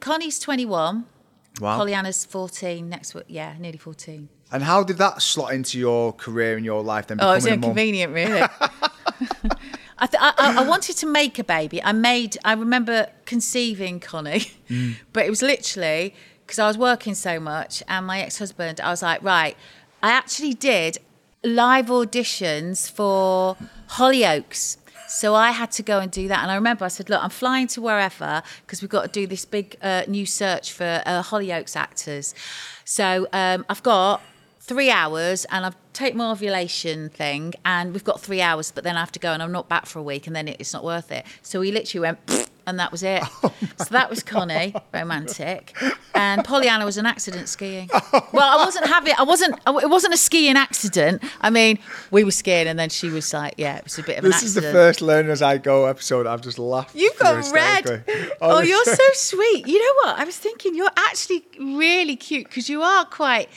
Connie's 0.00 0.38
21. 0.38 1.04
Wow. 1.60 1.76
Pollyanna's 1.76 2.24
14 2.24 2.88
next 2.88 3.14
week. 3.14 3.24
Yeah, 3.28 3.54
nearly 3.58 3.78
14. 3.78 4.28
And 4.52 4.62
how 4.62 4.82
did 4.82 4.98
that 4.98 5.20
slot 5.22 5.52
into 5.52 5.78
your 5.78 6.12
career 6.12 6.56
and 6.56 6.64
your 6.64 6.82
life 6.82 7.06
then? 7.08 7.18
Oh, 7.20 7.32
it's 7.32 7.46
inconvenient, 7.46 8.12
really. 8.14 8.42
I, 9.98 10.06
th- 10.06 10.20
I, 10.20 10.32
I 10.38 10.54
I 10.64 10.68
wanted 10.68 10.96
to 10.96 11.06
make 11.06 11.38
a 11.38 11.44
baby. 11.44 11.82
I 11.82 11.92
made. 11.92 12.36
I 12.44 12.52
remember 12.54 13.06
conceiving 13.24 14.00
Connie, 14.00 14.50
Mm. 14.68 14.96
but 15.12 15.24
it 15.26 15.30
was 15.30 15.42
literally 15.42 16.14
because 16.44 16.58
I 16.58 16.66
was 16.66 16.76
working 16.76 17.14
so 17.14 17.38
much, 17.38 17.82
and 17.88 18.06
my 18.06 18.20
ex-husband. 18.20 18.80
I 18.80 18.90
was 18.90 19.02
like, 19.02 19.22
right. 19.22 19.56
I 20.02 20.10
actually 20.10 20.54
did 20.54 20.98
live 21.44 21.86
auditions 21.86 22.90
for 22.90 23.56
Hollyoaks. 23.90 24.76
So 25.08 25.34
I 25.34 25.50
had 25.50 25.70
to 25.72 25.82
go 25.82 25.98
and 25.98 26.10
do 26.10 26.28
that. 26.28 26.42
And 26.42 26.50
I 26.50 26.54
remember 26.54 26.84
I 26.84 26.88
said, 26.88 27.10
look, 27.10 27.22
I'm 27.22 27.30
flying 27.30 27.66
to 27.68 27.82
wherever 27.82 28.42
because 28.64 28.80
we've 28.80 28.90
got 28.90 29.02
to 29.02 29.08
do 29.08 29.26
this 29.26 29.44
big 29.44 29.76
uh, 29.82 30.04
new 30.08 30.24
search 30.24 30.72
for 30.72 31.02
uh, 31.04 31.22
Hollyoaks 31.22 31.76
actors. 31.76 32.34
So 32.84 33.28
um, 33.32 33.66
I've 33.68 33.82
got 33.82 34.22
three 34.60 34.90
hours 34.90 35.44
and 35.50 35.66
I've 35.66 35.76
taken 35.92 36.16
my 36.18 36.30
ovulation 36.30 37.10
thing 37.10 37.52
and 37.64 37.92
we've 37.92 38.04
got 38.04 38.20
three 38.22 38.40
hours, 38.40 38.70
but 38.70 38.84
then 38.84 38.96
I 38.96 39.00
have 39.00 39.12
to 39.12 39.18
go 39.18 39.32
and 39.32 39.42
I'm 39.42 39.52
not 39.52 39.68
back 39.68 39.84
for 39.86 39.98
a 39.98 40.02
week 40.02 40.26
and 40.26 40.34
then 40.34 40.48
it- 40.48 40.56
it's 40.60 40.72
not 40.72 40.82
worth 40.84 41.12
it. 41.12 41.26
So 41.42 41.60
we 41.60 41.72
literally 41.72 42.00
went, 42.00 42.50
and 42.66 42.78
that 42.78 42.92
was 42.92 43.02
it. 43.02 43.22
so 43.42 43.84
that 43.90 44.08
was 44.08 44.22
Connie, 44.22 44.74
romantic. 44.92 45.76
And 46.14 46.44
Pollyanna 46.44 46.84
was 46.84 46.96
an 46.96 47.06
accident 47.06 47.48
skiing. 47.48 47.90
Well, 48.32 48.60
I 48.60 48.64
wasn't 48.64 48.86
having, 48.86 49.14
I 49.18 49.22
wasn't, 49.22 49.58
it 49.66 49.90
wasn't 49.90 50.14
a 50.14 50.16
skiing 50.16 50.56
accident. 50.56 51.22
I 51.40 51.50
mean, 51.50 51.78
we 52.10 52.24
were 52.24 52.30
skiing 52.30 52.66
and 52.66 52.78
then 52.78 52.88
she 52.88 53.08
was 53.08 53.32
like, 53.32 53.54
yeah, 53.56 53.76
it 53.76 53.84
was 53.84 53.98
a 53.98 54.02
bit 54.02 54.18
of 54.18 54.24
an 54.24 54.30
This 54.30 54.42
is 54.42 54.54
the 54.54 54.62
first 54.62 55.02
Learn 55.02 55.28
As 55.28 55.42
I 55.42 55.58
Go 55.58 55.86
episode. 55.86 56.26
I've 56.26 56.42
just 56.42 56.58
laughed. 56.58 56.94
You've 56.94 57.18
got 57.18 57.50
red. 57.52 58.04
Oh, 58.40 58.60
you're 58.60 58.84
so 58.84 59.04
sweet. 59.14 59.66
You 59.66 59.78
know 59.78 59.94
what? 60.04 60.18
I 60.18 60.24
was 60.24 60.36
thinking 60.36 60.74
you're 60.74 60.90
actually 60.96 61.44
really 61.58 62.16
cute 62.16 62.48
because 62.48 62.68
you 62.68 62.82
are 62.82 63.04
quite, 63.04 63.48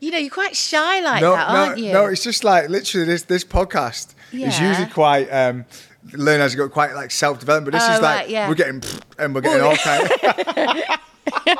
you 0.00 0.10
know, 0.10 0.18
you're 0.18 0.30
quite 0.30 0.56
shy 0.56 1.00
like 1.00 1.22
no, 1.22 1.32
that, 1.32 1.52
no, 1.52 1.58
aren't 1.58 1.78
you? 1.78 1.92
no. 1.92 2.06
It's 2.06 2.22
just 2.22 2.44
like 2.44 2.68
literally 2.68 3.06
this 3.06 3.22
this 3.22 3.44
podcast 3.44 4.14
is 4.32 4.60
usually 4.60 4.88
quite 4.88 5.28
um, 5.30 5.64
learn 6.12 6.40
as 6.40 6.52
you 6.54 6.58
go, 6.58 6.68
quite 6.68 6.94
like 6.94 7.10
self 7.10 7.38
development. 7.40 7.72
But 7.72 7.78
this 7.78 7.88
Oh, 7.88 7.94
is 7.94 8.00
like 8.00 8.16
right, 8.20 8.28
yeah. 8.28 8.48
we're 8.48 8.54
getting 8.54 8.82
and 9.18 9.34
we're 9.34 9.40
getting 9.40 9.62
all 9.62 9.76
kind. 9.76 10.10
Of, 10.10 11.58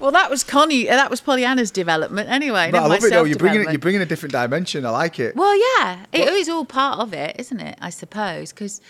Well, 0.00 0.12
that 0.12 0.30
was 0.30 0.42
Connie. 0.42 0.88
uh, 0.88 0.96
That 0.96 1.10
was 1.10 1.20
Pollyanna's 1.20 1.70
development 1.70 2.30
anyway. 2.30 2.70
but 2.70 2.82
I 2.82 2.86
love 2.86 3.04
it 3.04 3.10
though. 3.10 3.24
You're 3.24 3.36
bringing 3.36 3.60
it. 3.62 3.70
You're 3.70 3.78
bringing 3.78 4.00
a 4.00 4.06
different 4.06 4.32
dimension. 4.32 4.86
I 4.86 4.90
like 4.90 5.18
it. 5.18 5.36
Well, 5.36 5.54
yeah, 5.78 6.06
it 6.10 6.26
is 6.28 6.48
all 6.48 6.64
part 6.64 6.98
of 7.00 7.12
it, 7.12 7.36
isn't 7.38 7.60
it? 7.60 7.76
I 7.82 7.90
suppose 7.90 8.50
because 8.50 8.80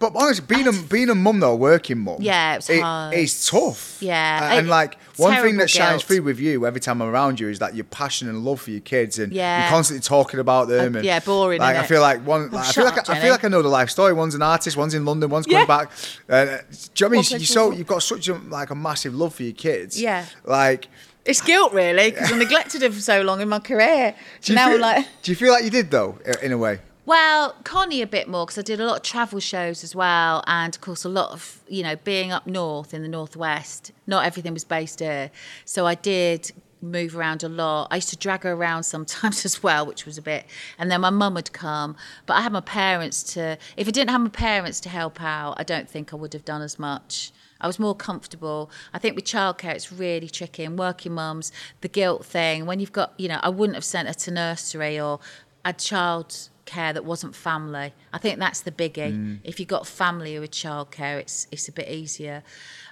But 0.00 0.16
honestly, 0.16 0.44
being 0.48 0.66
a 0.66 0.72
being 0.72 1.10
a 1.10 1.14
mum 1.14 1.38
though, 1.40 1.52
a 1.52 1.56
working 1.56 1.98
mum, 1.98 2.16
Yeah, 2.20 2.56
it's 2.56 2.68
hard. 2.68 3.14
It's 3.14 3.48
tough. 3.50 3.98
Yeah, 4.00 4.54
and 4.54 4.66
it- 4.66 4.70
like 4.70 4.96
one 5.16 5.40
thing 5.42 5.58
that 5.58 5.68
shines 5.70 6.02
through 6.02 6.22
with 6.22 6.40
you 6.40 6.66
every 6.66 6.80
time 6.80 7.02
I'm 7.02 7.08
around 7.10 7.38
you 7.38 7.48
is 7.48 7.58
that 7.58 7.74
your 7.74 7.84
passion 7.84 8.26
and 8.28 8.42
love 8.42 8.62
for 8.62 8.70
your 8.70 8.80
kids, 8.80 9.18
and 9.18 9.30
Yeah. 9.30 9.60
you're 9.60 9.68
constantly 9.70 10.00
talking 10.02 10.40
about 10.40 10.68
them. 10.68 10.94
Uh, 10.94 10.98
and 11.00 11.04
yeah, 11.06 11.20
boring, 11.20 11.60
Like 11.60 11.76
I 11.76 11.82
feel 11.86 12.00
like 12.00 12.26
one. 12.26 12.48
Oh, 12.50 12.56
like, 12.56 12.66
I 12.68 12.72
feel 12.72 12.84
like 12.86 12.96
up, 12.98 13.10
I 13.10 13.20
feel 13.20 13.30
like 13.30 13.44
I 13.44 13.48
know 13.48 13.60
the 13.60 13.68
life 13.68 13.90
story. 13.90 14.14
One's 14.14 14.34
an 14.34 14.40
artist, 14.42 14.74
one's 14.76 14.94
in 14.94 15.04
London, 15.04 15.28
one's 15.28 15.44
coming 15.44 15.60
Yeah. 15.60 15.66
back. 15.66 15.90
Uh, 16.28 16.44
do 16.44 16.48
you 16.48 16.48
know 16.48 16.56
what 16.56 16.62
I 16.64 17.08
mean? 17.08 17.10
You- 17.10 17.10
place 17.10 17.30
You're 17.32 17.38
to 17.40 17.46
so 17.46 17.70
you've 17.72 17.86
got 17.86 18.02
such 18.02 18.28
a 18.28 18.34
like 18.48 18.70
a 18.70 18.74
massive 18.74 19.14
love 19.14 19.34
for 19.34 19.42
your 19.42 19.52
kids. 19.52 20.00
Yeah. 20.00 20.24
Like. 20.44 20.88
it's 21.26 21.42
guilt 21.42 21.74
really 21.74 22.10
because 22.10 22.32
I 22.32 22.36
neglected 22.46 22.82
it 22.82 22.94
for 22.94 23.00
so 23.00 23.20
long 23.20 23.42
in 23.42 23.50
my 23.50 23.58
career. 23.58 24.14
Do 24.40 24.52
you, 24.52 24.56
now 24.56 24.68
feel, 24.68 24.76
I'm 24.76 24.80
like, 24.80 25.06
do 25.22 25.30
you 25.30 25.36
feel 25.36 25.52
like 25.52 25.64
you 25.64 25.70
did 25.70 25.90
though, 25.90 26.18
in 26.42 26.52
a 26.52 26.56
way? 26.58 26.78
Well, 27.10 27.56
Connie 27.64 28.02
a 28.02 28.06
bit 28.06 28.28
more 28.28 28.46
because 28.46 28.58
I 28.58 28.62
did 28.62 28.78
a 28.78 28.86
lot 28.86 28.98
of 28.98 29.02
travel 29.02 29.40
shows 29.40 29.82
as 29.82 29.96
well, 29.96 30.44
and 30.46 30.72
of 30.72 30.80
course 30.80 31.04
a 31.04 31.08
lot 31.08 31.32
of 31.32 31.60
you 31.66 31.82
know 31.82 31.96
being 31.96 32.30
up 32.30 32.46
north 32.46 32.94
in 32.94 33.02
the 33.02 33.08
northwest. 33.08 33.90
Not 34.06 34.24
everything 34.26 34.54
was 34.54 34.62
based 34.62 35.00
here, 35.00 35.32
so 35.64 35.88
I 35.88 35.96
did 35.96 36.52
move 36.80 37.16
around 37.16 37.42
a 37.42 37.48
lot. 37.48 37.88
I 37.90 37.96
used 37.96 38.10
to 38.10 38.16
drag 38.16 38.44
her 38.44 38.52
around 38.52 38.84
sometimes 38.84 39.44
as 39.48 39.60
well, 39.60 39.84
which 39.86 40.06
was 40.06 40.18
a 40.18 40.22
bit. 40.22 40.46
And 40.78 40.88
then 40.88 41.00
my 41.00 41.10
mum 41.10 41.34
would 41.34 41.52
come, 41.52 41.96
but 42.26 42.34
I 42.34 42.42
had 42.42 42.52
my 42.52 42.60
parents 42.60 43.24
to. 43.34 43.58
If 43.76 43.88
I 43.88 43.90
didn't 43.90 44.10
have 44.10 44.20
my 44.20 44.28
parents 44.28 44.78
to 44.82 44.88
help 44.88 45.20
out, 45.20 45.54
I 45.58 45.64
don't 45.64 45.90
think 45.90 46.12
I 46.12 46.16
would 46.16 46.32
have 46.32 46.44
done 46.44 46.62
as 46.62 46.78
much. 46.78 47.32
I 47.60 47.66
was 47.66 47.80
more 47.80 47.96
comfortable. 47.96 48.70
I 48.94 49.00
think 49.00 49.16
with 49.16 49.24
childcare, 49.24 49.74
it's 49.74 49.90
really 49.90 50.28
tricky. 50.28 50.62
And 50.62 50.78
working 50.78 51.14
mums, 51.14 51.50
the 51.80 51.88
guilt 51.88 52.24
thing, 52.24 52.66
when 52.66 52.78
you've 52.78 52.92
got, 52.92 53.14
you 53.18 53.26
know, 53.26 53.40
I 53.42 53.48
wouldn't 53.48 53.74
have 53.74 53.84
sent 53.84 54.06
her 54.06 54.14
to 54.14 54.30
nursery 54.30 55.00
or 55.00 55.18
had 55.64 55.78
child 55.78 56.50
care 56.70 56.92
that 56.92 57.04
wasn't 57.04 57.34
family. 57.34 57.92
I 58.12 58.18
think 58.18 58.38
that's 58.38 58.60
the 58.60 58.70
biggie. 58.70 59.12
Mm. 59.12 59.38
If 59.44 59.58
you've 59.58 59.68
got 59.68 59.86
family 59.86 60.38
with 60.38 60.50
childcare, 60.50 61.18
it's 61.18 61.46
it's 61.50 61.68
a 61.68 61.72
bit 61.72 61.88
easier. 61.88 62.42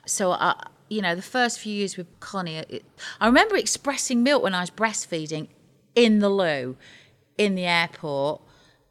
So 0.06 0.32
I, 0.32 0.54
you 0.88 1.02
know, 1.02 1.14
the 1.14 1.22
first 1.22 1.58
few 1.60 1.74
years 1.74 1.96
with 1.96 2.08
Connie, 2.20 2.56
it, 2.56 2.84
I 3.20 3.26
remember 3.26 3.56
expressing 3.56 4.22
milk 4.22 4.42
when 4.42 4.54
I 4.54 4.60
was 4.60 4.70
breastfeeding 4.70 5.48
in 5.94 6.18
the 6.18 6.28
loo, 6.28 6.76
in 7.36 7.54
the 7.54 7.66
airport, 7.66 8.40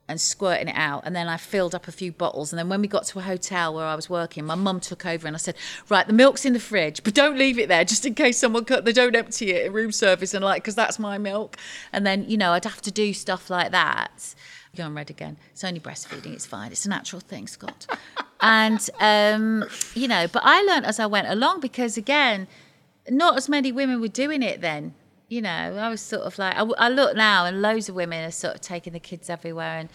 and 0.08 0.22
squirting 0.22 0.70
it 0.70 0.76
out. 0.76 1.04
And 1.06 1.16
then 1.16 1.28
I 1.28 1.38
filled 1.38 1.76
up 1.76 1.88
a 1.88 1.92
few 1.92 2.12
bottles. 2.12 2.52
And 2.52 2.60
then 2.60 2.70
when 2.70 2.82
we 2.82 2.88
got 2.88 3.06
to 3.08 3.20
a 3.20 3.22
hotel 3.22 3.74
where 3.74 3.86
I 3.86 3.96
was 3.96 4.10
working, 4.10 4.46
my 4.46 4.56
mum 4.56 4.80
took 4.80 5.06
over 5.06 5.28
and 5.28 5.36
I 5.36 5.40
said, 5.40 5.56
Right, 5.90 6.08
the 6.08 6.14
milk's 6.14 6.46
in 6.46 6.54
the 6.54 6.60
fridge, 6.60 7.04
but 7.04 7.14
don't 7.14 7.38
leave 7.38 7.60
it 7.60 7.68
there 7.68 7.84
just 7.84 8.06
in 8.06 8.16
case 8.16 8.38
someone 8.38 8.66
cut, 8.66 8.86
they 8.86 8.94
don't 8.94 9.16
empty 9.16 9.52
it 9.52 9.66
in 9.66 9.74
room 9.74 9.92
service 9.92 10.34
and 10.34 10.44
like, 10.44 10.64
because 10.64 10.76
that's 10.76 10.98
my 11.00 11.18
milk. 11.18 11.58
And 11.92 12.06
then, 12.06 12.30
you 12.30 12.38
know, 12.38 12.52
I'd 12.52 12.66
have 12.66 12.82
to 12.84 12.92
do 12.92 13.14
stuff 13.14 13.50
like 13.50 13.72
that. 13.72 14.36
Go 14.76 14.84
on 14.84 14.94
red 14.94 15.10
again. 15.10 15.38
It's 15.52 15.64
only 15.64 15.80
breastfeeding. 15.80 16.34
It's 16.34 16.46
fine. 16.46 16.72
It's 16.72 16.86
a 16.86 16.90
natural 16.90 17.20
thing, 17.20 17.48
Scott. 17.48 17.88
and, 18.42 18.90
um, 19.00 19.66
you 19.96 20.08
know, 20.08 20.28
but 20.28 20.44
I 20.46 20.62
learned 20.62 20.86
as 20.86 21.00
I 21.00 21.06
went 21.06 21.28
along 21.28 21.62
because, 21.62 21.98
again, 21.98 22.48
not 23.10 23.38
as 23.38 23.48
many 23.50 23.72
women 23.72 24.02
were 24.02 24.08
doing 24.08 24.44
it 24.44 24.62
then. 24.62 24.94
You 25.30 25.42
know, 25.42 25.78
I 25.78 25.90
was 25.90 26.02
sort 26.02 26.24
of 26.24 26.38
like, 26.38 26.56
I, 26.56 26.62
I 26.78 26.90
look 26.90 27.16
now 27.16 27.46
and 27.46 27.62
loads 27.62 27.90
of 27.90 27.96
women 27.96 28.26
are 28.26 28.32
sort 28.32 28.56
of 28.56 28.62
taking 28.62 28.94
the 28.94 29.00
kids 29.00 29.30
everywhere. 29.30 29.80
And, 29.80 29.90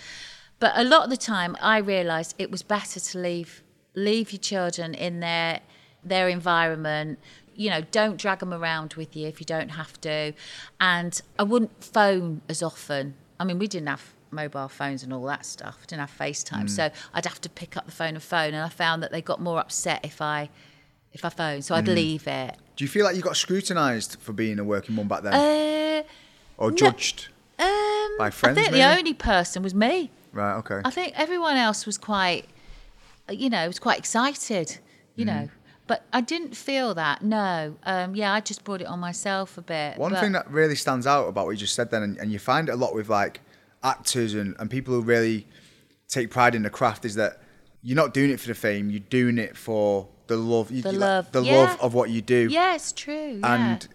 but 0.58 0.72
a 0.74 0.84
lot 0.84 1.04
of 1.04 1.10
the 1.10 1.16
time 1.16 1.56
I 1.60 1.78
realised 1.78 2.34
it 2.38 2.50
was 2.50 2.62
better 2.62 3.00
to 3.00 3.18
leave, 3.18 3.62
leave 3.94 4.32
your 4.32 4.40
children 4.40 4.94
in 4.94 5.20
their, 5.20 5.60
their 6.04 6.28
environment. 6.28 7.18
You 7.54 7.70
know, 7.70 7.80
don't 7.80 8.18
drag 8.18 8.40
them 8.40 8.52
around 8.52 8.94
with 8.94 9.16
you 9.16 9.26
if 9.26 9.40
you 9.40 9.46
don't 9.46 9.70
have 9.70 10.00
to. 10.02 10.32
And 10.80 11.20
I 11.38 11.44
wouldn't 11.44 11.82
phone 11.82 12.42
as 12.48 12.62
often. 12.62 13.14
I 13.40 13.44
mean, 13.44 13.58
we 13.58 13.68
didn't 13.68 13.88
have 13.88 14.12
mobile 14.32 14.68
phones 14.68 15.02
and 15.02 15.12
all 15.12 15.24
that 15.26 15.44
stuff. 15.46 15.86
Didn't 15.86 16.00
have 16.00 16.16
FaceTime, 16.18 16.68
so 16.70 16.90
I'd 17.14 17.24
have 17.26 17.40
to 17.42 17.48
pick 17.50 17.76
up 17.76 17.86
the 17.86 17.92
phone 17.92 18.14
and 18.14 18.22
phone. 18.22 18.54
And 18.54 18.62
I 18.64 18.68
found 18.68 19.02
that 19.02 19.12
they 19.12 19.20
got 19.22 19.40
more 19.40 19.58
upset 19.58 20.00
if 20.04 20.20
I 20.20 20.48
if 21.12 21.24
I 21.24 21.28
phoned, 21.28 21.64
so 21.64 21.74
I'd 21.74 21.86
leave 21.88 22.26
it. 22.26 22.56
Do 22.76 22.84
you 22.84 22.88
feel 22.88 23.04
like 23.04 23.14
you 23.16 23.22
got 23.22 23.36
scrutinised 23.36 24.16
for 24.20 24.32
being 24.32 24.58
a 24.58 24.64
working 24.64 24.94
mum 24.94 25.08
back 25.08 25.22
then, 25.22 25.34
Uh, 25.34 26.02
or 26.56 26.70
no. 26.70 26.76
judged? 26.76 27.28
um, 27.58 28.16
By 28.18 28.30
friends, 28.30 28.56
I 28.56 28.62
think 28.62 28.72
the 28.72 28.82
only 28.82 29.12
person 29.12 29.62
was 29.62 29.74
me. 29.74 30.10
Right. 30.32 30.54
Okay. 30.56 30.80
I 30.84 30.90
think 30.90 31.12
everyone 31.18 31.56
else 31.58 31.84
was 31.84 31.98
quite, 31.98 32.46
you 33.28 33.50
know, 33.50 33.66
was 33.66 33.78
quite 33.78 33.98
excited, 33.98 34.78
you 35.14 35.26
know. 35.26 35.50
But 35.86 36.06
I 36.14 36.22
didn't 36.22 36.56
feel 36.56 36.94
that. 36.94 37.20
No. 37.22 37.76
Um, 37.84 38.14
yeah, 38.14 38.32
I 38.32 38.40
just 38.40 38.64
brought 38.64 38.80
it 38.80 38.86
on 38.86 38.98
myself 39.00 39.58
a 39.58 39.62
bit. 39.62 39.98
One 39.98 40.12
but- 40.12 40.20
thing 40.20 40.32
that 40.32 40.50
really 40.50 40.76
stands 40.76 41.06
out 41.06 41.28
about 41.28 41.44
what 41.44 41.50
you 41.50 41.56
just 41.58 41.74
said 41.74 41.90
then, 41.90 42.02
and, 42.02 42.16
and 42.16 42.32
you 42.32 42.38
find 42.38 42.70
it 42.70 42.72
a 42.72 42.76
lot 42.76 42.94
with 42.94 43.10
like 43.10 43.40
actors 43.84 44.34
and, 44.34 44.54
and 44.58 44.70
people 44.70 44.94
who 44.94 45.00
really 45.02 45.46
take 46.08 46.30
pride 46.30 46.54
in 46.54 46.62
the 46.62 46.70
craft, 46.70 47.04
is 47.04 47.14
that 47.16 47.40
you're 47.82 47.96
not 47.96 48.14
doing 48.14 48.30
it 48.30 48.38
for 48.40 48.48
the 48.48 48.54
fame, 48.54 48.90
you're 48.90 49.00
doing 49.00 49.38
it 49.38 49.56
for 49.56 50.08
the 50.28 50.36
love, 50.36 50.70
you, 50.70 50.82
The 50.82 50.92
you- 50.92 50.98
love, 50.98 51.32
the 51.32 51.42
yeah. 51.42 51.56
love 51.56 51.80
of 51.80 51.94
what 51.94 52.10
you 52.10 52.20
do, 52.22 52.48
Yeah, 52.50 52.74
it's 52.74 52.92
true. 52.92 53.38
Yeah. 53.40 53.70
and 53.72 53.88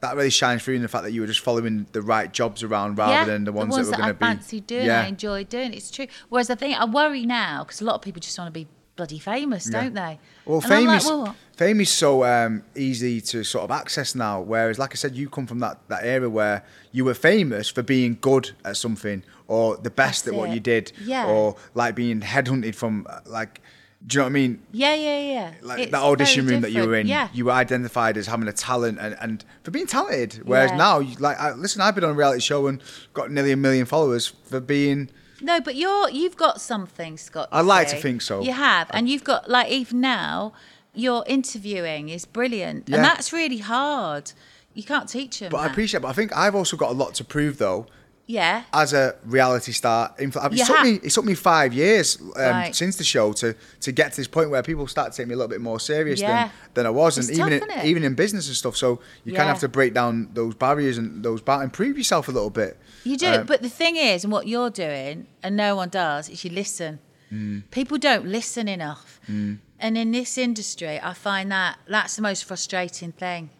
that 0.00 0.16
really 0.16 0.30
shines 0.30 0.62
through 0.62 0.74
in 0.74 0.82
the 0.82 0.88
fact 0.88 1.04
that 1.04 1.12
you 1.12 1.20
were 1.22 1.26
just 1.26 1.40
following 1.40 1.86
the 1.92 2.02
right 2.02 2.30
jobs 2.32 2.62
around 2.62 2.98
rather 2.98 3.12
yeah, 3.12 3.24
than 3.24 3.44
the 3.44 3.52
ones, 3.52 3.74
that 3.76 3.86
were 3.86 3.92
going 3.92 4.08
to 4.08 4.14
be. 4.14 4.18
fancy 4.18 4.60
doing, 4.60 4.86
yeah. 4.86 5.02
I 5.02 5.06
enjoy 5.06 5.44
doing. 5.44 5.72
It's 5.72 5.90
true. 5.90 6.06
Whereas 6.28 6.50
I 6.50 6.54
think 6.56 6.78
I 6.78 6.84
worry 6.84 7.24
now 7.24 7.64
because 7.64 7.80
a 7.80 7.84
lot 7.84 7.94
of 7.94 8.02
people 8.02 8.20
just 8.20 8.38
want 8.38 8.48
to 8.48 8.52
be 8.52 8.66
bloody 8.96 9.18
famous, 9.18 9.68
Yeah. 9.68 9.82
don't 9.82 9.94
they? 9.94 10.18
Well, 10.44 10.58
And 10.58 10.66
fame 10.68 10.86
like, 10.86 10.98
is 11.02 11.06
well, 11.08 11.34
fame 11.56 11.80
is 11.80 11.90
so 11.90 12.24
um, 12.24 12.62
easy 12.76 13.20
to 13.20 13.42
sort 13.44 13.64
of 13.64 13.70
access 13.70 14.14
now. 14.14 14.40
Whereas, 14.40 14.78
like 14.78 14.92
I 14.92 14.94
said, 14.96 15.14
you 15.16 15.28
come 15.28 15.46
from 15.46 15.58
that, 15.60 15.78
that 15.88 16.04
era 16.04 16.28
where 16.30 16.64
you 16.92 17.04
were 17.04 17.14
famous 17.14 17.68
for 17.68 17.82
being 17.82 18.18
good 18.20 18.52
at 18.64 18.76
something 18.76 19.22
or 19.48 19.76
the 19.76 19.90
best 19.90 20.26
at 20.28 20.34
what 20.34 20.50
it. 20.50 20.54
you 20.54 20.60
did, 20.60 20.92
Yeah. 21.04 21.26
or 21.26 21.56
like 21.74 21.94
being 21.94 22.20
headhunted 22.20 22.74
from 22.74 23.06
uh, 23.08 23.20
like. 23.26 23.60
Do 24.06 24.16
you 24.16 24.18
know 24.18 24.24
what 24.24 24.28
I 24.28 24.32
mean? 24.32 24.62
Yeah, 24.70 24.94
yeah, 24.94 25.18
yeah. 25.32 25.54
Like 25.62 25.78
It's 25.80 25.92
that 25.92 26.02
audition 26.02 26.46
room 26.46 26.60
that 26.60 26.72
you 26.72 26.86
were 26.86 26.94
in, 26.94 27.06
Yeah. 27.06 27.28
you 27.32 27.46
were 27.46 27.52
identified 27.52 28.18
as 28.18 28.26
having 28.26 28.46
a 28.48 28.52
talent 28.52 28.98
and, 29.00 29.16
and 29.18 29.42
for 29.62 29.70
being 29.70 29.86
talented. 29.86 30.42
Whereas 30.44 30.72
Yeah. 30.72 30.76
now, 30.76 30.98
you, 30.98 31.16
like, 31.20 31.40
I, 31.40 31.52
listen, 31.52 31.80
I've 31.80 31.94
been 31.94 32.04
on 32.04 32.10
a 32.10 32.14
reality 32.14 32.40
show 32.40 32.66
and 32.66 32.82
got 33.14 33.30
nearly 33.30 33.52
a 33.52 33.56
million 33.56 33.86
followers 33.86 34.26
for 34.44 34.60
being. 34.60 35.08
No, 35.44 35.60
but 35.60 35.74
you're 35.76 36.08
you've 36.08 36.36
got 36.36 36.60
something, 36.60 37.18
Scott. 37.18 37.48
I 37.52 37.60
like 37.60 37.88
to 37.88 37.96
think 37.96 38.22
so. 38.22 38.40
You 38.42 38.52
have, 38.52 38.90
and 38.92 39.08
you've 39.08 39.24
got 39.24 39.50
like 39.50 39.70
even 39.70 40.00
now, 40.00 40.54
your 40.94 41.22
interviewing 41.26 42.08
is 42.08 42.24
brilliant, 42.24 42.88
Yeah. 42.88 42.96
and 42.96 43.04
that's 43.04 43.32
really 43.32 43.58
hard. 43.58 44.32
You 44.72 44.82
can't 44.84 45.08
teach 45.08 45.38
them. 45.40 45.50
But 45.50 45.58
I 45.60 45.66
appreciate. 45.66 46.00
But 46.00 46.08
I 46.08 46.12
think 46.14 46.34
I've 46.34 46.54
also 46.54 46.76
got 46.76 46.90
a 46.90 46.94
lot 46.94 47.14
to 47.16 47.24
prove 47.24 47.58
though. 47.58 47.86
Yeah. 48.26 48.62
as 48.72 48.92
a 48.94 49.16
reality 49.26 49.72
star. 49.72 50.14
Influ- 50.18 50.52
it 50.52 50.64
took 50.66 50.82
me 50.82 50.92
it 51.02 51.10
took 51.10 51.24
me 51.26 51.34
five 51.34 51.74
years 51.74 52.18
um, 52.20 52.30
Right. 52.36 52.74
since 52.74 52.96
the 52.96 53.04
show 53.04 53.32
to 53.34 53.54
to 53.80 53.92
get 53.92 54.12
to 54.12 54.16
this 54.16 54.28
point 54.28 54.48
where 54.50 54.62
people 54.62 54.86
start 54.86 55.12
to 55.12 55.16
take 55.16 55.26
me 55.28 55.34
a 55.34 55.36
little 55.36 55.48
bit 55.56 55.60
more 55.60 55.78
serious 55.78 56.20
Yeah. 56.20 56.28
than, 56.44 56.50
than 56.74 56.86
I 56.86 56.90
was, 56.90 57.18
It's 57.18 57.28
and 57.28 57.38
even 57.38 57.60
tough, 57.60 57.68
in, 57.68 57.76
innit? 57.78 57.84
even 57.84 58.02
in 58.04 58.14
business 58.14 58.46
and 58.48 58.56
stuff. 58.56 58.76
So 58.76 59.00
you 59.24 59.32
kind 59.32 59.42
of 59.48 59.54
have 59.54 59.60
to 59.60 59.68
break 59.68 59.92
down 59.94 60.30
those 60.32 60.54
barriers 60.54 60.96
and 60.98 61.22
those 61.22 61.42
and 61.46 61.72
prove 61.72 61.98
yourself 61.98 62.28
a 62.28 62.32
little 62.32 62.50
bit. 62.50 62.78
You 63.04 63.16
do, 63.18 63.26
Um, 63.26 63.46
but 63.46 63.60
the 63.60 63.68
thing 63.68 63.96
is, 63.96 64.24
and 64.24 64.32
what 64.32 64.46
you're 64.48 64.70
doing, 64.70 65.26
and 65.42 65.54
no 65.56 65.76
one 65.76 65.90
does, 65.90 66.28
is 66.30 66.44
you 66.44 66.50
listen. 66.50 67.00
Mm. 67.32 67.64
People 67.70 67.98
don't 67.98 68.26
listen 68.26 68.68
enough, 68.68 69.20
and 69.28 69.98
in 69.98 70.12
this 70.12 70.38
industry, 70.38 70.98
I 71.02 71.12
find 71.14 71.50
that 71.52 71.76
that's 71.88 72.16
the 72.16 72.22
most 72.22 72.44
frustrating 72.44 73.12
thing, 73.12 73.50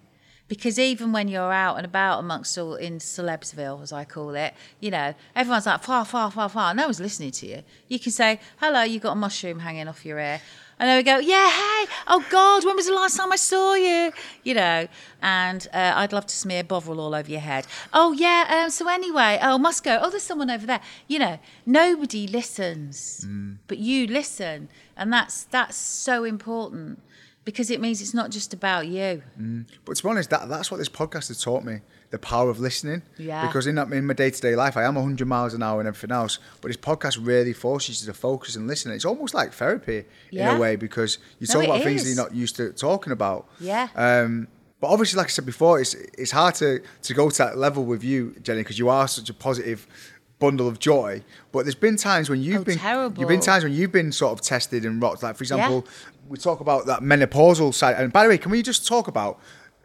because 0.55 0.79
even 0.79 1.13
when 1.13 1.29
you're 1.29 1.53
out 1.53 1.77
and 1.77 1.85
about 1.85 2.21
amongst 2.21 2.57
all 2.57 2.75
in 2.75 2.99
celebsville, 2.99 3.83
as 3.83 3.93
I 3.93 4.05
call 4.05 4.35
it, 4.35 4.55
you 4.81 4.91
know, 4.91 5.15
everyone's 5.35 5.67
like 5.67 5.83
far, 5.83 6.05
far, 6.05 6.31
far, 6.31 6.49
far. 6.49 6.75
No 6.75 6.85
one's 6.85 7.01
listening 7.01 7.33
to 7.33 7.47
you. 7.47 7.63
You 7.89 7.99
can 7.99 8.13
say, 8.13 8.41
"Hello, 8.59 8.83
you 8.83 9.01
got 9.01 9.13
a 9.13 9.17
mushroom 9.17 9.59
hanging 9.61 9.89
off 9.89 10.05
your 10.05 10.19
ear." 10.19 10.41
And 10.79 10.89
then 10.89 10.97
we 10.97 11.03
go, 11.05 11.19
yeah, 11.19 11.49
hey, 11.51 11.93
oh 12.09 12.25
God, 12.31 12.65
when 12.65 12.75
was 12.75 12.87
the 12.87 12.95
last 12.95 13.17
time 13.17 13.33
I 13.33 13.37
saw 13.37 13.75
you? 13.75 14.13
You 14.43 14.55
know, 14.55 14.89
and 15.23 15.69
uh, 15.73 15.93
I'd 15.95 16.13
love 16.13 16.27
to 16.27 16.35
smear 16.35 16.65
Bovril 16.65 17.01
all 17.01 17.15
over 17.15 17.31
your 17.31 17.41
head. 17.41 17.67
Oh, 17.93 18.13
yeah, 18.13 18.63
um, 18.65 18.71
so 18.71 18.89
anyway, 18.89 19.39
oh, 19.41 19.57
must 19.57 19.85
go. 19.85 20.01
Oh, 20.03 20.11
there's 20.11 20.25
someone 20.25 20.51
over 20.51 20.67
there. 20.67 20.81
You 21.07 21.21
know, 21.21 21.39
nobody 21.65 22.27
listens, 22.27 23.25
but 23.69 23.79
you 23.79 24.09
listen. 24.09 24.69
And 24.97 25.13
that's, 25.13 25.45
that's 25.45 25.77
so 25.77 26.25
important 26.25 27.01
because 27.45 27.71
it 27.71 27.81
means 27.81 28.01
it's 28.01 28.15
not 28.15 28.31
just 28.31 28.55
about 28.55 28.87
you. 28.87 29.23
But 29.85 29.97
to 29.97 30.03
be 30.03 30.09
honest, 30.09 30.31
that 30.31 30.49
that's 30.49 30.71
what 30.71 30.79
this 30.79 30.89
podcast 30.89 31.29
has 31.29 31.43
taught 31.43 31.65
me: 31.65 31.81
the 32.11 32.19
power 32.19 32.49
of 32.51 32.59
listening. 32.61 33.03
Yeah. 33.19 33.47
Because 33.47 33.67
in 33.67 33.75
that, 33.77 33.93
in 33.93 34.07
my 34.07 34.15
day 34.15 34.31
to 34.31 34.41
day 34.41 34.55
life, 34.57 34.77
I 34.77 34.85
am 34.85 34.95
100 34.95 35.27
miles 35.27 35.55
an 35.55 35.63
hour 35.63 35.81
and 35.81 35.89
everything 35.89 36.11
else. 36.15 36.39
But 36.61 36.69
this 36.69 36.77
podcast 36.77 37.19
really 37.25 37.53
forces 37.53 38.01
you 38.03 38.13
to 38.13 38.19
focus 38.19 38.57
and 38.57 38.67
listen. 38.67 38.93
It's 38.93 39.05
almost 39.05 39.35
like 39.35 39.53
therapy 39.53 40.05
in 40.33 40.47
a 40.47 40.59
way 40.59 40.77
because 40.77 41.19
you 41.39 41.47
talk 41.47 41.63
it 41.65 41.67
about 41.67 41.83
things 41.83 42.03
that 42.03 42.09
is. 42.11 42.17
you're 42.17 42.25
not 42.25 42.35
used 42.35 42.57
to 42.57 42.73
talking 42.73 43.13
about. 43.13 43.47
Yeah. 43.61 43.89
Um, 43.95 44.49
but 44.81 44.89
obviously, 44.89 45.17
like 45.19 45.27
I 45.29 45.31
said 45.31 45.47
before, 45.47 45.81
it's 45.81 45.95
it's 45.95 46.31
hard 46.33 46.55
to 46.57 46.81
to 47.03 47.15
go 47.15 47.31
to 47.31 47.39
that 47.39 47.57
level 47.57 47.85
with 47.85 48.05
you, 48.05 48.35
Jenny, 48.43 48.61
because 48.61 48.79
you 48.79 48.89
are 48.89 49.09
such 49.09 49.31
a 49.31 49.35
positive 49.35 49.87
bundle 50.41 50.67
of 50.69 50.79
joy. 50.79 51.23
But 51.53 51.65
there's 51.65 51.75
been 51.77 51.97
times 51.97 52.29
when 52.29 52.43
you've 52.43 52.63
Oh, 52.63 52.65
been 52.65 52.79
terrible. 52.79 53.19
you've 53.21 53.29
been 53.29 53.41
times 53.41 53.65
when 53.65 53.73
you've 53.73 53.93
been 53.93 54.13
sort 54.13 54.33
of 54.33 54.41
tested 54.45 54.85
and 54.85 55.01
rocked. 55.01 55.23
Like 55.23 55.37
for 55.37 55.43
example, 55.45 55.87
we 56.29 56.39
talk 56.39 56.61
about 56.61 56.87
that 56.87 57.01
menopausal 57.01 57.75
side. 57.75 57.97
And 57.97 58.13
by 58.13 58.25
the 58.25 58.29
way, 58.29 58.39
can 58.39 58.51
we 58.51 58.63
just 58.63 58.87
talk 58.87 59.09
about 59.09 59.41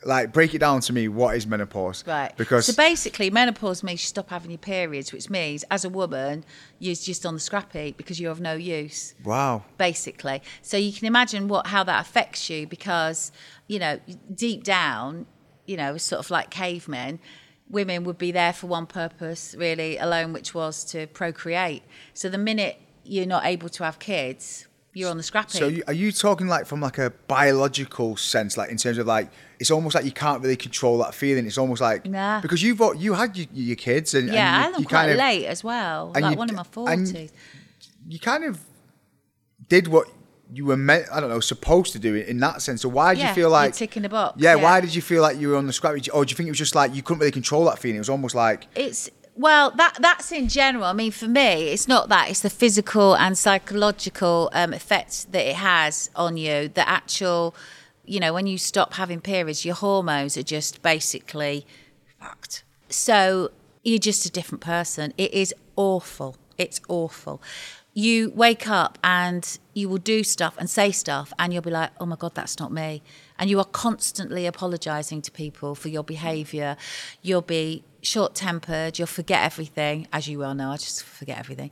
like 0.06 0.32
break 0.32 0.54
it 0.54 0.60
down 0.60 0.82
to 0.82 0.94
me? 0.94 1.08
What 1.08 1.36
is 1.36 1.46
menopause? 1.46 2.04
Right. 2.08 2.36
Because 2.38 2.66
so 2.68 2.74
basically, 2.74 3.30
menopause 3.30 3.84
means 3.84 4.02
you 4.02 4.08
stop 4.08 4.30
having 4.30 4.52
your 4.52 4.58
periods, 4.58 5.12
which 5.12 5.30
means 5.30 5.64
as 5.70 5.86
a 5.86 5.90
woman, 5.90 6.44
you're 6.80 6.96
just 6.96 7.26
on 7.26 7.34
the 7.34 7.40
scrap 7.40 7.74
heap 7.74 7.98
because 7.98 8.20
you're 8.20 8.32
of 8.32 8.42
no 8.42 8.54
use. 8.54 9.16
wow. 9.24 9.64
basically. 9.78 10.42
So 10.62 10.78
you 10.78 10.94
can 10.94 11.08
imagine 11.08 11.48
what 11.48 11.68
how 11.68 11.84
that 11.84 12.02
affects 12.02 12.50
you 12.50 12.68
because 12.68 13.32
you 13.68 13.80
know 13.80 14.00
deep 14.34 14.64
down, 14.64 15.26
you 15.66 15.78
know, 15.78 15.98
sort 15.98 16.20
of 16.20 16.32
like 16.32 16.50
cavemen, 16.50 17.20
women 17.70 18.04
would 18.04 18.18
be 18.18 18.32
there 18.32 18.54
for 18.54 18.68
one 18.68 18.86
purpose 18.86 19.56
really 19.58 19.98
alone, 19.98 20.34
which 20.34 20.54
was 20.54 20.84
to 20.86 21.08
procreate. 21.08 21.84
So 22.14 22.30
the 22.30 22.38
minute 22.38 22.80
you're 23.04 23.26
not 23.26 23.46
able 23.46 23.70
to 23.70 23.84
have 23.84 24.00
kids, 24.00 24.68
you're 24.94 25.10
on 25.12 25.18
the 25.18 25.24
scrappy. 25.24 25.58
So 25.58 25.68
you, 25.68 25.84
are 25.88 25.94
you 25.94 26.12
talking 26.12 26.48
like 26.48 26.66
from 26.66 26.82
like 26.82 26.98
a 26.98 27.12
biological 27.28 28.18
sense, 28.18 28.58
like 28.58 28.70
in 28.72 28.78
terms 28.78 28.98
of 28.98 29.08
like 29.08 29.30
it's 29.60 29.72
almost 29.72 29.96
like 29.96 30.06
you 30.06 30.12
can't 30.12 30.42
really 30.42 30.56
control 30.56 30.98
that 31.00 31.14
feeling. 31.14 31.46
It's 31.46 31.58
almost 31.58 31.82
like 31.82 32.06
Nah. 32.06 32.42
because 32.42 32.62
you've 32.64 32.78
got 32.80 32.98
you 33.00 33.14
had 33.14 33.38
your, 33.38 33.48
your 33.54 33.76
kids 33.76 34.14
and 34.14 34.28
yeah, 34.30 34.34
and 34.34 34.40
I 34.40 34.58
you, 34.58 34.64
had 34.64 34.74
them 34.76 34.84
quite 34.86 34.98
kind 35.00 35.12
of, 35.12 35.18
late 35.18 35.46
as 35.46 35.64
well, 35.64 36.12
like 36.16 36.32
you- 36.32 36.38
one 36.38 36.50
in 36.50 36.56
my 36.56 36.64
forties. 36.64 37.32
You 38.08 38.20
kind 38.20 38.44
of 38.44 38.60
did 39.68 39.88
what 39.88 40.08
you 40.52 40.66
were 40.66 40.78
meant. 40.78 41.06
I 41.14 41.20
don't 41.20 41.30
know, 41.30 41.40
supposed 41.40 41.92
to 41.94 42.00
do 42.00 42.16
it 42.16 42.28
in 42.28 42.40
that 42.40 42.62
sense. 42.64 42.82
So 42.82 42.90
why 42.90 43.14
did 43.14 43.20
Yeah, 43.22 43.30
you 43.30 43.36
feel 43.36 43.50
like 43.52 43.76
ticking 43.76 44.02
the 44.02 44.10
box, 44.10 44.42
Yeah, 44.42 44.56
yeah. 44.56 44.64
why 44.64 44.82
did 44.82 44.96
you 44.96 45.02
feel 45.02 45.22
like 45.22 45.38
you 45.38 45.50
were 45.50 45.56
on 45.58 45.68
the 45.68 45.74
scrap? 45.74 45.94
Or 46.14 46.26
do 46.26 46.32
you 46.32 46.36
think 46.36 46.48
it 46.48 46.52
was 46.52 46.58
just 46.58 46.74
like 46.74 46.96
you 46.96 47.04
couldn't 47.04 47.20
really 47.20 47.32
control 47.32 47.66
that 47.66 47.78
feeling? 47.78 47.98
It 47.98 48.00
was 48.00 48.10
almost 48.10 48.34
like 48.34 48.66
It's 48.76 49.10
well, 49.40 49.72
that 49.72 49.96
that's 50.02 50.34
in 50.34 50.50
general. 50.50 50.84
I 50.84 50.92
mean, 50.92 51.12
for 51.12 51.28
me, 51.30 51.70
it's 51.70 51.88
not 51.88 52.10
that; 52.10 52.30
it's 52.30 52.42
the 52.42 52.50
physical 52.50 53.16
and 53.16 53.38
psychological 53.38 54.50
um, 54.52 54.74
effects 54.74 55.24
that 55.32 55.50
it 55.50 55.56
has 55.56 56.10
on 56.14 56.36
you. 56.36 56.68
The 56.68 56.88
actual, 56.88 57.56
you 58.04 58.20
know, 58.20 58.34
when 58.34 58.48
you 58.48 58.58
stop 58.58 58.96
having 58.96 59.22
periods, 59.22 59.64
your 59.64 59.76
hormones 59.76 60.36
are 60.36 60.44
just 60.44 60.82
basically 60.82 61.66
fucked. 62.20 62.66
So 62.90 63.52
you're 63.82 63.98
just 63.98 64.26
a 64.26 64.30
different 64.30 64.60
person. 64.60 65.14
It 65.18 65.34
is 65.34 65.56
awful. 65.78 66.36
It's 66.58 66.82
awful. 66.90 67.42
You 67.94 68.32
wake 68.36 68.68
up 68.68 69.00
and 69.06 69.58
you 69.74 69.88
will 69.88 70.00
do 70.00 70.26
stuff 70.26 70.56
and 70.58 70.70
say 70.70 70.92
stuff, 70.92 71.32
and 71.40 71.54
you'll 71.54 71.62
be 71.62 71.72
like, 71.72 71.92
oh 72.02 72.06
my 72.06 72.18
God, 72.18 72.36
that's 72.36 72.60
not 72.60 72.74
me. 72.74 73.02
And 73.38 73.50
you 73.50 73.58
are 73.60 73.66
constantly 73.66 74.46
apologizing 74.46 75.22
to 75.22 75.32
people 75.32 75.76
for 75.76 75.88
your 75.88 76.04
behavior. 76.04 76.76
You'll 77.22 77.42
be 77.42 77.86
short 78.02 78.36
tempered, 78.36 78.98
you'll 78.98 79.08
forget 79.08 79.44
everything, 79.44 80.08
as 80.14 80.28
you 80.28 80.40
well 80.40 80.54
know. 80.54 80.72
I 80.72 80.78
just 80.78 81.04
forget 81.04 81.38
everything, 81.38 81.72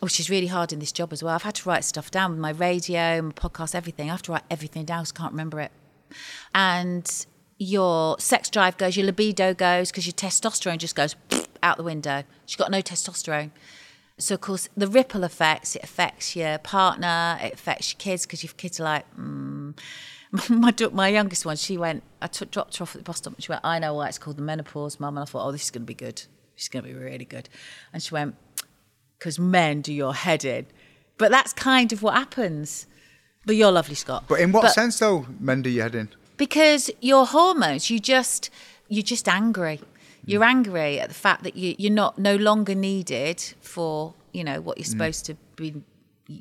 which 0.00 0.18
is 0.20 0.28
really 0.28 0.48
hard 0.48 0.72
in 0.72 0.78
this 0.78 0.92
job 0.92 1.12
as 1.12 1.22
well. 1.22 1.34
I've 1.34 1.42
had 1.42 1.56
to 1.56 1.68
write 1.68 1.84
stuff 1.84 2.10
down 2.10 2.30
with 2.32 2.40
my 2.40 2.50
radio, 2.50 3.22
my 3.22 3.32
podcast, 3.32 3.74
everything. 3.74 4.08
I 4.08 4.12
have 4.12 4.22
to 4.22 4.32
write 4.32 4.44
everything 4.50 4.84
down 4.84 5.02
because 5.02 5.12
I 5.16 5.18
can't 5.18 5.32
remember 5.32 5.60
it 5.60 5.72
and 6.54 7.26
your 7.58 8.18
sex 8.18 8.48
drive 8.48 8.76
goes, 8.76 8.96
your 8.96 9.06
libido 9.06 9.54
goes, 9.54 9.90
because 9.90 10.06
your 10.06 10.12
testosterone 10.12 10.78
just 10.78 10.94
goes 10.94 11.16
out 11.62 11.76
the 11.76 11.82
window. 11.82 12.22
She's 12.46 12.56
got 12.56 12.70
no 12.70 12.80
testosterone. 12.80 13.50
So, 14.18 14.34
of 14.34 14.40
course, 14.40 14.68
the 14.76 14.88
ripple 14.88 15.22
effects, 15.24 15.76
it 15.76 15.84
affects 15.84 16.34
your 16.34 16.58
partner, 16.58 17.38
it 17.40 17.54
affects 17.54 17.92
your 17.92 17.98
kids, 17.98 18.26
because 18.26 18.42
your 18.42 18.52
kids 18.56 18.80
are 18.80 18.84
like, 18.84 19.16
mm. 19.16 19.78
my, 20.48 20.74
my 20.92 21.08
youngest 21.08 21.46
one, 21.46 21.56
she 21.56 21.76
went, 21.76 22.02
I 22.20 22.26
took, 22.26 22.50
dropped 22.50 22.76
her 22.78 22.82
off 22.82 22.94
at 22.94 23.00
the 23.00 23.04
bus 23.04 23.18
stop, 23.18 23.34
and 23.34 23.42
she 23.42 23.50
went, 23.50 23.62
I 23.64 23.78
know 23.78 23.94
why 23.94 24.08
it's 24.08 24.18
called 24.18 24.36
the 24.36 24.42
menopause, 24.42 25.00
mum. 25.00 25.16
And 25.16 25.22
I 25.22 25.24
thought, 25.24 25.46
oh, 25.46 25.52
this 25.52 25.64
is 25.64 25.70
going 25.70 25.82
to 25.82 25.86
be 25.86 25.94
good. 25.94 26.16
This 26.54 26.64
is 26.64 26.68
going 26.68 26.84
to 26.84 26.90
be 26.90 26.94
really 26.94 27.24
good. 27.24 27.48
And 27.92 28.02
she 28.02 28.14
went, 28.14 28.36
because 29.18 29.38
men 29.38 29.80
do 29.80 29.92
your 29.92 30.14
head 30.14 30.44
in. 30.44 30.66
But 31.16 31.30
that's 31.30 31.52
kind 31.52 31.92
of 31.92 32.02
what 32.02 32.14
happens. 32.14 32.86
But 33.46 33.56
you're 33.56 33.72
lovely, 33.72 33.94
Scott. 33.94 34.24
But 34.28 34.40
in 34.40 34.52
what 34.52 34.70
sense 34.72 34.98
though, 34.98 35.26
men 35.40 35.62
do 35.62 35.70
your 35.70 35.84
head 35.84 35.94
in? 35.94 36.10
because 36.38 36.90
your 37.02 37.26
hormones 37.26 37.90
you 37.90 37.98
just 37.98 38.48
you're 38.88 39.02
just 39.02 39.28
angry 39.28 39.76
hmm. 39.76 39.84
you're 40.24 40.44
angry 40.44 40.98
at 40.98 41.08
the 41.08 41.14
fact 41.14 41.42
that 41.42 41.54
you, 41.54 41.74
you're 41.78 41.92
not 41.92 42.18
no 42.18 42.36
longer 42.36 42.74
needed 42.74 43.38
for 43.60 44.14
you 44.32 44.42
know 44.42 44.62
what 44.62 44.78
you're 44.78 44.86
hmm. 44.86 44.92
supposed 44.92 45.26
to 45.26 45.34
be 45.56 45.74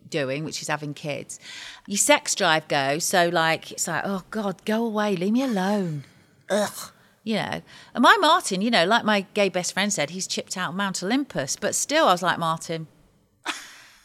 doing 0.09 0.43
which 0.43 0.61
is 0.61 0.67
having 0.67 0.93
kids. 0.93 1.39
Your 1.87 1.97
sex 1.97 2.35
drive 2.35 2.67
goes 2.67 3.03
so 3.03 3.29
like 3.29 3.71
it's 3.71 3.87
like 3.87 4.03
oh 4.05 4.23
god 4.31 4.63
go 4.65 4.85
away 4.85 5.15
leave 5.15 5.33
me 5.33 5.43
alone. 5.43 6.03
Ugh. 6.49 6.91
You 7.23 7.35
know 7.35 7.61
and 7.93 8.01
my 8.01 8.17
martin 8.21 8.61
you 8.61 8.71
know 8.71 8.85
like 8.85 9.03
my 9.03 9.25
gay 9.33 9.49
best 9.49 9.73
friend 9.73 9.91
said 9.91 10.11
he's 10.11 10.27
chipped 10.27 10.55
out 10.55 10.73
mount 10.73 11.03
olympus 11.03 11.57
but 11.57 11.75
still 11.75 12.07
i 12.07 12.13
was 12.13 12.23
like 12.23 12.39
martin 12.39 12.87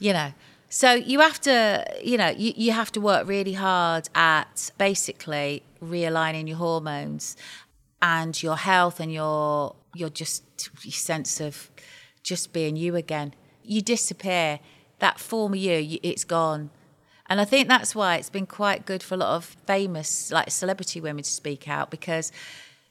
you 0.02 0.12
know. 0.12 0.32
So 0.68 0.94
you 0.94 1.20
have 1.20 1.40
to 1.42 1.86
you 2.02 2.18
know 2.18 2.28
you, 2.28 2.52
you 2.56 2.72
have 2.72 2.90
to 2.92 3.00
work 3.00 3.26
really 3.26 3.52
hard 3.52 4.08
at 4.14 4.70
basically 4.78 5.62
realigning 5.82 6.48
your 6.48 6.56
hormones 6.56 7.36
and 8.00 8.40
your 8.42 8.56
health 8.56 8.98
and 8.98 9.12
your 9.12 9.76
your 9.94 10.08
just 10.10 10.42
your 10.82 10.92
sense 10.92 11.40
of 11.40 11.70
just 12.22 12.52
being 12.52 12.76
you 12.76 12.96
again. 12.96 13.34
You 13.62 13.80
disappear 13.80 14.60
that 15.02 15.20
former 15.20 15.56
you, 15.56 15.98
it's 16.02 16.24
gone 16.24 16.70
and 17.26 17.40
i 17.40 17.44
think 17.44 17.68
that's 17.68 17.94
why 17.94 18.16
it's 18.16 18.30
been 18.30 18.46
quite 18.46 18.86
good 18.86 19.02
for 19.02 19.14
a 19.14 19.18
lot 19.18 19.36
of 19.36 19.44
famous 19.44 20.32
like 20.32 20.50
celebrity 20.50 21.00
women 21.00 21.22
to 21.22 21.30
speak 21.30 21.68
out 21.68 21.90
because 21.90 22.32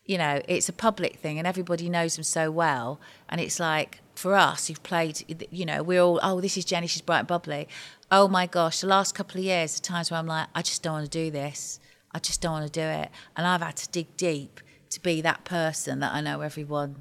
you 0.05 0.17
know, 0.17 0.41
it's 0.47 0.67
a 0.67 0.73
public 0.73 1.15
thing 1.15 1.37
and 1.37 1.47
everybody 1.47 1.89
knows 1.89 2.15
them 2.15 2.23
so 2.23 2.51
well. 2.51 2.99
And 3.29 3.39
it's 3.39 3.59
like, 3.59 4.01
for 4.13 4.35
us 4.35 4.67
who've 4.67 4.83
played, 4.83 5.47
you 5.51 5.65
know, 5.65 5.81
we're 5.83 6.01
all, 6.01 6.19
oh, 6.21 6.41
this 6.41 6.57
is 6.57 6.65
Jenny, 6.65 6.87
she's 6.87 7.01
bright 7.01 7.19
and 7.19 7.27
bubbly. 7.27 7.67
Oh 8.11 8.27
my 8.27 8.45
gosh, 8.45 8.81
the 8.81 8.87
last 8.87 9.15
couple 9.15 9.39
of 9.39 9.45
years, 9.45 9.75
the 9.75 9.81
times 9.81 10.11
where 10.11 10.19
I'm 10.19 10.27
like, 10.27 10.47
I 10.53 10.61
just 10.61 10.83
don't 10.83 10.93
want 10.93 11.09
to 11.09 11.17
do 11.17 11.31
this. 11.31 11.79
I 12.11 12.19
just 12.19 12.41
don't 12.41 12.51
want 12.51 12.65
to 12.65 12.71
do 12.71 12.85
it. 12.85 13.09
And 13.37 13.47
I've 13.47 13.61
had 13.61 13.77
to 13.77 13.89
dig 13.89 14.17
deep 14.17 14.59
to 14.89 15.01
be 15.01 15.21
that 15.21 15.45
person 15.45 16.01
that 16.01 16.13
I 16.13 16.19
know 16.19 16.41
everyone, 16.41 16.97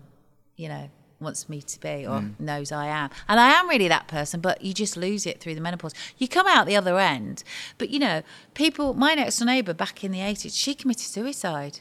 you 0.57 0.69
know, 0.69 0.89
wants 1.21 1.49
me 1.49 1.61
to 1.63 1.81
be 1.81 2.07
or 2.07 2.21
mm. 2.21 2.39
knows 2.41 2.73
I 2.73 2.87
am. 2.87 3.11
And 3.29 3.39
I 3.39 3.51
am 3.53 3.69
really 3.69 3.89
that 3.89 4.09
person, 4.09 4.41
but 4.41 4.63
you 4.63 4.73
just 4.73 4.97
lose 4.97 5.27
it 5.27 5.41
through 5.41 5.55
the 5.55 5.61
menopause. 5.61 5.95
You 6.19 6.29
come 6.29 6.47
out 6.47 6.67
the 6.67 6.77
other 6.77 6.99
end. 6.99 7.45
But, 7.79 7.91
you 7.91 7.99
know, 7.99 8.23
people, 8.55 8.95
my 8.95 9.15
next 9.15 9.39
door 9.39 9.47
neighbour 9.47 9.75
back 9.75 10.03
in 10.03 10.13
the 10.13 10.19
80s, 10.19 10.57
she 10.57 10.75
committed 10.75 11.07
suicide. 11.07 11.81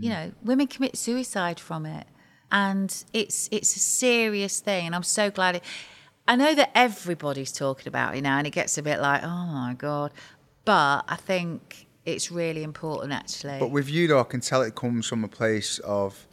You 0.00 0.10
mm. 0.10 0.12
know, 0.12 0.32
women 0.42 0.66
commit 0.66 0.96
suicide 0.96 1.60
from 1.60 1.86
it. 1.86 2.06
And 2.50 3.04
it's 3.14 3.48
it's 3.50 3.74
a 3.76 3.78
serious 3.78 4.60
thing. 4.60 4.86
And 4.86 4.94
I'm 4.94 5.02
so 5.02 5.30
glad 5.30 5.56
it, 5.56 5.64
I 6.28 6.36
know 6.36 6.54
that 6.54 6.70
everybody's 6.74 7.50
talking 7.50 7.88
about 7.88 8.14
it 8.14 8.20
now 8.20 8.38
and 8.38 8.46
it 8.46 8.50
gets 8.50 8.76
a 8.76 8.82
bit 8.82 9.00
like, 9.00 9.22
oh 9.22 9.46
my 9.46 9.74
God. 9.76 10.12
But 10.64 11.04
I 11.08 11.16
think 11.16 11.86
it's 12.04 12.30
really 12.30 12.62
important 12.62 13.12
actually. 13.12 13.58
But 13.58 13.70
with 13.70 13.88
you 13.88 14.06
though, 14.06 14.20
I 14.20 14.24
can 14.24 14.40
tell 14.40 14.62
it 14.62 14.74
comes 14.74 15.06
from 15.06 15.24
a 15.24 15.28
place 15.28 15.78
of 15.80 16.26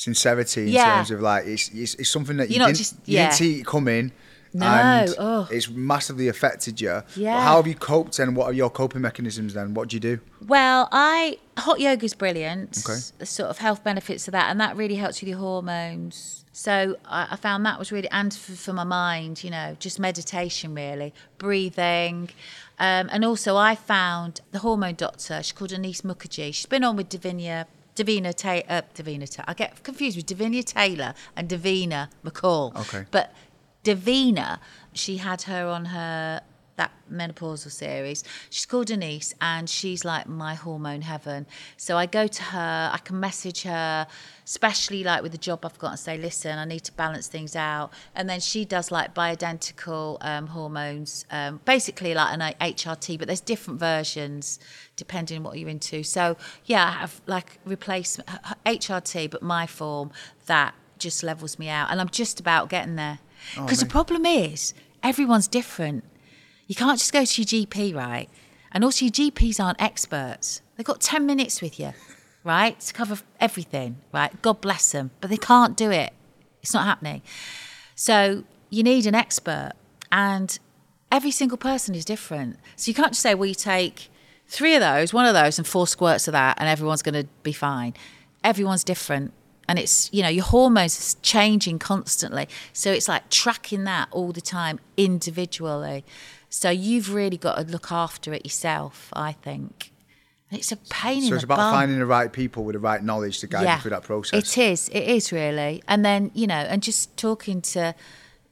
sincerity 0.00 0.62
in 0.62 0.68
Yeah. 0.68 0.94
terms 0.96 1.10
of 1.10 1.20
like 1.20 1.44
it's, 1.46 1.68
it's, 1.74 1.94
it's 1.96 2.08
something 2.10 2.38
that 2.38 2.50
you 2.50 2.58
not 2.58 2.68
didn't 2.68 2.78
just- 2.78 2.96
you 3.04 3.18
didn't 3.18 3.34
see 3.34 3.60
it 3.60 3.66
coming. 3.66 4.12
No, 4.52 4.66
and 4.66 5.14
oh. 5.18 5.48
it's 5.48 5.70
massively 5.70 6.26
affected 6.26 6.80
you. 6.80 6.88
But 6.88 7.16
Yeah. 7.16 7.40
how 7.40 7.56
have 7.56 7.68
you 7.68 7.76
coped 7.76 8.18
and 8.18 8.34
what 8.34 8.46
are 8.46 8.52
your 8.52 8.68
coping 8.70 9.00
mechanisms 9.00 9.54
then? 9.54 9.74
What 9.74 9.90
do 9.90 9.96
you 9.96 10.00
do? 10.00 10.18
Well, 10.44 10.88
I 10.90 11.38
hot 11.56 11.78
yoga 11.78 12.04
is 12.04 12.14
brilliant. 12.14 12.82
Okay. 12.84 12.98
The 13.18 13.26
sort 13.26 13.50
of 13.50 13.58
health 13.58 13.84
benefits 13.84 14.26
of 14.26 14.32
that, 14.32 14.50
and 14.50 14.58
that 14.60 14.76
really 14.76 14.96
helps 14.96 15.20
with 15.20 15.28
your 15.28 15.38
hormones. 15.38 16.44
So 16.52 16.96
I, 17.06 17.28
I 17.30 17.36
found 17.36 17.64
that 17.66 17.78
was 17.78 17.92
really, 17.92 18.10
and 18.10 18.34
for, 18.34 18.52
for 18.52 18.72
my 18.72 18.82
mind, 18.82 19.44
you 19.44 19.50
know, 19.50 19.76
just 19.78 20.00
meditation 20.00 20.74
really, 20.74 21.14
breathing, 21.38 22.30
um, 22.80 23.08
and 23.12 23.24
also 23.24 23.56
I 23.56 23.76
found 23.76 24.40
the 24.50 24.58
hormone 24.60 24.94
doctor. 24.96 25.42
She's 25.44 25.52
called 25.52 25.70
Annice 25.70 26.02
Mukherjee. 26.02 26.52
She's 26.54 26.66
been 26.66 26.82
on 26.82 26.96
with 26.96 27.08
Davinia. 27.08 27.66
Davina 28.00 28.34
Taylor, 28.34 28.64
uh, 28.68 28.82
Davina 28.94 29.28
Ta- 29.28 29.44
I 29.46 29.54
get 29.54 29.82
confused 29.82 30.16
with 30.16 30.26
Davinia 30.26 30.64
Taylor 30.64 31.14
and 31.36 31.48
Davina 31.48 32.08
McCall. 32.24 32.74
Okay. 32.82 33.04
But 33.10 33.32
Davina, 33.84 34.58
she 34.92 35.18
had 35.18 35.42
her 35.42 35.66
on 35.68 35.86
her 35.86 36.42
that 36.80 36.92
menopausal 37.12 37.70
series. 37.70 38.24
She's 38.48 38.64
called 38.64 38.86
Denise, 38.86 39.34
and 39.40 39.68
she's 39.68 40.02
like 40.02 40.26
my 40.26 40.54
hormone 40.54 41.02
heaven. 41.02 41.46
So 41.76 41.98
I 41.98 42.06
go 42.06 42.26
to 42.26 42.42
her, 42.42 42.90
I 42.92 42.98
can 42.98 43.20
message 43.20 43.62
her, 43.64 44.06
especially 44.46 45.04
like 45.04 45.22
with 45.22 45.32
the 45.32 45.38
job 45.38 45.64
I've 45.64 45.78
got, 45.78 45.90
and 45.90 45.98
say, 45.98 46.16
listen, 46.16 46.58
I 46.58 46.64
need 46.64 46.84
to 46.84 46.92
balance 46.92 47.28
things 47.28 47.54
out. 47.54 47.92
And 48.14 48.30
then 48.30 48.40
she 48.40 48.64
does 48.64 48.90
like 48.90 49.14
bioidentical 49.14 50.16
um, 50.22 50.46
hormones, 50.46 51.26
um, 51.30 51.60
basically 51.66 52.14
like 52.14 52.32
an 52.32 52.40
HRT, 52.40 53.18
but 53.18 53.26
there's 53.28 53.42
different 53.42 53.78
versions 53.78 54.58
depending 54.96 55.38
on 55.38 55.42
what 55.44 55.58
you're 55.58 55.68
into. 55.68 56.02
So 56.02 56.38
yeah, 56.64 56.86
I 56.86 56.92
have 56.92 57.20
like 57.26 57.58
replacement 57.66 58.28
HRT, 58.64 59.30
but 59.30 59.42
my 59.42 59.66
form 59.66 60.12
that 60.46 60.74
just 60.98 61.22
levels 61.22 61.58
me 61.58 61.68
out, 61.68 61.90
and 61.90 62.00
I'm 62.00 62.08
just 62.08 62.40
about 62.40 62.70
getting 62.70 62.96
there. 62.96 63.18
Because 63.54 63.80
the 63.80 63.86
problem 63.86 64.24
is, 64.26 64.74
everyone's 65.02 65.48
different. 65.48 66.04
You 66.70 66.76
can't 66.76 67.00
just 67.00 67.12
go 67.12 67.24
to 67.24 67.42
your 67.42 67.66
GP, 67.66 67.96
right? 67.96 68.28
And 68.70 68.84
also, 68.84 69.04
your 69.04 69.10
GPs 69.10 69.58
aren't 69.58 69.82
experts. 69.82 70.62
They've 70.76 70.86
got 70.86 71.00
10 71.00 71.26
minutes 71.26 71.60
with 71.60 71.80
you, 71.80 71.94
right? 72.44 72.78
To 72.78 72.94
cover 72.94 73.18
everything, 73.40 73.96
right? 74.12 74.40
God 74.40 74.60
bless 74.60 74.92
them. 74.92 75.10
But 75.20 75.30
they 75.30 75.36
can't 75.36 75.76
do 75.76 75.90
it. 75.90 76.12
It's 76.62 76.72
not 76.72 76.84
happening. 76.84 77.22
So, 77.96 78.44
you 78.68 78.84
need 78.84 79.06
an 79.06 79.16
expert. 79.16 79.72
And 80.12 80.56
every 81.10 81.32
single 81.32 81.58
person 81.58 81.96
is 81.96 82.04
different. 82.04 82.56
So, 82.76 82.88
you 82.88 82.94
can't 82.94 83.10
just 83.10 83.22
say, 83.22 83.34
well, 83.34 83.46
you 83.46 83.54
take 83.56 84.08
three 84.46 84.76
of 84.76 84.80
those, 84.80 85.12
one 85.12 85.26
of 85.26 85.34
those, 85.34 85.58
and 85.58 85.66
four 85.66 85.88
squirts 85.88 86.28
of 86.28 86.32
that, 86.34 86.56
and 86.60 86.68
everyone's 86.68 87.02
going 87.02 87.20
to 87.20 87.28
be 87.42 87.52
fine. 87.52 87.94
Everyone's 88.44 88.84
different 88.84 89.32
and 89.70 89.78
it's 89.78 90.12
you 90.12 90.20
know 90.20 90.28
your 90.28 90.44
hormones 90.44 90.98
is 90.98 91.16
changing 91.22 91.78
constantly 91.78 92.48
so 92.72 92.90
it's 92.90 93.06
like 93.06 93.30
tracking 93.30 93.84
that 93.84 94.08
all 94.10 94.32
the 94.32 94.40
time 94.40 94.80
individually 94.96 96.04
so 96.50 96.68
you've 96.68 97.14
really 97.14 97.38
got 97.38 97.54
to 97.56 97.62
look 97.72 97.90
after 97.90 98.34
it 98.34 98.44
yourself 98.44 99.08
i 99.14 99.32
think 99.32 99.92
it's 100.52 100.72
a 100.72 100.76
pain 100.76 101.22
So 101.22 101.28
in 101.28 101.34
it's 101.34 101.44
about 101.44 101.58
bum. 101.58 101.72
finding 101.72 101.98
the 102.00 102.06
right 102.06 102.32
people 102.32 102.64
with 102.64 102.74
the 102.74 102.80
right 102.80 103.02
knowledge 103.02 103.38
to 103.40 103.46
guide 103.46 103.72
you 103.72 103.80
through 103.80 103.92
that 103.92 104.02
process. 104.02 104.38
it 104.38 104.58
is 104.58 104.88
it 104.88 105.04
is 105.04 105.32
really 105.32 105.82
and 105.88 106.04
then 106.04 106.30
you 106.34 106.46
know 106.46 106.54
and 106.56 106.82
just 106.82 107.16
talking 107.16 107.62
to 107.62 107.94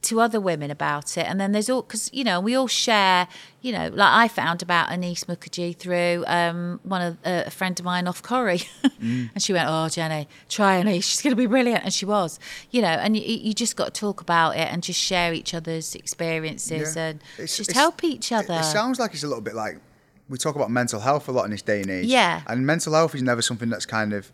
to 0.00 0.20
other 0.20 0.40
women 0.40 0.70
about 0.70 1.16
it. 1.18 1.26
And 1.26 1.40
then 1.40 1.50
there's 1.50 1.68
all, 1.68 1.82
because, 1.82 2.08
you 2.12 2.22
know, 2.22 2.38
we 2.40 2.54
all 2.54 2.68
share, 2.68 3.26
you 3.62 3.72
know, 3.72 3.88
like 3.92 4.12
I 4.12 4.28
found 4.28 4.62
about 4.62 4.90
Annice 4.90 5.24
Mukherjee 5.24 5.76
through 5.76 6.24
um, 6.28 6.78
one 6.84 7.02
of 7.02 7.14
uh, 7.24 7.42
a 7.46 7.50
friend 7.50 7.78
of 7.80 7.84
mine 7.84 8.06
off 8.06 8.22
Corrie. 8.22 8.62
Mm. 8.98 9.30
and 9.32 9.40
she 9.40 9.52
went, 9.52 9.68
Oh, 9.68 9.88
Jenny, 9.88 10.26
try 10.48 10.80
Annice. 10.82 11.04
She's 11.04 11.22
going 11.22 11.30
to 11.30 11.36
be 11.36 11.46
brilliant. 11.46 11.84
And 11.84 11.94
she 11.94 12.04
was, 12.04 12.40
you 12.72 12.82
know, 12.82 12.88
and 12.88 13.16
you, 13.16 13.22
you 13.22 13.52
just 13.54 13.76
got 13.76 13.94
to 13.94 14.00
talk 14.00 14.20
about 14.20 14.56
it 14.56 14.72
and 14.72 14.82
just 14.82 14.98
share 14.98 15.32
each 15.32 15.54
other's 15.54 15.94
experiences 15.94 16.96
Yeah. 16.96 17.02
and 17.10 17.20
It's- 17.34 17.56
just 17.56 17.70
it's- 17.70 17.76
help 17.76 18.02
each 18.02 18.32
It, 18.32 18.34
other. 18.36 18.58
it 18.60 18.64
sounds 18.64 18.98
like 18.98 19.14
it's 19.14 19.22
a 19.22 19.28
little 19.28 19.40
bit 19.42 19.54
like 19.54 19.78
we 20.28 20.36
talk 20.36 20.56
about 20.56 20.70
mental 20.70 20.98
health 21.00 21.28
a 21.28 21.32
lot 21.32 21.44
in 21.44 21.52
this 21.52 21.62
day 21.62 21.80
and 21.82 21.90
age. 21.90 22.06
Yeah. 22.06 22.42
And 22.48 22.66
mental 22.66 22.92
health 22.92 23.14
is 23.14 23.22
never 23.22 23.40
something 23.40 23.68
that's 23.68 23.86
kind 23.86 24.12
of 24.12 24.32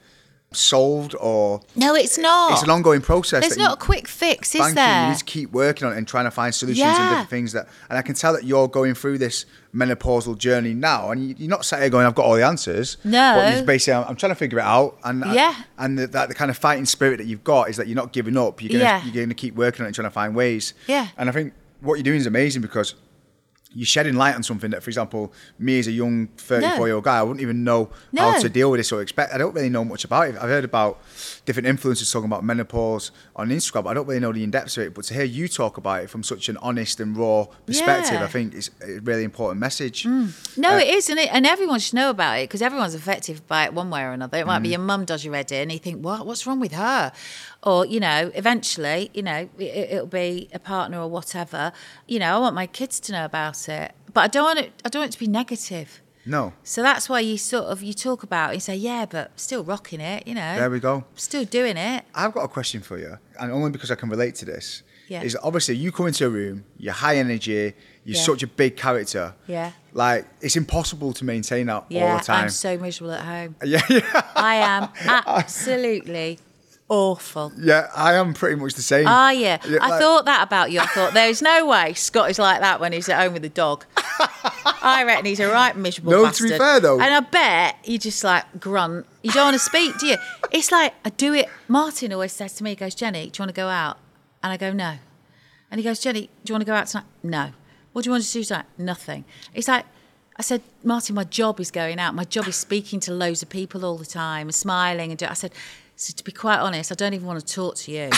solved 0.56 1.14
or 1.20 1.60
no, 1.76 1.94
it's 1.94 2.18
not. 2.18 2.52
it's 2.52 2.62
an 2.62 2.70
ongoing 2.70 3.00
process. 3.00 3.40
There's 3.42 3.56
not 3.56 3.68
you- 3.70 3.74
a 3.74 3.76
quick 3.76 4.08
fix, 4.08 4.54
is 4.54 4.68
you. 4.68 4.74
there? 4.74 5.02
You 5.04 5.08
need 5.10 5.18
to 5.18 5.24
keep 5.24 5.52
working 5.52 5.86
on 5.86 5.92
it 5.94 5.98
and 5.98 6.06
trying 6.08 6.24
to 6.24 6.30
find 6.30 6.54
solutions 6.54 6.78
Yeah. 6.78 7.00
and 7.00 7.10
different 7.10 7.30
things 7.30 7.52
that. 7.52 7.68
And 7.88 7.98
I 7.98 8.02
can 8.02 8.14
tell 8.14 8.32
that 8.34 8.44
you're 8.44 8.68
going 8.68 8.94
through 8.94 9.18
this 9.18 9.46
menopausal 9.74 10.38
journey 10.38 10.72
now, 10.74 11.10
and 11.10 11.28
you- 11.28 11.34
you're 11.38 11.48
not 11.50 11.64
sat 11.64 11.80
here 11.80 11.90
going, 11.90 12.06
"I've 12.06 12.14
got 12.14 12.24
all 12.26 12.34
the 12.36 12.44
answers." 12.44 12.96
No. 13.04 13.34
But 13.36 13.54
you're 13.56 13.64
basically, 13.64 13.94
I'm, 13.94 14.04
I'm 14.10 14.16
trying 14.16 14.30
to 14.32 14.36
figure 14.36 14.58
it 14.58 14.64
out, 14.64 14.96
and 15.04 15.24
uh, 15.24 15.32
Yeah. 15.32 15.54
and 15.78 15.98
the, 15.98 16.06
that 16.08 16.28
the 16.28 16.34
kind 16.34 16.50
of 16.50 16.56
fighting 16.56 16.86
spirit 16.86 17.16
that 17.18 17.26
you've 17.26 17.44
got 17.44 17.68
is 17.70 17.76
that 17.76 17.86
you're 17.88 17.96
not 17.96 18.12
giving 18.12 18.36
up. 18.36 18.62
You're 18.62 18.72
gonna 18.72 18.84
Yeah. 18.84 19.04
you're 19.04 19.24
gonna 19.24 19.34
keep 19.34 19.54
working 19.56 19.80
on 19.82 19.86
it 19.86 19.88
and 19.88 19.94
trying 19.94 20.06
to 20.08 20.14
find 20.14 20.34
ways. 20.34 20.74
Yeah. 20.86 21.08
And 21.16 21.28
I 21.28 21.32
think 21.32 21.52
what 21.80 21.94
you're 21.94 22.04
doing 22.04 22.20
is 22.20 22.26
amazing 22.26 22.62
because. 22.62 22.94
You're 23.74 23.86
shedding 23.86 24.14
light 24.14 24.34
on 24.34 24.42
something 24.42 24.70
that, 24.70 24.82
for 24.82 24.90
example, 24.90 25.32
me 25.58 25.78
as 25.78 25.86
a 25.86 25.92
young 25.92 26.28
34 26.36 26.86
year 26.86 26.94
old 26.94 27.04
guy, 27.04 27.18
I 27.18 27.22
wouldn't 27.22 27.40
even 27.42 27.64
know 27.64 27.90
how 28.16 28.38
to 28.38 28.48
deal 28.48 28.70
with 28.70 28.78
this 28.78 28.92
or 28.92 29.02
expect. 29.02 29.34
I 29.34 29.38
don't 29.38 29.54
really 29.54 29.68
know 29.68 29.84
much 29.84 30.04
about 30.04 30.28
it. 30.28 30.36
I've 30.36 30.48
heard 30.48 30.64
about 30.64 31.00
different 31.44 31.68
influencers 31.68 32.10
talking 32.12 32.26
about 32.26 32.42
menopause 32.44 33.10
on 33.36 33.50
Instagram, 33.50 33.86
I 33.86 33.94
don't 33.94 34.06
really 34.06 34.20
know 34.20 34.32
the 34.32 34.42
in 34.42 34.50
depth 34.50 34.76
of 34.78 34.84
it. 34.84 34.94
But 34.94 35.04
to 35.06 35.14
hear 35.14 35.24
you 35.24 35.46
talk 35.48 35.76
about 35.76 36.02
it 36.04 36.10
from 36.10 36.22
such 36.22 36.48
an 36.48 36.56
honest 36.58 37.00
and 37.00 37.16
raw 37.16 37.44
perspective, 37.66 38.14
Yeah. 38.14 38.24
I 38.24 38.28
think 38.28 38.54
is 38.54 38.70
a 38.82 39.00
really 39.00 39.24
important 39.24 39.60
message. 39.60 40.06
No, 40.06 40.70
Uh, 40.70 40.78
it 40.78 40.88
is, 40.88 41.08
and, 41.10 41.18
it, 41.18 41.28
and 41.32 41.46
everyone 41.46 41.80
should 41.80 41.94
know 41.94 42.10
about 42.10 42.38
it 42.38 42.48
because 42.48 42.62
everyone's 42.62 42.94
affected 42.94 43.46
by 43.46 43.64
it 43.64 43.74
one 43.74 43.90
way 43.90 44.02
or 44.02 44.12
another. 44.12 44.38
It 44.38 44.46
might 44.46 44.60
Mm. 44.60 44.62
be 44.64 44.68
your 44.70 44.78
mum 44.80 45.04
does 45.04 45.24
your 45.24 45.32
wedding, 45.32 45.62
and 45.62 45.72
you 45.72 45.78
think, 45.78 46.02
"What? 46.04 46.26
What's 46.26 46.46
wrong 46.46 46.60
with 46.60 46.72
her?" 46.72 47.12
Or 47.62 47.84
you 47.86 48.00
know, 48.00 48.30
eventually, 48.34 49.10
you 49.14 49.22
know, 49.22 49.48
it, 49.58 49.90
it'll 49.92 50.06
be 50.06 50.48
a 50.52 50.58
partner 50.58 50.98
or 51.00 51.08
whatever. 51.08 51.72
You 52.06 52.18
know, 52.20 52.36
I 52.36 52.38
want 52.38 52.54
my 52.54 52.66
kids 52.66 53.00
to 53.00 53.12
know 53.12 53.24
about 53.24 53.68
it, 53.68 53.92
but 54.12 54.20
I 54.22 54.28
don't 54.28 54.44
want 54.44 54.58
it. 54.60 54.72
I 54.84 54.88
don't 54.88 55.00
want 55.00 55.10
it 55.10 55.18
to 55.18 55.18
be 55.20 55.26
negative. 55.26 56.00
No, 56.26 56.52
So 56.62 56.82
that's 56.82 57.08
why 57.08 57.20
you 57.20 57.36
sort 57.36 57.64
of 57.66 57.82
you 57.82 57.92
talk 57.92 58.22
about 58.22 58.50
it 58.50 58.52
and 58.54 58.62
say, 58.62 58.76
"Yeah, 58.76 59.04
but 59.04 59.32
still 59.38 59.62
rocking 59.64 60.00
it," 60.00 60.26
you 60.26 60.34
know. 60.34 60.56
there 60.56 60.70
we 60.70 60.80
go. 60.80 61.04
Still 61.16 61.44
doing 61.44 61.76
it. 61.76 62.04
I've 62.14 62.32
got 62.32 62.44
a 62.44 62.48
question 62.48 62.80
for 62.80 62.98
you, 62.98 63.18
and 63.38 63.52
only 63.52 63.70
because 63.70 63.90
I 63.90 63.94
can 63.94 64.08
relate 64.08 64.34
to 64.36 64.44
this. 64.44 64.82
Yeah. 65.06 65.20
Is 65.22 65.36
obviously 65.42 65.76
you 65.76 65.92
come 65.92 66.06
into 66.06 66.24
a 66.24 66.30
room, 66.30 66.64
you're 66.78 66.94
high 66.94 67.18
energy, 67.18 67.74
you're 68.06 68.16
Yeah. 68.16 68.22
such 68.22 68.42
a 68.42 68.46
big 68.46 68.74
character. 68.78 69.34
Yeah. 69.46 69.72
Like 69.92 70.26
it's 70.40 70.56
impossible 70.56 71.12
to 71.12 71.24
maintain 71.26 71.66
that 71.66 71.74
all 71.74 71.88
the 71.90 72.24
time. 72.24 72.44
I'm 72.44 72.48
so 72.48 72.78
miserable 72.78 73.12
at 73.12 73.20
home. 73.20 73.54
yeah, 73.64 73.82
yeah, 73.90 74.22
I 74.34 74.54
am 74.56 74.88
absolutely 75.26 76.38
awful. 76.88 77.52
yeah. 77.58 77.88
I 77.96 78.14
am 78.14 78.34
pretty 78.34 78.56
much 78.56 78.74
the 78.74 78.82
same. 78.82 79.06
Oh 79.06 79.30
yeah, 79.30 79.58
Yeah, 79.68 79.78
I 79.80 79.88
like- 79.90 80.00
thought 80.00 80.24
that 80.26 80.42
about 80.46 80.70
you. 80.70 80.80
I 80.80 80.86
thought 80.86 81.14
there's 81.14 81.42
no 81.42 81.66
way 81.66 81.94
Scott 81.94 82.30
is 82.30 82.38
like 82.38 82.60
that 82.60 82.80
when 82.80 82.92
he's 82.92 83.08
at 83.08 83.20
home 83.22 83.32
with 83.32 83.42
the 83.42 83.48
dog. 83.48 83.84
I 84.86 85.04
reckon 85.06 85.24
he's 85.24 85.40
a 85.40 85.48
right 85.50 85.74
miserable 85.76 86.12
No, 86.12 86.18
to 86.18 86.24
bastard. 86.26 86.50
be 86.50 86.58
fair, 86.58 86.80
though- 86.80 87.00
and 87.00 87.12
I 87.14 87.20
bet 87.20 87.76
you 87.84 87.98
just 87.98 88.22
like 88.22 88.44
grunt. 88.60 89.06
You 89.22 89.32
don't 89.32 89.44
want 89.46 89.54
to 89.54 89.58
speak, 89.58 89.98
do 89.98 90.06
you? 90.06 90.16
It's 90.52 90.70
like 90.70 90.94
I 91.04 91.10
do 91.10 91.32
it. 91.34 91.48
Martin 91.68 92.12
always 92.12 92.32
says 92.32 92.54
to 92.54 92.64
me, 92.64 92.70
he 92.70 92.76
goes, 92.76 92.94
Jenny, 92.94 93.30
do 93.30 93.38
you 93.38 93.42
want 93.42 93.48
to 93.50 93.54
go 93.60 93.68
out? 93.68 93.98
And 94.42 94.52
I 94.52 94.56
go, 94.56 94.72
no. 94.72 94.96
And 95.70 95.78
he 95.80 95.84
goes, 95.84 95.98
Jenny, 96.00 96.28
do 96.44 96.50
you 96.50 96.54
want 96.54 96.60
to 96.62 96.66
go 96.66 96.74
out 96.74 96.86
tonight? 96.86 97.06
No. 97.22 97.50
What 97.92 98.04
do 98.04 98.08
you 98.08 98.12
want 98.12 98.24
to 98.24 98.32
do 98.32 98.44
tonight? 98.44 98.66
Nothing. 98.78 99.24
It's 99.54 99.68
like. 99.68 99.86
I 100.36 100.42
said, 100.42 100.62
Martin, 100.82 101.14
my 101.14 101.22
job 101.22 101.60
is 101.60 101.70
going 101.70 102.00
out. 102.00 102.12
My 102.12 102.24
job 102.24 102.48
is 102.48 102.56
speaking 102.56 102.98
to 103.00 103.12
loads 103.12 103.40
of 103.44 103.48
people 103.48 103.84
all 103.84 103.96
the 103.96 104.04
time 104.04 104.48
and 104.48 104.54
smiling. 104.54 105.10
And 105.12 105.18
do-. 105.18 105.26
I 105.26 105.34
said, 105.34 105.52
so 105.96 106.12
to 106.14 106.24
be 106.24 106.32
quite 106.32 106.58
honest, 106.58 106.90
I 106.92 106.94
don't 106.94 107.14
even 107.14 107.26
want 107.26 107.46
to 107.46 107.54
talk 107.54 107.76
to 107.76 107.92
you. 107.92 108.10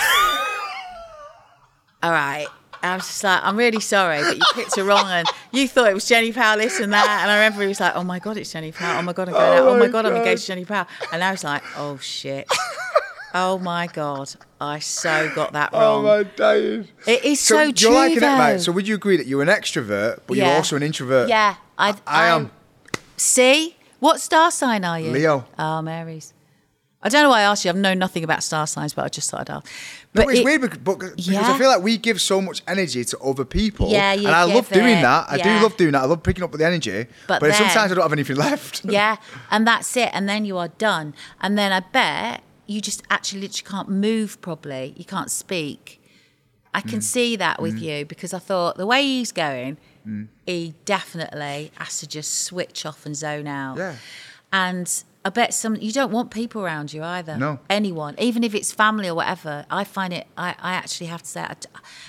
all 2.03 2.11
right. 2.11 2.47
I 2.83 2.95
was 2.97 3.07
just 3.07 3.25
like, 3.25 3.43
I'm 3.43 3.57
really 3.57 3.81
sorry, 3.81 4.21
but 4.21 4.37
you 4.37 4.43
picked 4.55 4.79
it 4.79 4.85
wrong, 4.85 5.07
and 5.07 5.27
you 5.51 5.67
thought 5.67 5.91
it 5.91 5.95
was 5.95 6.07
Jenny 6.07 6.33
Powell, 6.33 6.59
this 6.59 6.79
and 6.79 6.93
that. 6.93 7.23
And 7.23 7.31
I 7.31 7.37
remember 7.37 7.63
he 7.63 7.69
was 7.69 7.81
like, 7.81 7.97
Oh 7.97 8.05
my 8.05 8.19
god, 8.19 8.37
it's 8.37 8.53
Jenny 8.53 8.71
Powell. 8.71 8.99
Oh 8.99 9.03
my 9.03 9.13
god, 9.13 9.29
I'm 9.29 9.35
going 9.35 9.59
out. 9.59 9.59
Oh, 9.65 9.69
oh 9.71 9.75
my 9.75 9.87
my 9.87 9.93
god, 9.93 10.07
I'm 10.07 10.15
engaged 10.15 10.43
to 10.43 10.49
Jenny 10.49 10.65
Powell. 10.65 10.87
And 11.13 11.25
I 11.25 11.31
was 11.33 11.43
like, 11.43 11.63
Oh 11.77 11.97
shit. 11.99 12.47
Oh 13.35 13.59
my 13.59 13.87
god, 13.87 14.31
I 14.61 14.79
so 14.79 15.31
got 15.35 15.53
that 15.53 15.71
oh 15.75 15.79
wrong. 15.79 16.07
oh 16.07 16.09
my 16.09 16.23
days. 16.23 16.87
it 17.07 17.23
is 17.23 17.39
so, 17.39 17.61
you're 17.61 17.73
true. 17.73 17.91
like 17.91 18.13
an 18.13 18.21
though. 18.21 18.27
right. 18.29 18.61
So 18.61 18.73
would 18.73 18.89
you 18.89 18.95
agree 18.95 19.19
that 19.19 19.27
you're 19.27 19.43
an 19.43 19.49
extrovert, 19.49 20.21
but 20.27 20.39
you're 20.39 20.47
also 20.47 20.75
an 20.77 20.83
introvert? 20.83 21.29
yeah, 21.29 21.57
I, 21.77 21.95
I 22.07 22.29
am. 22.29 22.51
See, 23.19 23.77
what 23.99 24.21
star 24.21 24.51
sign 24.51 24.85
are 24.85 24.99
you? 24.99 25.11
Leo. 25.11 25.45
Oh, 25.59 25.83
Mary's. 25.83 26.33
I 27.07 27.09
don't 27.09 27.23
know 27.23 27.31
why 27.31 27.41
I 27.41 27.43
asked 27.45 27.65
you. 27.65 27.71
I've 27.71 27.77
known 27.77 27.99
nothing 27.99 28.25
about 28.25 28.43
star 28.43 28.67
signs, 28.67 28.93
but 28.95 29.05
I 29.05 29.09
just 29.09 29.31
thought 29.31 29.41
I'd 29.43 29.51
ask. 29.51 29.67
No, 30.15 30.25
But 30.25 30.31
it's 30.31 30.41
it- 30.41 30.45
weird 30.45 30.61
because, 30.63 30.79
because 30.79 31.49
I 31.49 31.57
feel 31.59 31.69
like 31.69 31.83
we 31.83 31.97
give 31.99 32.21
so 32.21 32.41
much 32.41 32.63
energy 32.67 33.05
to 33.05 33.19
other 33.21 33.45
people. 33.45 33.89
Yeah, 33.91 34.13
you 34.13 34.27
and 34.27 34.35
I 34.37 34.45
love 34.45 34.69
doing 34.71 34.99
it, 34.99 35.03
that. 35.03 35.27
I 35.31 35.37
yeah. 35.37 35.59
do 35.59 35.63
love 35.65 35.77
doing 35.77 35.93
that. 35.93 36.03
I 36.03 36.07
love 36.07 36.23
picking 36.23 36.45
up 36.45 36.53
the 36.53 36.65
energy. 36.67 37.07
But 37.29 37.41
But, 37.41 37.55
sometimes 37.55 37.93
I 37.93 37.95
don't 37.95 38.03
have 38.03 38.13
anything 38.13 38.37
left. 38.49 38.85
yeah, 38.85 39.17
and 39.51 39.67
that's 39.67 39.97
it. 39.97 40.11
And 40.13 40.29
then 40.29 40.45
you 40.45 40.59
are 40.59 40.69
done. 40.69 41.15
And 41.41 41.57
then 41.57 41.73
I 41.73 41.81
bet 41.81 42.43
you 42.67 42.81
just 42.81 43.03
actually 43.11 43.43
literally 43.43 43.71
can't 43.71 43.89
move 43.89 44.41
properly. 44.41 44.93
You 44.97 45.05
can't 45.05 45.31
speak. 45.31 46.03
I 46.75 46.81
Mm. 46.83 46.89
can 46.91 47.01
see 47.01 47.37
that 47.37 47.63
with 47.63 47.79
you 47.79 48.05
because 48.05 48.35
I 48.35 48.39
thought 48.39 48.77
the 48.77 48.87
way 48.87 49.03
he's 49.03 49.33
going, 49.33 49.79
Mm. 50.07 50.29
he 50.47 50.75
definitely 50.85 51.73
has 51.77 51.99
to 52.01 52.07
just 52.07 52.43
switch 52.43 52.85
off 52.85 53.07
and 53.07 53.17
zone 53.17 53.47
out. 53.47 53.77
Yeah. 53.79 53.95
And 54.53 54.87
I 55.27 55.29
bet 55.31 55.53
some 55.53 55.75
you 55.75 55.91
don't 55.91 56.13
want 56.13 56.31
people 56.31 56.63
around 56.63 56.93
you 56.93 57.03
either. 57.03 57.37
No. 57.37 57.59
Anyone, 57.69 58.15
even 58.17 58.45
if 58.45 58.55
it's 58.55 58.71
family 58.71 59.09
or 59.09 59.17
whatever. 59.17 59.67
I 59.69 59.83
find 59.83 60.13
it. 60.13 60.29
I, 60.39 60.55
I 60.61 60.75
actually 60.75 61.09
have 61.09 61.21
to 61.23 61.29
say, 61.29 61.41
I 61.41 61.57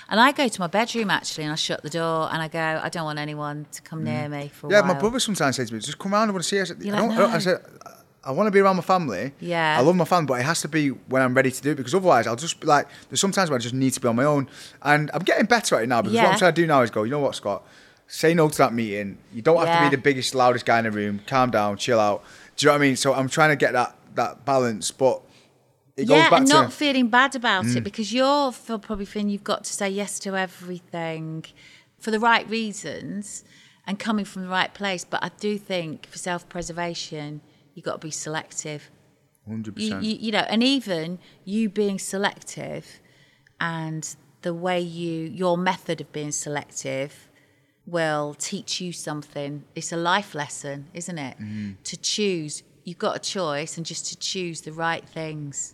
and 0.07 0.19
I 0.19 0.31
go 0.31 0.47
to 0.47 0.61
my 0.61 0.67
bedroom 0.67 1.09
actually, 1.09 1.45
and 1.45 1.51
I 1.51 1.55
shut 1.55 1.81
the 1.81 1.89
door, 1.89 2.29
and 2.31 2.39
I 2.43 2.47
go. 2.47 2.59
I 2.83 2.89
don't 2.89 3.05
want 3.05 3.17
anyone 3.17 3.65
to 3.71 3.81
come 3.81 4.03
near 4.03 4.29
me 4.29 4.49
for 4.49 4.67
a 4.67 4.69
Mm. 4.69 4.73
Yeah, 4.73 4.81
my 4.81 4.93
brother 4.93 5.19
sometimes 5.19 5.55
says 5.55 5.69
to 5.69 5.73
me, 5.73 5.79
"Just 5.79 5.97
come 5.97 6.13
around. 6.13 6.29
I 6.29 6.31
want 6.31 6.43
to 6.43 6.47
see." 6.47 6.61
I 6.61 6.65
said, 6.65 6.77
You're 6.83 6.95
I, 6.95 6.99
like, 7.07 7.17
don't, 7.17 7.31
I, 7.31 7.35
I 7.35 7.39
said, 7.39 7.59
I 8.23 8.31
want 8.31 8.45
to 8.47 8.51
be 8.51 8.59
around 8.59 8.75
my 8.75 8.83
family. 8.83 9.33
Yeah. 9.39 9.77
I 9.79 9.81
love 9.81 9.95
my 9.95 10.05
family, 10.05 10.27
but 10.27 10.39
it 10.39 10.43
has 10.43 10.61
to 10.61 10.67
be 10.67 10.89
when 10.89 11.23
I'm 11.23 11.33
ready 11.33 11.49
to 11.49 11.61
do 11.61 11.71
it 11.71 11.75
because 11.75 11.95
otherwise 11.95 12.27
I'll 12.27 12.35
just 12.35 12.59
be 12.59 12.67
like. 12.67 12.87
There's 13.09 13.19
sometimes 13.19 13.49
where 13.49 13.57
I 13.57 13.61
just 13.61 13.73
need 13.73 13.93
to 13.93 13.99
be 13.99 14.07
on 14.07 14.15
my 14.15 14.25
own, 14.25 14.47
and 14.83 15.09
I'm 15.15 15.23
getting 15.23 15.47
better 15.47 15.75
at 15.77 15.81
it 15.83 15.87
now 15.87 16.03
because 16.03 16.17
what 16.17 16.27
I'm 16.33 16.37
trying 16.37 16.53
to 16.53 16.61
do 16.61 16.67
now 16.67 16.81
is 16.83 16.91
go. 16.91 17.01
You 17.01 17.11
know 17.11 17.19
what, 17.19 17.33
Scott? 17.33 17.65
Say 18.09 18.33
no 18.35 18.47
to 18.47 18.57
that 18.59 18.73
meeting. 18.73 19.17
You 19.33 19.41
don't 19.41 19.57
have 19.57 19.67
Yeah. 19.67 19.83
to 19.83 19.89
be 19.89 19.95
the 19.97 20.01
biggest, 20.01 20.33
loudest 20.35 20.65
guy 20.65 20.77
in 20.77 20.85
the 20.85 20.91
room. 20.91 21.19
Calm 21.27 21.49
down, 21.51 21.75
chill 21.75 21.99
out. 21.99 22.23
Do 22.57 22.65
you 22.65 22.67
know 22.67 22.73
what 22.73 22.81
I 22.81 22.87
mean? 22.87 22.95
So 22.95 23.13
I'm 23.13 23.29
trying 23.29 23.49
to 23.49 23.55
get 23.55 23.73
that 23.73 23.95
that 24.15 24.45
balance, 24.45 24.91
but 24.91 25.21
it 25.95 26.05
goes 26.05 26.17
yeah, 26.17 26.29
back 26.29 26.39
and 26.41 26.49
not 26.49 26.73
feeling 26.73 27.07
bad 27.07 27.35
about 27.35 27.65
Mm. 27.65 27.77
it 27.77 27.83
because 27.83 28.11
you're 28.11 28.51
probably 28.51 29.05
feeling 29.05 29.29
you've 29.29 29.43
got 29.43 29.63
to 29.63 29.73
say 29.73 29.89
yes 29.89 30.19
to 30.19 30.35
everything 30.35 31.45
for 31.99 32.11
the 32.11 32.19
right 32.19 32.47
reasons 32.49 33.43
and 33.85 33.97
coming 33.99 34.25
from 34.25 34.41
the 34.43 34.47
right 34.49 34.73
place. 34.73 35.05
But 35.05 35.23
I 35.23 35.29
do 35.39 35.57
think 35.57 36.07
for 36.07 36.17
self 36.17 36.49
preservation, 36.49 37.41
you've 37.73 37.85
got 37.85 38.01
to 38.01 38.05
be 38.07 38.11
selective. 38.11 38.91
100. 39.45 39.79
You, 39.79 39.89
percent 39.89 40.03
you, 40.03 40.15
you 40.19 40.31
know, 40.31 40.45
and 40.49 40.61
even 40.63 41.19
you 41.45 41.69
being 41.69 41.99
selective 41.99 42.99
and 43.61 44.15
the 44.41 44.53
way 44.53 44.79
you, 44.79 45.21
your 45.23 45.57
method 45.57 46.01
of 46.01 46.11
being 46.11 46.31
selective 46.31 47.26
will 47.87 48.35
teach 48.37 48.81
you 48.81 48.91
something. 48.91 49.63
It's 49.73 49.91
a 49.91 49.97
life 49.97 50.35
lesson, 50.35 50.87
isn't 50.93 51.17
it? 51.17 51.37
Mm-hmm. 51.39 51.71
To 51.85 51.97
choose, 51.97 52.61
you've 52.83 52.97
got 52.97 53.15
a 53.15 53.19
choice 53.19 53.77
and 53.77 53.85
just 53.85 54.05
to 54.07 54.17
choose 54.17 54.61
the 54.61 54.73
right 54.73 55.07
things 55.07 55.73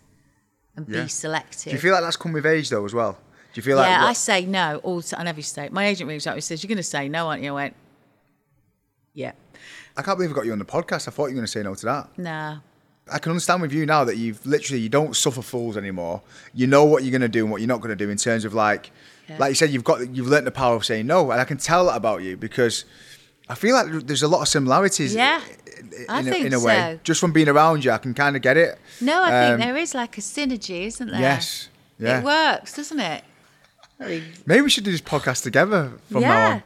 and 0.76 0.88
Yeah. 0.88 1.02
be 1.02 1.08
selective. 1.08 1.64
Do 1.64 1.76
you 1.76 1.78
feel 1.78 1.92
like 1.92 2.02
that's 2.02 2.16
come 2.16 2.32
with 2.32 2.46
age 2.46 2.70
though 2.70 2.84
as 2.84 2.94
well? 2.94 3.12
Do 3.12 3.58
you 3.58 3.62
feel 3.62 3.76
like 3.76 3.88
yeah, 3.88 4.04
I 4.06 4.12
say 4.14 4.46
no 4.46 4.80
all 4.82 4.96
the 4.96 5.02
time. 5.02 5.20
I 5.20 5.24
never 5.24 5.42
say. 5.42 5.68
My 5.70 5.86
agent 5.86 6.08
rings 6.08 6.26
out 6.26 6.34
and 6.34 6.42
says, 6.42 6.62
You're 6.62 6.68
going 6.68 6.76
to 6.78 6.82
say 6.82 7.08
no, 7.08 7.28
aren't 7.28 7.42
you? 7.42 7.50
I 7.50 7.54
went, 7.54 7.76
Yeah. 9.12 9.32
I 9.96 10.02
can't 10.02 10.18
believe 10.18 10.30
I 10.32 10.34
got 10.34 10.46
you 10.46 10.52
on 10.52 10.58
the 10.58 10.64
podcast. 10.64 11.06
I 11.08 11.10
thought 11.12 11.26
you 11.26 11.34
were 11.34 11.40
going 11.42 11.46
to 11.46 11.52
say 11.52 11.62
no 11.62 11.74
to 11.74 11.86
that. 11.86 12.18
No. 12.18 12.58
I 13.12 13.18
can 13.18 13.30
understand 13.30 13.62
with 13.62 13.72
you 13.72 13.86
now 13.86 14.02
that 14.04 14.16
you've 14.16 14.44
literally 14.46 14.80
you 14.80 14.88
don't 14.88 15.14
suffer 15.14 15.42
fools 15.42 15.76
anymore. 15.76 16.22
You 16.54 16.66
know 16.66 16.84
what 16.84 17.02
you're 17.04 17.10
going 17.12 17.20
to 17.20 17.28
do 17.28 17.42
and 17.44 17.50
what 17.52 17.60
you're 17.60 17.68
not 17.68 17.80
going 17.80 17.96
to 17.96 18.04
do 18.04 18.10
in 18.10 18.16
terms 18.16 18.44
of 18.44 18.54
like, 18.54 18.90
Yeah. 19.28 19.38
like 19.38 19.50
you 19.50 19.54
said, 19.54 19.70
you've 19.70 19.84
got 19.84 20.14
you've 20.14 20.26
learnt 20.28 20.44
the 20.44 20.50
power 20.50 20.76
of 20.76 20.84
saying 20.84 21.06
no, 21.06 21.30
and 21.30 21.40
I 21.40 21.44
can 21.44 21.56
tell 21.56 21.86
that 21.86 21.96
about 21.96 22.22
you 22.22 22.36
because 22.36 22.84
I 23.48 23.54
feel 23.54 23.74
like 23.74 24.06
there's 24.06 24.22
a 24.22 24.28
lot 24.28 24.42
of 24.42 24.48
similarities. 24.48 25.14
Yeah, 25.14 25.40
in, 25.76 26.04
I 26.08 26.22
think 26.22 26.44
a, 26.44 26.46
in 26.48 26.52
a 26.54 26.60
way, 26.60 26.94
so. 26.96 27.00
just 27.04 27.20
from 27.20 27.32
being 27.32 27.48
around 27.48 27.84
you, 27.84 27.90
I 27.90 27.98
can 27.98 28.12
kind 28.14 28.36
of 28.36 28.42
get 28.42 28.56
it. 28.56 28.78
No, 29.00 29.22
I 29.22 29.26
Um, 29.46 29.58
think 29.58 29.66
there 29.66 29.76
is 29.76 29.94
like 29.94 30.18
a 30.18 30.20
synergy, 30.20 30.86
isn't 30.86 31.08
there? 31.10 31.20
Yes, 31.20 31.68
yeah. 31.98 32.18
It 32.18 32.24
works, 32.24 32.76
doesn't 32.76 33.00
it? 33.00 33.24
Maybe 34.46 34.60
we 34.60 34.68
should 34.70 34.84
do 34.84 34.90
this 34.92 35.00
podcast 35.00 35.42
together 35.42 35.92
from 36.10 36.20
now 36.22 36.54
on. 36.56 36.62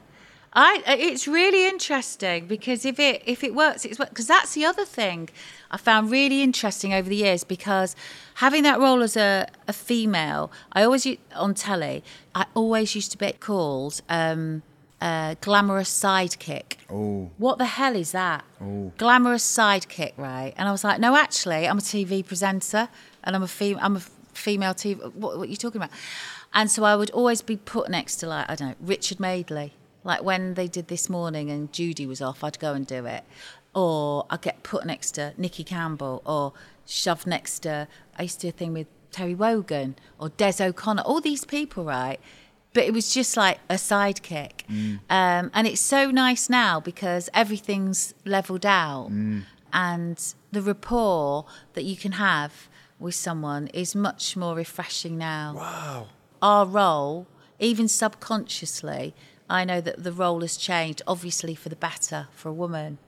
I 0.61 0.83
it's 0.87 1.29
really 1.29 1.69
interesting 1.69 2.47
because 2.47 2.85
if 2.85 2.99
it 2.99 3.23
if 3.27 3.45
it 3.45 3.55
works, 3.55 3.85
it's 3.85 3.97
because 3.97 4.27
that's 4.27 4.55
the 4.55 4.65
other 4.65 4.85
thing 4.85 5.29
I 5.71 5.77
found 5.77 6.11
really 6.11 6.43
interesting 6.43 6.93
over 6.93 7.09
the 7.09 7.15
years 7.15 7.45
because 7.45 7.95
having 8.35 8.65
that 8.65 8.81
role 8.81 9.05
as 9.05 9.17
a, 9.17 9.47
a 9.69 9.73
female, 9.73 10.51
I 10.73 10.83
always 10.83 11.07
on 11.37 11.55
telly, 11.55 12.03
I 12.35 12.47
always 12.55 12.97
used 12.97 13.13
to 13.13 13.19
be 13.19 13.31
called 13.33 14.01
um, 14.09 14.63
a 15.01 15.37
glamorous 15.41 15.91
sidekick. 15.91 16.77
Oh. 16.91 17.31
What 17.39 17.59
the 17.59 17.67
hell 17.67 17.95
is 17.95 18.11
that? 18.11 18.45
Glamorous 18.99 19.45
sidekick, 19.45 20.15
right? 20.17 20.55
And 20.57 20.69
I 20.69 20.73
was 20.73 20.83
like, 20.83 20.99
no, 20.99 21.15
actually, 21.15 21.69
I'm 21.69 21.79
a 21.79 21.83
TV 21.83 22.27
presenter 22.27 22.89
and 23.23 23.37
I'm 23.37 23.45
a 23.45 23.49
fem- 23.49 23.79
I'm 23.81 23.95
a 23.95 24.03
female 24.35 24.75
TV. 24.75 24.99
What, 25.15 25.39
what 25.39 25.47
are 25.47 25.51
you 25.51 25.57
talking 25.57 25.81
about? 25.81 25.95
And 26.53 26.69
so 26.69 26.83
I 26.83 26.97
would 26.97 27.11
always 27.11 27.43
be 27.43 27.57
put 27.57 27.89
next 27.91 28.17
to 28.17 28.27
like 28.27 28.51
I 28.51 28.57
don't 28.57 28.71
know 28.71 28.77
Richard 28.81 29.21
Madeley. 29.21 29.75
Like 30.09 30.25
when 30.25 30.55
they 30.55 30.67
did 30.67 30.89
this 30.89 31.09
morning 31.09 31.51
and 31.51 31.73
Judy 31.73 32.07
was 32.07 32.21
off, 32.21 32.43
I'd 32.43 32.59
go 32.59 32.73
and 32.73 32.87
do 32.87 33.07
it. 33.07 33.25
Or 33.75 34.27
I'd 34.31 34.43
get 34.43 34.63
put 34.63 34.87
next 34.87 35.13
to 35.13 35.35
Nicky 35.37 35.63
Campbell 35.63 36.23
or 36.25 36.55
shoved 36.87 37.27
next 37.27 37.61
to. 37.61 37.87
I 38.19 38.23
used 38.23 38.41
to 38.41 38.47
do 38.47 38.49
a 38.49 38.53
thing 38.53 38.73
with 38.73 38.87
Terry 39.13 39.35
Wogan 39.35 39.97
or 40.19 40.31
Des 40.31 40.61
O'Connor. 40.61 41.03
All 41.03 41.21
these 41.21 41.45
people, 41.45 41.85
right? 41.85 42.19
but 42.75 42.85
it 42.85 42.93
was 42.93 43.13
just 43.13 43.37
like 43.37 43.59
a 43.69 43.75
sidekick. 43.75 44.69
Um, 45.11 45.51
and 45.53 45.67
it's 45.67 45.81
so 45.81 46.11
nice 46.11 46.49
now 46.49 46.79
because 46.79 47.29
everything's 47.35 48.15
leveled 48.25 48.65
out 48.67 49.11
and 49.73 50.35
the 50.53 50.63
rapport 50.63 51.47
that 51.73 51.85
you 51.85 51.97
can 51.97 52.13
have 52.13 52.69
with 52.99 53.15
someone 53.15 53.67
is 53.69 53.95
much 53.95 54.37
more 54.37 54.55
refreshing 54.55 55.19
now. 55.19 55.55
Wow. 55.57 56.07
Our 56.41 56.67
role, 56.67 57.27
even 57.59 57.89
subconsciously, 57.89 59.15
I 59.51 59.65
know 59.65 59.81
that 59.81 60.03
the 60.05 60.13
role 60.13 60.41
has 60.43 60.57
changed, 60.57 61.03
obviously 61.07 61.55
for 61.55 61.69
the 61.69 61.77
better 61.77 62.29
for 62.33 62.49
a 62.49 62.53
woman. 62.53 62.99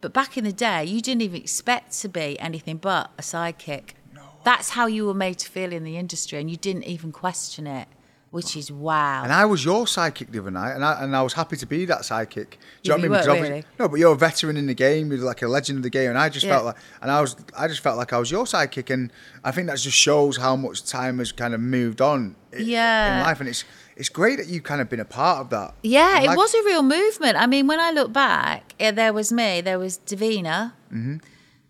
But 0.00 0.12
back 0.12 0.36
in 0.36 0.44
the 0.44 0.52
day, 0.52 0.84
you 0.84 1.00
didn't 1.00 1.22
even 1.22 1.40
expect 1.40 1.98
to 2.00 2.08
be 2.08 2.38
anything 2.40 2.76
but 2.76 3.10
a 3.18 3.22
sidekick. 3.22 3.90
No. 4.14 4.22
That's 4.44 4.70
how 4.70 4.86
you 4.86 5.06
were 5.06 5.14
made 5.14 5.38
to 5.40 5.48
feel 5.50 5.72
in 5.72 5.84
the 5.84 5.96
industry, 5.96 6.38
and 6.40 6.50
you 6.50 6.56
didn't 6.56 6.84
even 6.84 7.10
question 7.12 7.66
it, 7.66 7.88
which 8.30 8.56
is 8.56 8.70
wow. 8.70 9.22
And 9.24 9.32
I 9.32 9.44
was 9.44 9.64
your 9.64 9.86
sidekick 9.86 10.30
the 10.30 10.38
other 10.38 10.52
night, 10.52 10.72
and 10.74 10.84
I, 10.84 11.02
and 11.02 11.16
I 11.16 11.22
was 11.22 11.32
happy 11.32 11.56
to 11.56 11.66
be 11.66 11.84
that 11.86 12.02
sidekick. 12.02 12.30
Do 12.32 12.40
you 12.40 12.48
Yeah, 12.82 12.90
know 12.90 12.94
what 12.94 12.98
I 12.98 13.02
mean? 13.02 13.10
weren't 13.10 13.22
Because 13.22 13.28
obviously- 13.28 13.50
really. 13.50 13.64
No, 13.80 13.88
but 13.88 13.96
you're 13.98 14.12
a 14.12 14.16
veteran 14.16 14.56
in 14.56 14.66
the 14.66 14.74
game. 14.74 15.10
You're 15.10 15.20
like 15.24 15.42
a 15.42 15.48
legend 15.48 15.78
of 15.78 15.82
the 15.82 15.90
game, 15.90 16.10
and 16.10 16.18
I 16.18 16.28
just 16.28 16.46
Yeah. 16.46 16.52
felt 16.54 16.64
like, 16.66 16.76
and 17.02 17.10
I 17.10 17.20
was, 17.20 17.34
I 17.56 17.66
just 17.66 17.80
felt 17.80 17.96
like 17.98 18.12
I 18.12 18.18
was 18.18 18.30
your 18.30 18.44
sidekick, 18.44 18.90
and 18.90 19.12
I 19.42 19.50
think 19.50 19.66
that 19.66 19.78
just 19.78 19.96
shows 19.96 20.36
how 20.36 20.54
much 20.54 20.84
time 20.84 21.18
has 21.18 21.32
kind 21.32 21.54
of 21.54 21.60
moved 21.60 22.00
on 22.00 22.36
Yeah. 22.56 23.18
in 23.18 23.24
life, 23.24 23.40
and 23.40 23.48
it's 23.48 23.64
it's 23.98 24.08
great 24.08 24.36
that 24.38 24.46
you've 24.46 24.62
kind 24.64 24.80
of 24.80 24.88
been 24.88 25.00
a 25.00 25.04
part 25.20 25.38
of 25.42 25.50
that. 25.50 25.74
Yeah, 25.82 26.20
I 26.22 26.32
it 26.32 26.36
was 26.36 26.54
a 26.54 26.62
real 26.70 26.82
movement. 26.82 27.36
I 27.36 27.46
mean, 27.46 27.66
when 27.66 27.80
I 27.80 27.90
look 27.90 28.12
back, 28.12 28.74
yeah, 28.78 28.92
there 28.92 29.12
was 29.12 29.32
me, 29.32 29.60
there 29.60 29.78
was 29.78 29.98
Davina, 30.06 30.72
Mm-hmm. 30.92 31.16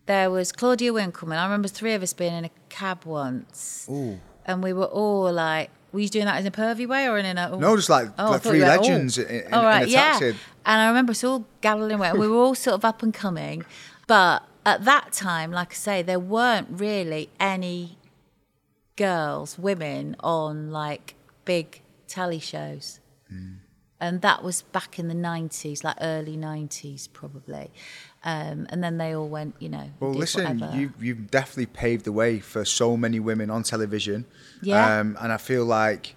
there 0.07 0.31
was 0.31 0.53
Claudia 0.53 0.93
Winkleman. 0.93 1.39
I 1.39 1.45
remember 1.45 1.69
three 1.69 1.95
of 1.95 2.03
us 2.03 2.13
being 2.13 2.35
in 2.41 2.45
a 2.45 2.51
cab 2.69 3.05
once, 3.05 3.87
Ooh. 3.91 4.21
and 4.47 4.63
we 4.63 4.73
were 4.73 4.91
all 5.03 5.33
like, 5.33 5.71
"Were 5.93 6.01
you 6.01 6.09
doing 6.09 6.27
that 6.27 6.39
in 6.41 6.47
a 6.47 6.51
pervy 6.63 6.87
way 6.87 7.09
or 7.09 7.17
in 7.19 7.27
a?" 7.27 7.57
No, 7.57 7.75
just 7.77 7.89
like- 7.97 8.09
Oh, 8.19 8.31
like 8.33 8.43
three 8.43 8.63
oh. 8.63 8.67
legends 8.75 9.19
in- 9.19 9.27
in- 9.27 9.53
All 9.55 9.61
in 9.61 9.67
right, 9.67 9.87
a 9.87 9.91
yeah. 9.91 10.11
taxi. 10.13 10.37
And 10.67 10.77
I 10.83 10.87
remember 10.89 11.13
us 11.13 11.25
all 11.25 11.47
gathering 11.63 11.93
away, 11.99 12.09
and 12.11 12.19
we 12.19 12.29
were 12.29 12.37
all 12.45 12.55
sort 12.55 12.75
of 12.75 12.85
up 12.85 13.03
and 13.03 13.13
coming. 13.15 13.65
But 14.07 14.43
at 14.67 14.85
that 14.85 15.13
time, 15.13 15.51
like 15.51 15.71
I 15.73 15.75
say, 15.89 16.03
there 16.03 16.21
weren't 16.37 16.69
really 16.87 17.31
any 17.41 17.97
girls, 18.97 19.59
women 19.59 20.17
on 20.21 20.71
like 20.71 21.15
big 21.45 21.81
telly 22.09 22.41
shows. 22.41 23.01
And 24.01 24.23
that 24.23 24.45
was 24.45 24.63
back 24.63 24.99
in 24.99 25.09
the 25.09 25.15
90s, 25.15 25.83
like 25.83 25.97
early 26.01 26.37
90s, 26.37 27.13
probably. 27.13 27.71
Um, 28.23 28.67
and 28.71 28.83
then 28.83 28.97
they 28.97 29.15
all 29.15 29.29
went, 29.29 29.57
you 29.59 29.69
know. 29.69 29.91
Well, 29.99 30.13
listen, 30.13 30.59
whatever. 30.59 30.79
you 30.79 30.93
you've 31.01 31.31
definitely 31.31 31.67
paved 31.67 32.05
the 32.05 32.13
way 32.13 32.39
for 32.39 32.65
so 32.65 32.97
many 32.97 33.19
women 33.19 33.51
on 33.51 33.65
television. 33.65 34.25
Yeah. 34.63 35.01
Um, 35.01 35.17
and 35.21 35.33
I 35.33 35.37
feel 35.37 35.65
like 35.65 36.15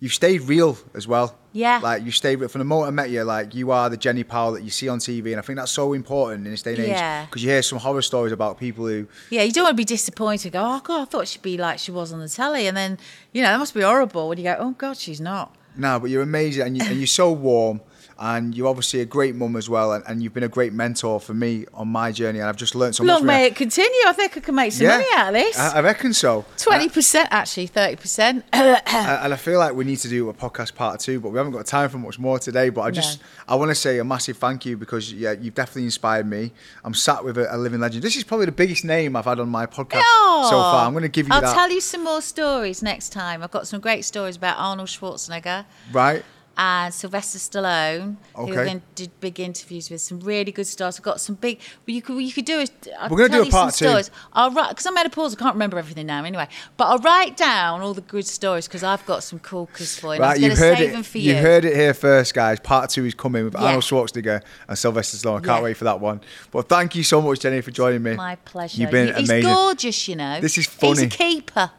you've 0.00 0.12
stayed 0.12 0.42
real 0.42 0.76
as 0.94 1.08
well. 1.08 1.34
Yeah. 1.52 1.80
Like 1.82 2.04
you 2.04 2.10
stayed 2.10 2.36
real 2.36 2.48
from 2.48 2.60
the 2.60 2.64
moment 2.64 2.88
I 2.88 2.90
met 2.92 3.10
you. 3.10 3.22
Like 3.24 3.54
you 3.54 3.70
are 3.70 3.88
the 3.90 3.96
Jenny 3.96 4.22
Powell 4.24 4.52
that 4.52 4.62
you 4.62 4.70
see 4.70 4.88
on 4.88 4.98
TV, 4.98 5.26
and 5.32 5.38
I 5.38 5.42
think 5.42 5.58
that's 5.58 5.72
so 5.72 5.92
important 5.92 6.46
in 6.46 6.52
this 6.52 6.62
day 6.62 6.72
and 6.72 6.80
age 6.80 6.88
Yeah. 6.90 7.24
because 7.24 7.42
you 7.42 7.50
hear 7.50 7.62
some 7.62 7.78
horror 7.78 8.02
stories 8.02 8.32
about 8.32 8.58
people 8.58 8.86
who. 8.86 9.06
Yeah, 9.30 9.42
you 9.42 9.52
don't 9.52 9.64
want 9.64 9.72
to 9.74 9.76
be 9.76 9.84
disappointed. 9.84 10.52
Go, 10.52 10.60
oh 10.62 10.80
god, 10.84 11.02
I 11.02 11.04
thought 11.06 11.26
she'd 11.28 11.42
be 11.42 11.56
like 11.58 11.78
she 11.78 11.90
was 11.90 12.12
on 12.12 12.20
the 12.20 12.28
telly, 12.28 12.66
and 12.66 12.76
then 12.76 12.98
you 13.32 13.42
know 13.42 13.48
that 13.48 13.58
must 13.58 13.74
be 13.74 13.80
horrible 13.82 14.28
when 14.28 14.38
you 14.38 14.44
go, 14.44 14.56
oh 14.58 14.70
god, 14.72 14.96
she's 14.96 15.20
not. 15.20 15.54
No, 15.76 15.98
but 16.00 16.10
you're 16.10 16.22
amazing, 16.22 16.66
and, 16.66 16.76
you, 16.76 16.84
and 16.84 16.96
you're 16.98 17.06
so 17.06 17.30
warm, 17.32 17.80
and 18.18 18.54
you're 18.54 18.68
obviously 18.68 19.00
a 19.00 19.04
great 19.04 19.34
mum 19.34 19.56
as 19.56 19.68
well, 19.68 19.92
and, 19.92 20.04
and 20.06 20.22
you've 20.22 20.34
been 20.34 20.42
a 20.42 20.48
great 20.48 20.72
mentor 20.72 21.20
for 21.20 21.34
me 21.34 21.66
on 21.74 21.88
my 21.88 22.12
journey, 22.12 22.38
and 22.40 22.48
I've 22.48 22.56
just 22.56 22.74
learned 22.74 22.94
so 22.94 23.04
much. 23.04 23.14
Long 23.14 23.26
may 23.26 23.46
it 23.46 23.56
continue. 23.56 24.00
I 24.06 24.12
think 24.12 24.36
I 24.36 24.40
can 24.40 24.54
make 24.54 24.72
some 24.72 24.86
money 24.88 25.04
out 25.14 25.28
of 25.28 25.34
this. 25.34 25.58
I, 25.58 25.78
I 25.78 25.80
reckon 25.80 26.12
so. 26.12 26.44
Twenty 26.56 26.88
percent, 26.88 27.28
actually, 27.30 27.66
thirty 27.66 27.96
percent. 27.96 28.44
And 28.98 29.32
I 29.32 29.36
feel 29.36 29.58
like 29.58 29.74
we 29.74 29.84
need 29.84 29.98
to 29.98 30.08
do 30.08 30.28
a 30.28 30.34
podcast 30.34 30.74
part 30.74 31.00
two, 31.00 31.20
but 31.20 31.30
we 31.30 31.38
haven't 31.38 31.52
got 31.52 31.66
time 31.66 31.88
for 31.88 31.98
much 31.98 32.18
more 32.18 32.38
today. 32.38 32.68
But 32.68 32.82
I 32.82 32.90
just, 32.90 33.20
No. 33.20 33.54
I 33.54 33.54
want 33.56 33.70
to 33.70 33.74
say 33.74 33.98
a 33.98 34.04
massive 34.04 34.36
thank 34.36 34.64
you 34.66 34.76
because 34.76 35.12
yeah, 35.12 35.32
you've 35.32 35.54
definitely 35.54 35.84
inspired 35.84 36.26
me. 36.26 36.52
I'm 36.84 36.94
sat 36.94 37.24
with 37.24 37.38
a, 37.38 37.54
a 37.54 37.56
living 37.56 37.80
legend. 37.80 38.02
This 38.02 38.16
is 38.16 38.24
probably 38.24 38.46
the 38.46 38.52
biggest 38.52 38.84
name 38.84 39.16
I've 39.16 39.24
had 39.24 39.40
on 39.40 39.48
my 39.48 39.66
podcast 39.66 40.02
so 40.02 40.56
oh, 40.56 40.70
far. 40.72 40.86
I'm 40.86 40.92
going 40.92 41.02
to 41.02 41.08
give 41.08 41.28
you 41.28 41.34
I'll 41.34 41.40
that. 41.40 41.54
tell 41.54 41.70
you 41.70 41.80
some 41.80 42.04
more 42.04 42.22
stories 42.22 42.82
next 42.82 43.10
time. 43.10 43.42
I've 43.42 43.50
got 43.50 43.66
some 43.66 43.80
great 43.80 44.04
stories 44.04 44.36
about 44.36 44.58
Arnold 44.58 44.88
Schwarzenegger 44.88 45.64
right? 45.92 46.24
And 46.60 46.92
Sylvester 46.92 47.38
Stallone, 47.38 48.16
who 48.34 48.42
Okay. 48.42 48.52
going 48.64 48.82
to 48.96 49.04
do 49.06 49.12
big 49.20 49.38
interviews 49.38 49.88
with. 49.90 50.00
Some 50.00 50.18
really 50.20 50.50
good 50.50 50.66
stars. 50.66 50.96
I've 50.98 51.04
got 51.04 51.20
some 51.20 51.36
big. 51.36 51.60
Well, 51.86 51.94
you 51.94 52.02
could 52.02 52.18
you 52.20 52.32
could 52.32 52.44
do. 52.44 52.58
A, 52.60 52.66
I'll 53.00 53.08
We're 53.10 53.28
gonna 53.28 53.42
do 53.44 53.48
a 53.48 53.50
part 53.50 53.74
two. 53.74 53.86
stories. 53.86 54.10
I'll 54.32 54.50
write 54.50 54.70
because 54.70 54.86
I 54.86 54.90
made 54.90 55.06
a 55.06 55.10
pause. 55.10 55.34
I 55.34 55.38
can't 55.38 55.54
remember 55.54 55.78
everything 55.78 56.06
now. 56.06 56.24
Anyway, 56.24 56.48
but 56.76 56.86
I'll 56.86 56.98
write 56.98 57.36
down 57.36 57.80
all 57.80 57.94
the 57.94 58.00
good 58.00 58.26
stories 58.26 58.66
because 58.66 58.82
I've 58.82 59.06
got 59.06 59.22
some 59.22 59.38
corkers 59.38 59.96
for 59.98 60.14
you. 60.16 60.20
Right, 60.20 60.34
going 60.34 60.50
you've 60.50 60.58
to 60.58 60.64
heard 60.64 60.78
save 60.78 60.88
it. 60.88 60.92
them 60.92 61.02
for 61.04 61.18
You've 61.18 61.36
you. 61.36 61.42
heard 61.42 61.64
it 61.64 61.76
here 61.76 61.94
first, 61.94 62.34
guys. 62.34 62.58
Part 62.60 62.90
two 62.90 63.04
is 63.04 63.14
coming 63.14 63.44
with 63.44 63.54
Yeah. 63.54 63.60
Arnold 63.66 63.84
Schwarzenegger 63.84 64.42
and 64.68 64.76
Sylvester 64.76 65.16
Stallone. 65.16 65.36
I 65.36 65.40
can't 65.46 65.58
Yeah. 65.60 65.62
wait 65.62 65.76
for 65.76 65.84
that 65.84 66.00
one. 66.00 66.20
But 66.50 66.68
thank 66.68 66.96
you 66.96 67.04
so 67.04 67.22
much, 67.22 67.40
Jenny, 67.40 67.60
for 67.60 67.70
joining 67.70 68.02
me. 68.02 68.14
My 68.14 68.34
pleasure. 68.34 68.80
You've 68.80 68.90
been 68.90 69.14
He's 69.14 69.28
amazing. 69.30 69.52
gorgeous, 69.52 70.08
you 70.08 70.16
know. 70.16 70.40
This 70.40 70.58
is 70.58 70.66
funny. 70.66 70.94
He's 70.94 71.02
a 71.02 71.06
keeper. 71.06 71.70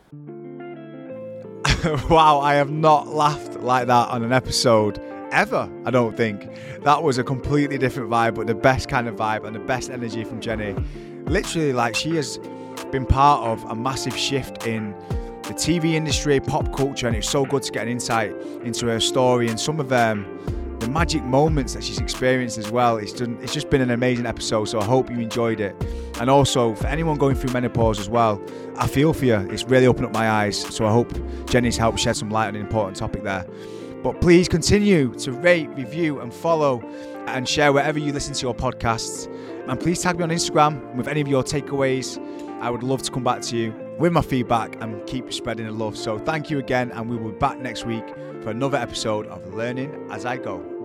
wow, 2.10 2.40
I 2.40 2.56
have 2.56 2.70
not 2.70 3.08
laughed 3.08 3.62
like 3.62 3.88
that 3.88 4.10
on 4.10 4.24
an 4.24 4.34
episode 4.34 5.00
ever, 5.32 5.70
I 5.86 5.92
don't 5.92 6.18
think. 6.18 6.50
That 6.84 7.04
was 7.04 7.18
a 7.18 7.24
completely 7.24 7.78
different 7.78 8.10
vibe, 8.10 8.36
but 8.36 8.48
the 8.48 8.56
best 8.56 8.90
kind 8.90 9.08
of 9.08 9.16
vibe 9.16 9.46
and 9.46 9.56
the 9.56 9.60
best 9.60 9.90
energy 9.90 10.24
from 10.24 10.42
Jenny. 10.42 10.76
Literally, 11.26 11.72
like, 11.72 11.96
she 11.96 12.16
has 12.16 12.38
been 12.92 13.06
part 13.06 13.46
of 13.46 13.64
a 13.72 13.76
massive 13.76 14.18
shift 14.18 14.66
in 14.66 14.92
the 15.44 15.54
TV 15.54 15.94
industry, 15.94 16.40
pop 16.40 16.76
culture, 16.76 17.08
and 17.08 17.16
it's 17.16 17.30
so 17.30 17.46
good 17.46 17.64
to 17.64 17.72
get 17.72 17.84
an 17.84 17.90
insight 17.90 18.36
into 18.64 18.88
her 18.88 19.00
story 19.00 19.48
and 19.48 19.60
some 19.60 19.80
of 19.80 19.94
um, 19.94 20.26
the 20.80 20.90
magic 20.90 21.24
moments 21.24 21.74
that 21.74 21.84
she's 21.84 22.00
experienced 22.00 22.58
as 22.58 22.72
well. 22.72 22.98
It's, 22.98 23.14
done, 23.14 23.38
it's 23.42 23.54
just 23.54 23.70
been 23.70 23.82
an 23.82 23.92
amazing 23.92 24.26
episode, 24.26 24.66
so 24.66 24.80
I 24.80 24.86
hope 24.86 25.10
you 25.10 25.20
enjoyed 25.20 25.60
it. 25.60 25.76
And 26.20 26.30
also, 26.30 26.76
for 26.76 26.88
anyone 26.88 27.18
going 27.18 27.36
through 27.36 27.52
menopause 27.52 28.00
as 28.00 28.10
well, 28.10 28.42
I 28.78 28.88
feel 28.88 29.14
for 29.14 29.26
you. 29.26 29.36
It's 29.52 29.64
really 29.64 29.88
opened 29.88 30.06
up 30.06 30.14
my 30.14 30.30
eyes, 30.30 30.58
so 30.58 30.86
I 30.86 30.92
hope 30.92 31.12
Jenny's 31.48 31.78
helped 31.78 32.00
shed 32.00 32.16
some 32.16 32.30
light 32.30 32.48
on 32.48 32.56
an 32.56 32.62
important 32.62 32.98
topic 32.98 33.24
there. 33.24 33.46
But 34.04 34.22
please 34.22 34.48
continue 34.48 35.14
to 35.16 35.32
rate, 35.34 35.70
review, 35.72 36.22
and 36.22 36.34
follow 36.34 36.82
and 37.28 37.48
share 37.48 37.74
wherever 37.74 38.00
you 38.00 38.14
listen 38.14 38.34
to 38.34 38.42
your 38.42 38.56
podcasts. 38.56 39.28
And 39.68 39.80
please 39.80 40.02
tag 40.02 40.18
me 40.18 40.24
on 40.24 40.30
Instagram 40.30 40.96
with 40.96 41.08
any 41.08 41.20
of 41.20 41.28
your 41.28 41.44
takeaways. 41.44 42.18
I 42.62 42.70
would 42.70 42.84
love 42.84 43.02
to 43.04 43.12
come 43.12 43.24
back 43.24 43.42
to 43.44 43.58
you 43.58 43.89
with 44.00 44.14
my 44.14 44.22
feedback 44.22 44.82
and 44.82 45.06
keep 45.06 45.32
spreading 45.32 45.66
the 45.66 45.72
love. 45.72 45.98
So 45.98 46.18
thank 46.18 46.50
you 46.50 46.58
again, 46.58 46.92
and 46.92 47.10
we 47.10 47.18
will 47.18 47.32
be 47.32 47.38
back 47.38 47.60
next 47.60 47.86
week 47.86 48.08
for 48.42 48.50
another 48.50 48.78
episode 48.78 49.28
of 49.28 49.54
Learning 49.54 50.08
as 50.10 50.26
I 50.26 50.38
Go. 50.38 50.79